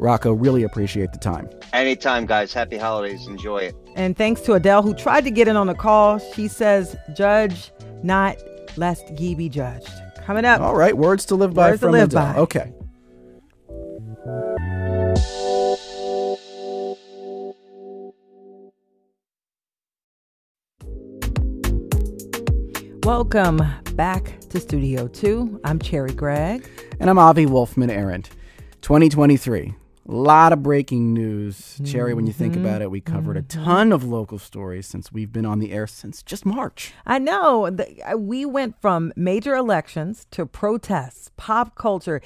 Rocco, 0.00 0.32
really 0.32 0.62
appreciate 0.62 1.10
the 1.12 1.18
time. 1.18 1.48
Anytime, 1.72 2.24
guys. 2.26 2.52
Happy 2.52 2.76
holidays. 2.78 3.26
Enjoy 3.26 3.58
it. 3.58 3.74
And 3.96 4.16
thanks 4.16 4.40
to 4.42 4.52
Adele, 4.54 4.82
who 4.82 4.94
tried 4.94 5.24
to 5.24 5.30
get 5.30 5.48
in 5.48 5.56
on 5.56 5.66
the 5.66 5.74
call. 5.74 6.18
She 6.34 6.46
says, 6.46 6.96
Judge 7.16 7.72
not, 8.04 8.36
lest 8.76 9.08
ye 9.18 9.34
be 9.34 9.48
judged. 9.48 9.88
Coming 10.24 10.44
up. 10.44 10.60
All 10.60 10.76
right, 10.76 10.96
words 10.96 11.24
to 11.26 11.34
live 11.34 11.52
by 11.54 11.70
Words 11.70 11.80
to 11.80 11.90
live 11.90 12.08
Adele. 12.10 12.32
by. 12.34 12.38
Okay. 12.40 12.72
Welcome 23.08 23.62
back 23.94 24.38
to 24.50 24.60
Studio 24.60 25.08
2. 25.08 25.62
I'm 25.64 25.78
Cherri 25.78 26.12
Gregg. 26.12 26.68
And 27.00 27.08
I'm 27.08 27.18
Avi 27.18 27.46
Wolfman-Arent. 27.46 28.28
2023. 28.82 29.74
A 30.06 30.12
lot 30.12 30.52
of 30.52 30.62
breaking 30.62 31.14
news. 31.14 31.80
Cherri, 31.86 32.12
when 32.12 32.26
you 32.26 32.34
think 32.34 32.52
Mm-hmm. 32.52 32.66
about 32.66 32.82
it, 32.82 32.90
we 32.90 33.00
covered 33.00 33.38
a 33.38 33.42
ton 33.42 33.92
of 33.92 34.04
local 34.04 34.38
stories 34.38 34.86
since 34.86 35.10
we've 35.10 35.32
been 35.32 35.46
on 35.46 35.58
the 35.58 35.72
air 35.72 35.86
since 35.86 36.22
just 36.22 36.44
March. 36.44 36.92
I 37.06 37.18
know. 37.18 37.70
The, 37.70 38.14
we 38.18 38.44
went 38.44 38.78
from 38.78 39.14
major 39.16 39.56
elections 39.56 40.26
to 40.32 40.44
protests, 40.44 41.30
pop 41.38 41.76
culture, 41.76 42.20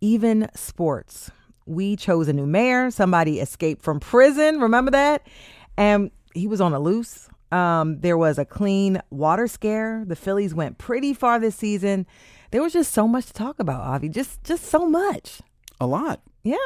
even 0.00 0.48
sports. 0.56 1.30
We 1.64 1.94
chose 1.94 2.26
a 2.26 2.32
new 2.32 2.46
mayor. 2.46 2.90
Somebody 2.90 3.38
escaped 3.38 3.84
from 3.84 4.00
prison. 4.00 4.58
Remember 4.58 4.90
that? 4.90 5.28
And 5.76 6.10
he 6.34 6.48
was 6.48 6.60
on 6.60 6.72
a 6.72 6.80
loose. 6.80 7.28
Um, 7.54 8.00
there 8.00 8.18
was 8.18 8.36
a 8.36 8.44
clean 8.44 9.00
water 9.10 9.46
scare. 9.46 10.04
The 10.04 10.16
Phillies 10.16 10.54
went 10.54 10.76
pretty 10.76 11.14
far 11.14 11.38
this 11.38 11.54
season. 11.54 12.04
There 12.50 12.60
was 12.60 12.72
just 12.72 12.92
so 12.92 13.06
much 13.06 13.26
to 13.26 13.32
talk 13.32 13.60
about, 13.60 13.80
Avi. 13.80 14.08
Just, 14.08 14.42
just 14.42 14.64
so 14.64 14.88
much. 14.88 15.40
A 15.80 15.86
lot. 15.86 16.20
Yeah. 16.42 16.56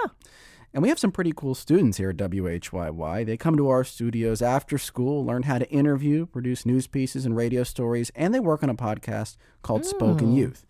And 0.73 0.83
we 0.83 0.89
have 0.89 0.99
some 0.99 1.13
pretty 1.13 1.33
cool 1.37 1.55
students 1.55 1.99
here 1.99 2.11
at 2.11 2.17
WHYY. 2.17 3.27
They 3.27 3.37
come 3.37 3.57
to 3.59 3.69
our 3.69 3.85
studios 3.85 4.41
after 4.41 4.79
school, 4.79 5.27
learn 5.27 5.43
how 5.43 5.59
to 5.59 5.69
interview, 5.71 6.25
produce 6.25 6.65
news 6.65 6.87
pieces 6.87 7.27
and 7.27 7.37
radio 7.37 7.65
stories, 7.65 8.11
and 8.15 8.35
they 8.35 8.41
work 8.41 8.63
on 8.63 8.71
a 8.71 8.75
podcast 8.75 9.37
called 9.61 9.85
Spoken 9.85 10.33
Youth. 10.35 10.65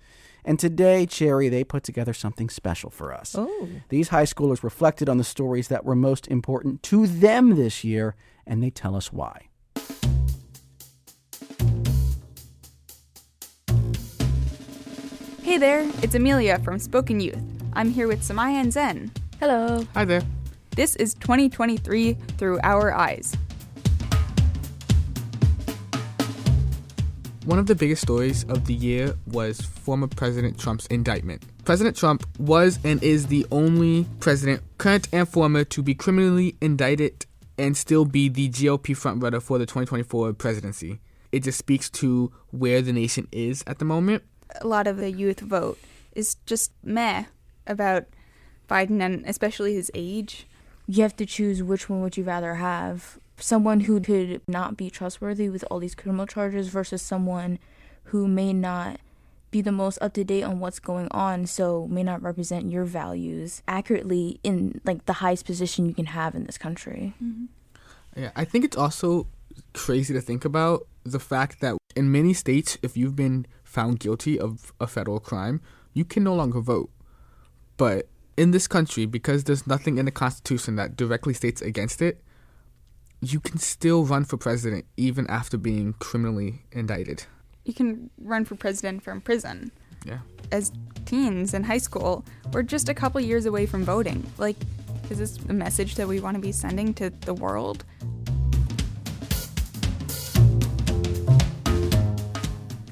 And 0.44 0.58
today, 0.58 1.06
Cherri, 1.06 1.48
they 1.48 1.62
put 1.62 1.84
together 1.84 2.12
something 2.12 2.48
special 2.48 2.90
for 2.90 3.12
us. 3.12 3.36
Oh. 3.38 3.68
These 3.88 4.08
high 4.08 4.24
schoolers 4.24 4.64
reflected 4.64 5.08
on 5.08 5.18
the 5.18 5.24
stories 5.24 5.68
that 5.68 5.84
were 5.84 5.94
most 5.96 6.26
important 6.26 6.82
to 6.84 7.06
them 7.06 7.54
this 7.54 7.84
year, 7.84 8.16
and 8.46 8.62
they 8.62 8.70
tell 8.70 8.96
us 8.96 9.12
why. 9.12 9.48
Hey 15.48 15.56
there, 15.56 15.90
it's 16.02 16.14
Amelia 16.14 16.58
from 16.58 16.78
Spoken 16.78 17.20
Youth. 17.20 17.40
I'm 17.72 17.90
here 17.90 18.06
with 18.06 18.20
Samaya 18.20 18.60
and 18.60 18.70
Zen. 18.70 19.10
Hello. 19.40 19.86
Hi 19.94 20.04
there. 20.04 20.20
This 20.76 20.94
is 20.96 21.14
2023 21.14 22.12
Through 22.36 22.60
Our 22.62 22.92
Eyes. 22.92 23.34
One 27.46 27.58
of 27.58 27.64
the 27.64 27.74
biggest 27.74 28.02
stories 28.02 28.44
of 28.44 28.66
the 28.66 28.74
year 28.74 29.16
was 29.26 29.62
former 29.62 30.06
President 30.06 30.58
Trump's 30.60 30.84
indictment. 30.88 31.42
President 31.64 31.96
Trump 31.96 32.26
was 32.38 32.78
and 32.84 33.02
is 33.02 33.28
the 33.28 33.46
only 33.50 34.06
president, 34.20 34.62
current 34.76 35.08
and 35.14 35.26
former, 35.26 35.64
to 35.64 35.82
be 35.82 35.94
criminally 35.94 36.56
indicted 36.60 37.24
and 37.56 37.74
still 37.74 38.04
be 38.04 38.28
the 38.28 38.50
GOP 38.50 38.94
frontrunner 38.94 39.40
for 39.40 39.56
the 39.56 39.64
2024 39.64 40.34
presidency. 40.34 41.00
It 41.32 41.42
just 41.42 41.56
speaks 41.56 41.88
to 41.90 42.32
where 42.50 42.82
the 42.82 42.92
nation 42.92 43.28
is 43.32 43.64
at 43.66 43.78
the 43.78 43.86
moment. 43.86 44.24
A 44.60 44.66
lot 44.66 44.86
of 44.86 44.96
the 44.96 45.10
youth 45.10 45.40
vote 45.40 45.78
is 46.14 46.36
just 46.46 46.72
meh 46.82 47.24
about 47.66 48.06
Biden 48.68 49.00
and 49.02 49.24
especially 49.26 49.74
his 49.74 49.90
age. 49.94 50.46
You 50.86 51.02
have 51.02 51.16
to 51.16 51.26
choose 51.26 51.62
which 51.62 51.88
one 51.88 52.02
would 52.02 52.16
you 52.16 52.24
rather 52.24 52.56
have. 52.56 53.18
Someone 53.36 53.80
who 53.80 54.00
could 54.00 54.40
not 54.48 54.76
be 54.76 54.90
trustworthy 54.90 55.48
with 55.48 55.64
all 55.70 55.78
these 55.78 55.94
criminal 55.94 56.26
charges 56.26 56.68
versus 56.68 57.02
someone 57.02 57.58
who 58.04 58.26
may 58.26 58.52
not 58.52 58.98
be 59.50 59.60
the 59.60 59.72
most 59.72 59.98
up 60.00 60.12
to 60.14 60.24
date 60.24 60.42
on 60.42 60.60
what's 60.60 60.78
going 60.78 61.08
on, 61.10 61.46
so 61.46 61.86
may 61.88 62.02
not 62.02 62.22
represent 62.22 62.70
your 62.70 62.84
values 62.84 63.62
accurately 63.66 64.40
in 64.42 64.80
like 64.84 65.06
the 65.06 65.14
highest 65.14 65.46
position 65.46 65.86
you 65.86 65.94
can 65.94 66.06
have 66.06 66.34
in 66.34 66.44
this 66.44 66.58
country. 66.58 67.14
Mm-hmm. 67.22 67.44
Yeah, 68.16 68.30
I 68.34 68.44
think 68.44 68.64
it's 68.64 68.76
also 68.76 69.26
crazy 69.72 70.12
to 70.12 70.20
think 70.20 70.44
about 70.44 70.86
the 71.04 71.20
fact 71.20 71.60
that 71.60 71.76
in 71.94 72.12
many 72.12 72.34
states, 72.34 72.76
if 72.82 72.96
you've 72.96 73.16
been 73.16 73.46
found 73.78 74.00
guilty 74.00 74.36
of 74.40 74.72
a 74.80 74.88
federal 74.88 75.20
crime, 75.20 75.60
you 75.94 76.04
can 76.04 76.24
no 76.24 76.34
longer 76.34 76.60
vote. 76.60 76.90
But 77.76 78.08
in 78.36 78.50
this 78.50 78.66
country, 78.66 79.06
because 79.06 79.44
there's 79.44 79.68
nothing 79.68 79.98
in 79.98 80.04
the 80.04 80.10
Constitution 80.10 80.74
that 80.74 80.96
directly 80.96 81.32
states 81.32 81.62
against 81.62 82.02
it, 82.02 82.20
you 83.20 83.38
can 83.38 83.58
still 83.58 84.04
run 84.04 84.24
for 84.24 84.36
president 84.36 84.84
even 84.96 85.28
after 85.28 85.56
being 85.56 85.92
criminally 86.00 86.62
indicted. 86.72 87.22
You 87.64 87.72
can 87.72 88.10
run 88.20 88.44
for 88.44 88.56
president 88.56 89.04
from 89.04 89.20
prison. 89.20 89.70
Yeah. 90.04 90.18
As 90.50 90.72
teens 91.04 91.54
in 91.54 91.62
high 91.62 91.78
school, 91.78 92.24
we're 92.52 92.64
just 92.64 92.88
a 92.88 92.94
couple 92.94 93.20
years 93.20 93.46
away 93.46 93.64
from 93.64 93.84
voting. 93.84 94.26
Like, 94.38 94.56
is 95.08 95.18
this 95.18 95.38
a 95.48 95.52
message 95.52 95.94
that 95.94 96.08
we 96.08 96.18
want 96.18 96.34
to 96.34 96.40
be 96.40 96.50
sending 96.50 96.94
to 96.94 97.10
the 97.10 97.34
world? 97.34 97.84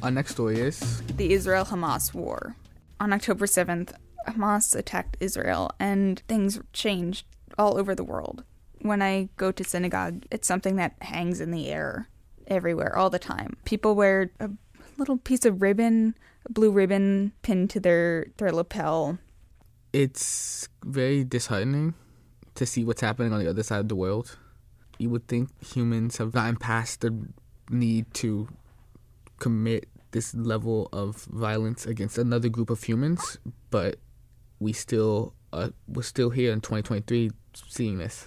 Our 0.03 0.11
next 0.11 0.33
story 0.33 0.61
is 0.61 1.03
the 1.17 1.33
Israel 1.33 1.65
Hamas 1.65 2.13
war. 2.13 2.55
On 3.01 3.13
October 3.13 3.47
7th, 3.47 3.93
Hamas 4.29 4.77
attacked 4.77 5.17
Israel 5.21 5.71
and 5.81 6.21
things 6.29 6.61
changed 6.73 7.27
all 7.59 7.79
over 7.79 7.95
the 7.95 8.05
world. 8.05 8.45
When 8.83 9.01
I 9.01 9.31
go 9.37 9.51
to 9.51 9.65
synagogue, 9.65 10.27
it's 10.31 10.47
something 10.47 10.77
that 10.77 10.95
hangs 11.01 11.41
in 11.41 11.51
the 11.51 11.69
air 11.69 12.09
everywhere 12.47 12.97
all 12.97 13.11
the 13.11 13.19
time. 13.19 13.57
People 13.65 13.95
wear 13.95 14.31
a 14.39 14.51
little 14.99 15.17
piece 15.17 15.45
of 15.45 15.63
ribbon, 15.63 16.15
a 16.45 16.53
blue 16.53 16.71
ribbon 16.71 17.33
pinned 17.43 17.71
to 17.71 17.81
their, 17.81 18.27
their 18.37 18.53
lapel. 18.53 19.19
It's 19.93 20.69
very 20.85 21.25
disheartening 21.25 21.95
to 22.55 22.67
see 22.67 22.85
what's 22.85 23.01
happening 23.01 23.33
on 23.33 23.41
the 23.43 23.49
other 23.49 23.63
side 23.63 23.81
of 23.81 23.89
the 23.89 23.97
world. 23.97 24.37
You 24.99 25.09
would 25.11 25.27
think 25.27 25.49
humans 25.65 26.19
have 26.19 26.33
gotten 26.33 26.57
past 26.57 27.01
the 27.01 27.29
need 27.71 28.13
to 28.15 28.49
commit 29.39 29.89
this 30.13 30.35
level 30.35 30.89
of 30.93 31.25
violence 31.25 31.87
against 31.87 32.19
another 32.19 32.49
group 32.49 32.71
of 32.71 32.83
humans, 32.83 33.39
but 33.71 33.97
we 34.59 34.73
still 34.73 35.35
uh, 35.53 35.71
we're 35.89 36.03
still 36.03 36.31
here 36.31 36.53
in 36.53 36.61
2023 36.61 37.31
seeing 37.55 37.99
this. 37.99 38.27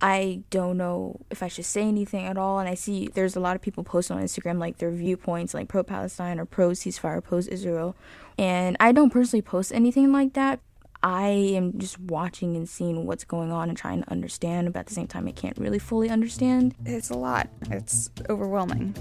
I 0.00 0.42
don't 0.50 0.76
know 0.76 1.20
if 1.30 1.42
I 1.42 1.48
should 1.48 1.64
say 1.64 1.82
anything 1.82 2.26
at 2.26 2.36
all. 2.36 2.58
And 2.58 2.68
I 2.68 2.74
see 2.74 3.08
there's 3.08 3.36
a 3.36 3.40
lot 3.40 3.56
of 3.56 3.62
people 3.62 3.82
posting 3.82 4.16
on 4.16 4.22
Instagram 4.22 4.58
like 4.58 4.78
their 4.78 4.90
viewpoints, 4.90 5.54
like 5.54 5.68
pro 5.68 5.82
Palestine 5.82 6.38
or 6.38 6.44
pro 6.44 6.70
ceasefire, 6.70 7.22
pro 7.22 7.38
Israel. 7.38 7.96
And 8.38 8.76
I 8.78 8.92
don't 8.92 9.10
personally 9.10 9.42
post 9.42 9.72
anything 9.72 10.12
like 10.12 10.34
that. 10.34 10.60
I 11.02 11.28
am 11.28 11.78
just 11.78 12.00
watching 12.00 12.56
and 12.56 12.68
seeing 12.68 13.06
what's 13.06 13.24
going 13.24 13.52
on 13.52 13.68
and 13.68 13.78
trying 13.78 14.02
to 14.02 14.10
understand, 14.10 14.72
but 14.72 14.80
at 14.80 14.86
the 14.86 14.94
same 14.94 15.06
time, 15.06 15.28
I 15.28 15.32
can't 15.32 15.56
really 15.56 15.78
fully 15.78 16.08
understand. 16.08 16.74
It's 16.84 17.10
a 17.10 17.14
lot, 17.16 17.48
it's 17.70 18.10
overwhelming. 18.28 18.94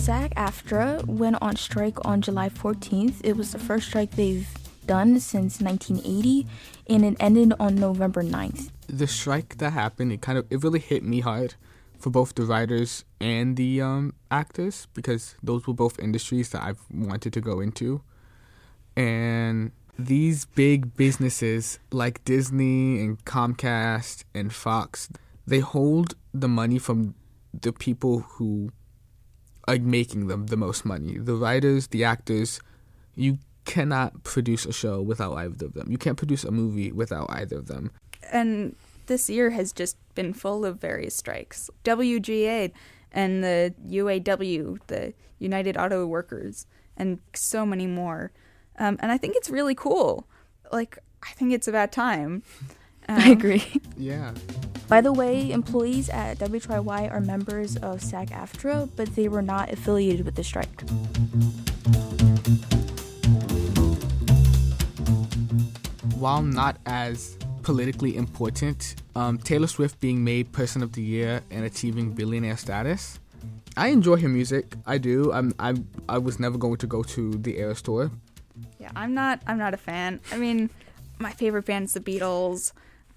SAG 0.00 0.34
AFTRA 0.34 1.04
went 1.04 1.36
on 1.42 1.56
strike 1.56 1.98
on 2.06 2.22
July 2.22 2.48
14th. 2.48 3.16
It 3.22 3.36
was 3.36 3.52
the 3.52 3.58
first 3.58 3.88
strike 3.88 4.12
they've 4.12 4.48
done 4.86 5.20
since 5.20 5.60
1980, 5.60 6.46
and 6.88 7.04
it 7.04 7.16
ended 7.20 7.52
on 7.60 7.74
November 7.74 8.22
9th. 8.22 8.70
The 8.86 9.06
strike 9.06 9.58
that 9.58 9.74
happened, 9.74 10.10
it 10.10 10.22
kind 10.22 10.38
of 10.38 10.46
it 10.48 10.64
really 10.64 10.78
hit 10.78 11.04
me 11.04 11.20
hard 11.20 11.54
for 11.98 12.08
both 12.08 12.34
the 12.34 12.44
writers 12.44 13.04
and 13.20 13.58
the 13.58 13.82
um, 13.82 14.14
actors 14.30 14.88
because 14.94 15.34
those 15.42 15.66
were 15.66 15.74
both 15.74 15.98
industries 15.98 16.48
that 16.48 16.62
I've 16.62 16.80
wanted 16.90 17.34
to 17.34 17.42
go 17.42 17.60
into, 17.60 18.00
and 18.96 19.70
these 19.98 20.46
big 20.46 20.96
businesses 20.96 21.78
like 21.92 22.24
Disney 22.24 23.00
and 23.02 23.22
Comcast 23.26 24.24
and 24.34 24.50
Fox, 24.50 25.10
they 25.46 25.58
hold 25.58 26.14
the 26.32 26.48
money 26.48 26.78
from 26.78 27.14
the 27.52 27.74
people 27.74 28.20
who 28.20 28.72
are 29.68 29.78
making 29.78 30.28
them 30.28 30.46
the 30.46 30.56
most 30.56 30.84
money. 30.84 31.18
The 31.18 31.34
writers, 31.34 31.88
the 31.88 32.04
actors, 32.04 32.60
you 33.14 33.38
cannot 33.64 34.24
produce 34.24 34.66
a 34.66 34.72
show 34.72 35.00
without 35.00 35.34
either 35.34 35.66
of 35.66 35.74
them. 35.74 35.90
You 35.90 35.98
can't 35.98 36.16
produce 36.16 36.44
a 36.44 36.50
movie 36.50 36.92
without 36.92 37.26
either 37.30 37.58
of 37.58 37.66
them. 37.66 37.90
And 38.32 38.74
this 39.06 39.28
year 39.28 39.50
has 39.50 39.72
just 39.72 39.96
been 40.14 40.32
full 40.32 40.64
of 40.64 40.80
various 40.80 41.14
strikes. 41.14 41.70
WGA 41.84 42.72
and 43.12 43.44
the 43.44 43.74
UAW, 43.88 44.78
the 44.86 45.14
United 45.38 45.76
Auto 45.76 46.06
Workers, 46.06 46.66
and 46.96 47.18
so 47.34 47.66
many 47.66 47.86
more. 47.86 48.32
Um, 48.78 48.96
and 49.00 49.12
I 49.12 49.18
think 49.18 49.36
it's 49.36 49.50
really 49.50 49.74
cool. 49.74 50.26
Like, 50.72 50.98
I 51.22 51.32
think 51.32 51.52
it's 51.52 51.68
about 51.68 51.92
time. 51.92 52.42
Um, 53.10 53.18
I 53.18 53.28
agree. 53.30 53.64
Yeah. 53.98 54.32
By 54.88 55.02
the 55.02 55.12
way, 55.12 55.52
employees 55.52 56.08
at 56.08 56.38
WHYY 56.38 57.12
are 57.12 57.20
members 57.20 57.76
of 57.76 58.02
SAG 58.02 58.30
AFTRA, 58.30 58.88
but 58.96 59.14
they 59.14 59.28
were 59.28 59.42
not 59.42 59.70
affiliated 59.70 60.24
with 60.24 60.36
the 60.36 60.42
strike. 60.42 60.80
While 66.18 66.42
not 66.42 66.78
as 66.86 67.36
politically 67.62 68.16
important, 68.16 68.94
um, 69.14 69.36
Taylor 69.36 69.66
Swift 69.66 70.00
being 70.00 70.24
made 70.24 70.50
Person 70.52 70.82
of 70.82 70.92
the 70.92 71.02
Year 71.02 71.42
and 71.50 71.64
achieving 71.66 72.12
billionaire 72.12 72.56
status. 72.56 73.20
I 73.76 73.88
enjoy 73.88 74.16
her 74.16 74.28
music. 74.28 74.76
I 74.86 74.96
do. 74.96 75.30
I'm. 75.30 75.52
I'm. 75.58 75.86
I 76.08 76.18
was 76.18 76.40
never 76.40 76.56
going 76.56 76.78
to 76.78 76.86
go 76.86 77.02
to 77.02 77.32
the 77.34 77.58
Eras 77.58 77.82
Tour. 77.82 78.10
Yeah, 78.78 78.90
I'm 78.96 79.12
not. 79.14 79.42
I'm 79.46 79.58
not 79.58 79.74
a 79.74 79.78
fan. 79.78 80.20
I 80.32 80.36
mean, 80.36 80.70
my 81.18 81.32
favorite 81.32 81.66
band's 81.66 81.92
the 81.92 82.00
Beatles. 82.00 82.72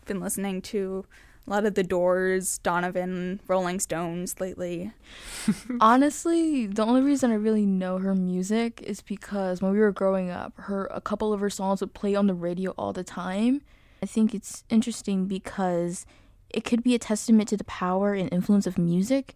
Been 0.06 0.20
listening 0.20 0.62
to 0.64 1.06
a 1.46 1.50
lot 1.50 1.66
of 1.66 1.76
The 1.76 1.84
Doors, 1.84 2.58
Donovan, 2.60 3.42
Rolling 3.48 3.80
Stones 3.80 4.40
lately. 4.40 4.92
Honestly, 5.82 6.68
the 6.68 6.86
only 6.86 7.02
reason 7.02 7.32
I 7.32 7.36
really 7.36 7.66
know 7.66 7.98
her 7.98 8.16
music 8.16 8.82
is 8.82 9.02
because 9.02 9.62
when 9.62 9.74
we 9.74 9.80
were 9.80 9.92
growing 9.92 10.30
up, 10.30 10.54
her 10.56 10.86
a 10.88 11.02
couple 11.02 11.34
of 11.34 11.42
her 11.42 11.50
songs 11.50 11.82
would 11.82 11.94
play 11.94 12.16
on 12.16 12.28
the 12.28 12.34
radio 12.34 12.72
all 12.72 12.94
the 12.94 13.04
time. 13.04 13.62
I 14.02 14.06
think 14.06 14.34
it's 14.34 14.64
interesting 14.70 15.26
because 15.26 16.06
it 16.50 16.64
could 16.64 16.84
be 16.84 16.96
a 16.96 17.00
testament 17.00 17.50
to 17.50 17.58
the 17.58 17.64
power 17.66 18.14
and 18.14 18.32
influence 18.32 18.68
of 18.68 18.78
music. 18.78 19.34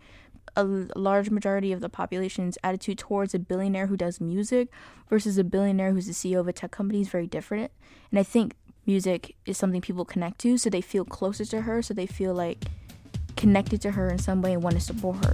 A 0.56 0.64
large 0.64 1.30
majority 1.30 1.72
of 1.72 1.82
the 1.82 1.90
population's 1.90 2.58
attitude 2.64 2.98
towards 2.98 3.36
a 3.36 3.40
billionaire 3.40 3.88
who 3.88 3.98
does 3.98 4.20
music 4.20 4.70
versus 5.10 5.38
a 5.38 5.44
billionaire 5.44 5.92
who's 5.92 6.08
the 6.08 6.14
CEO 6.14 6.40
of 6.40 6.48
a 6.48 6.54
tech 6.54 6.72
company 6.72 7.02
is 7.02 7.10
very 7.10 7.28
different. 7.28 7.72
And 8.12 8.20
I 8.20 8.24
think 8.24 8.56
music 8.88 9.36
is 9.46 9.58
something 9.58 9.82
people 9.82 10.06
connect 10.06 10.40
to, 10.40 10.58
so 10.58 10.70
they 10.70 10.82
feel 10.82 11.06
closer 11.06 11.46
to 11.46 11.62
her, 11.62 11.82
so 11.82 11.94
they 11.94 12.08
feel 12.08 12.34
like 12.34 12.66
connected 13.36 13.82
to 13.82 13.92
her 13.92 14.10
in 14.10 14.18
some 14.18 14.42
way 14.42 14.54
and 14.54 14.64
want 14.64 14.76
to 14.76 14.82
support 14.82 15.24
her. 15.24 15.34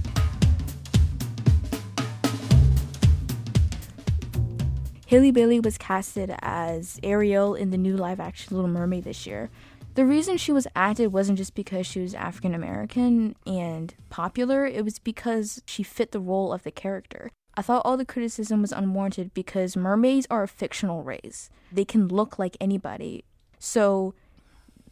Halle 5.06 5.30
Bailey 5.30 5.60
was 5.60 5.78
casted 5.78 6.34
as 6.40 6.98
Ariel 7.02 7.54
in 7.54 7.70
the 7.70 7.78
new 7.78 7.96
live 7.96 8.18
action 8.18 8.56
Little 8.56 8.70
Mermaid 8.70 9.04
this 9.04 9.26
year. 9.26 9.48
The 9.94 10.04
reason 10.04 10.36
she 10.36 10.50
was 10.50 10.66
acted 10.74 11.12
wasn't 11.12 11.38
just 11.38 11.54
because 11.54 11.86
she 11.86 12.00
was 12.00 12.14
African 12.14 12.52
American 12.52 13.36
and 13.46 13.94
popular, 14.10 14.66
it 14.66 14.84
was 14.84 14.98
because 14.98 15.62
she 15.66 15.84
fit 15.84 16.10
the 16.10 16.18
role 16.18 16.52
of 16.52 16.64
the 16.64 16.72
character. 16.72 17.30
I 17.56 17.62
thought 17.62 17.82
all 17.84 17.96
the 17.96 18.04
criticism 18.04 18.60
was 18.60 18.72
unwarranted 18.72 19.32
because 19.34 19.76
mermaids 19.76 20.26
are 20.30 20.42
a 20.42 20.48
fictional 20.48 21.04
race. 21.04 21.48
They 21.70 21.84
can 21.84 22.08
look 22.08 22.36
like 22.36 22.56
anybody. 22.60 23.24
So 23.64 24.14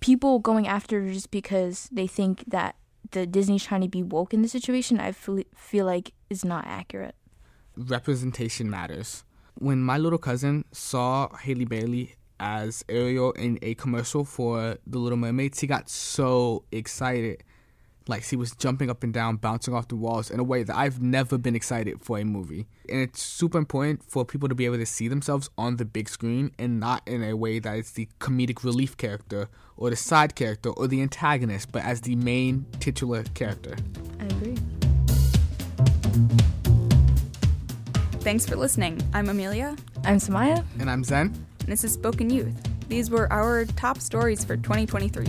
people 0.01 0.39
going 0.39 0.67
after 0.67 1.13
just 1.13 1.31
because 1.31 1.91
they 1.93 2.07
think 2.07 2.45
that 2.47 2.75
the 3.11 3.27
Disney's 3.27 3.65
trying 3.65 3.83
to 3.83 3.89
be 3.89 4.03
woke 4.03 4.33
in 4.33 4.41
the 4.41 4.49
situation, 4.49 4.99
I 4.99 5.13
feel, 5.13 5.43
feel 5.55 5.85
like 5.85 6.15
is 6.31 6.43
not 6.43 6.65
accurate. 6.67 7.15
Representation 7.77 8.71
matters. 8.71 9.25
When 9.59 9.83
my 9.83 9.99
little 9.99 10.19
cousin 10.19 10.65
saw 10.73 11.29
Halle 11.37 11.67
Bailey 11.67 12.17
as 12.41 12.83
Ariel 12.89 13.33
in 13.33 13.59
a 13.61 13.75
commercial 13.75 14.25
for 14.25 14.79
The 14.87 14.99
Little 14.99 15.19
Mermaid, 15.19 15.55
he 15.61 15.67
got 15.67 15.91
so 15.91 16.65
excited. 16.73 17.45
Like 18.09 18.25
he 18.25 18.37
was 18.37 18.53
jumping 18.53 18.91
up 18.91 19.03
and 19.03 19.13
down, 19.13 19.37
bouncing 19.37 19.75
off 19.75 19.89
the 19.89 19.97
walls 19.97 20.31
in 20.31 20.41
a 20.41 20.45
way 20.45 20.63
that 20.63 20.77
I've 20.77 21.01
never 21.01 21.39
been 21.39 21.55
excited 21.55 22.03
for 22.03 22.19
a 22.19 22.25
movie. 22.25 22.67
And 22.89 23.01
it's 23.01 23.23
super 23.23 23.59
important 23.59 24.03
for 24.05 24.25
people 24.25 24.49
to 24.49 24.55
be 24.55 24.65
able 24.65 24.79
to 24.79 24.87
see 24.87 25.09
themselves 25.09 25.51
on 25.57 25.77
the 25.77 25.85
big 25.85 26.09
screen 26.09 26.51
and 26.59 26.81
not 26.81 27.07
in 27.07 27.23
a 27.23 27.35
way 27.35 27.59
that 27.59 27.77
it's 27.77 27.93
the 27.93 28.09
comedic 28.19 28.65
relief 28.65 28.97
character 28.97 29.49
or 29.77 29.91
the 29.91 29.97
side 29.97 30.35
character 30.35 30.71
or 30.71 30.89
the 30.89 31.01
antagonist, 31.01 31.71
but 31.73 31.85
as 31.85 32.01
the 32.01 32.17
main 32.17 32.67
titular 32.81 33.25
character. 33.35 33.77
I 34.21 34.25
agree. 34.25 34.57
Thanks 38.21 38.47
for 38.47 38.57
listening. 38.57 39.01
I'm 39.15 39.29
Amelia. 39.29 39.77
I'm 40.05 40.19
Samaya. 40.19 40.65
And 40.79 40.91
I'm 40.91 41.03
Zen. 41.03 41.35
And 41.61 41.69
this 41.69 41.83
is 41.85 41.93
Spoken 41.93 42.31
Youth. 42.31 42.55
These 42.89 43.11
were 43.11 43.33
our 43.33 43.65
top 43.65 43.99
stories 43.99 44.45
for 44.45 44.57
2023. 44.57 45.27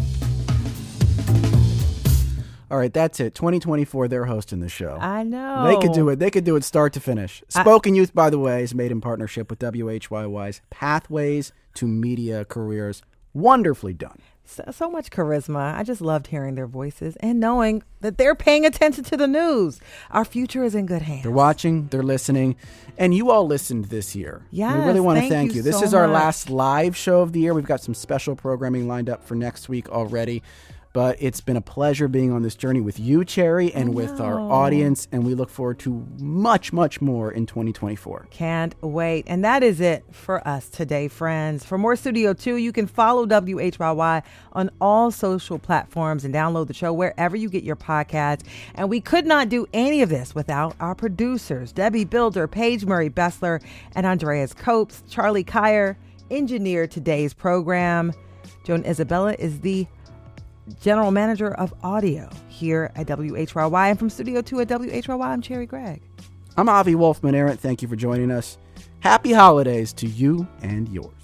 All 2.74 2.80
right, 2.80 2.92
that's 2.92 3.20
it. 3.20 3.36
2024, 3.36 4.08
they're 4.08 4.26
hosting 4.26 4.60
the 4.60 4.68
show. 4.68 4.98
I 5.00 5.22
know. 5.22 5.68
They 5.68 5.80
could 5.80 5.94
do 5.94 6.10
it. 6.10 6.18
They 6.18 6.32
could 6.32 6.44
do 6.44 6.56
it 6.56 6.64
start 6.64 6.92
to 6.94 7.00
finish. 7.00 7.44
Spoken 7.48 7.94
Youth, 7.94 8.16
by 8.16 8.32
the 8.32 8.40
way, 8.40 8.64
is 8.64 8.74
made 8.74 8.92
in 8.92 9.00
partnership 9.00 9.52
with 9.52 9.60
WHYY's 9.60 10.60
Pathways 10.72 11.52
to 11.76 11.86
Media 11.86 12.46
Careers. 12.46 13.04
Wonderfully 13.32 13.94
done. 13.94 14.18
So, 14.46 14.64
so 14.72 14.90
much 14.90 15.12
charisma. 15.12 15.78
I 15.78 15.84
just 15.84 16.02
loved 16.02 16.26
hearing 16.26 16.56
their 16.56 16.66
voices 16.66 17.16
and 17.18 17.40
knowing 17.40 17.84
that 18.02 18.18
they're 18.18 18.34
paying 18.34 18.66
attention 18.66 19.04
to 19.04 19.18
the 19.18 19.28
news. 19.28 19.80
Our 20.10 20.26
future 20.26 20.64
is 20.64 20.74
in 20.74 20.88
good 20.88 21.04
hands. 21.04 21.22
They're 21.22 21.32
watching, 21.32 21.90
they're 21.90 22.02
listening, 22.02 22.56
and 22.98 23.14
you 23.14 23.30
all 23.30 23.46
listened 23.46 23.86
this 23.86 24.16
year. 24.16 24.48
Yes, 24.50 24.76
we 24.76 24.84
really 24.84 25.00
want 25.00 25.18
to 25.18 25.22
thank 25.22 25.32
thank 25.32 25.52
you 25.52 25.58
you. 25.58 25.62
This 25.62 25.78
so 25.78 25.86
is 25.86 25.94
our 25.94 26.08
much. 26.08 26.16
last 26.16 26.50
live 26.50 26.98
show 26.98 27.22
of 27.22 27.34
the 27.34 27.40
year. 27.40 27.54
We've 27.54 27.66
got 27.66 27.82
some 27.82 27.94
special 27.94 28.36
programming 28.36 28.88
lined 28.88 29.12
up 29.12 29.24
for 29.24 29.36
next 29.36 29.70
week 29.70 29.90
already. 29.90 30.42
But 30.94 31.18
it's 31.20 31.42
been 31.42 31.58
a 31.58 31.62
pleasure 31.62 32.08
being 32.08 32.32
on 32.32 32.44
this 32.44 32.56
journey 32.56 32.80
with 32.80 33.00
you, 33.00 33.26
Cherri, 33.26 33.74
and 33.74 33.96
with 33.96 34.22
our 34.22 34.40
audience. 34.40 35.08
And 35.12 35.26
we 35.26 35.34
look 35.34 35.50
forward 35.50 35.80
to 35.80 36.06
much, 36.20 36.72
much 36.72 37.02
more 37.02 37.32
in 37.32 37.48
2024. 37.48 38.28
Can't 38.30 38.76
wait. 38.84 39.26
And 39.28 39.44
that 39.44 39.64
is 39.64 39.82
it 39.82 40.06
for 40.12 40.48
us 40.48 40.70
today, 40.70 41.08
friends. 41.08 41.66
For 41.66 41.80
more 41.80 41.96
Studio 41.96 42.34
2, 42.34 42.58
you 42.58 42.72
can 42.72 42.86
follow 42.86 43.26
WHYY 43.26 44.22
on 44.54 44.70
all 44.80 45.10
social 45.10 45.58
platforms 45.58 46.24
and 46.26 46.34
download 46.34 46.68
the 46.68 46.76
show 46.76 46.94
wherever 46.94 47.36
you 47.36 47.50
get 47.50 47.64
your 47.64 47.76
podcasts. 47.76 48.44
And 48.76 48.88
we 48.88 49.02
could 49.02 49.26
not 49.26 49.50
do 49.50 49.66
any 49.74 50.04
of 50.04 50.10
this 50.10 50.36
without 50.36 50.76
our 50.80 50.94
producers, 50.94 51.72
Debbie 51.72 52.06
Builder, 52.06 52.48
Paige 52.48 52.86
Murray 52.86 53.10
Bessler, 53.10 53.64
and 53.96 54.06
Andreas 54.06 54.54
Copes. 54.54 55.02
Charlie 55.10 55.44
Kyer 55.44 55.98
engineered 56.30 56.92
today's 56.92 57.34
program. 57.34 58.14
Joan 58.64 58.86
Isabella 58.86 59.36
is 59.40 59.62
the 59.62 59.88
general 60.82 61.12
manager 61.12 61.54
of 61.54 61.74
audio 61.84 62.30
here 62.48 62.92
at 62.96 63.08
WHYY. 63.08 63.90
And 63.90 64.00
from 64.00 64.10
Studio 64.10 64.42
2 64.42 64.62
at 64.62 64.68
WHYY, 64.68 65.26
I'm 65.26 65.42
Cherri 65.42 65.66
Gregg. 65.66 66.02
I'm 66.56 66.70
Avi 66.70 66.96
Wolfman-Arent. 66.96 67.60
Thank 67.60 67.82
you 67.82 67.88
for 67.88 67.96
joining 67.96 68.32
us. 68.32 68.58
Happy 69.00 69.34
holidays 69.34 69.92
to 69.94 70.08
you 70.08 70.48
and 70.62 70.88
yours. 70.90 71.23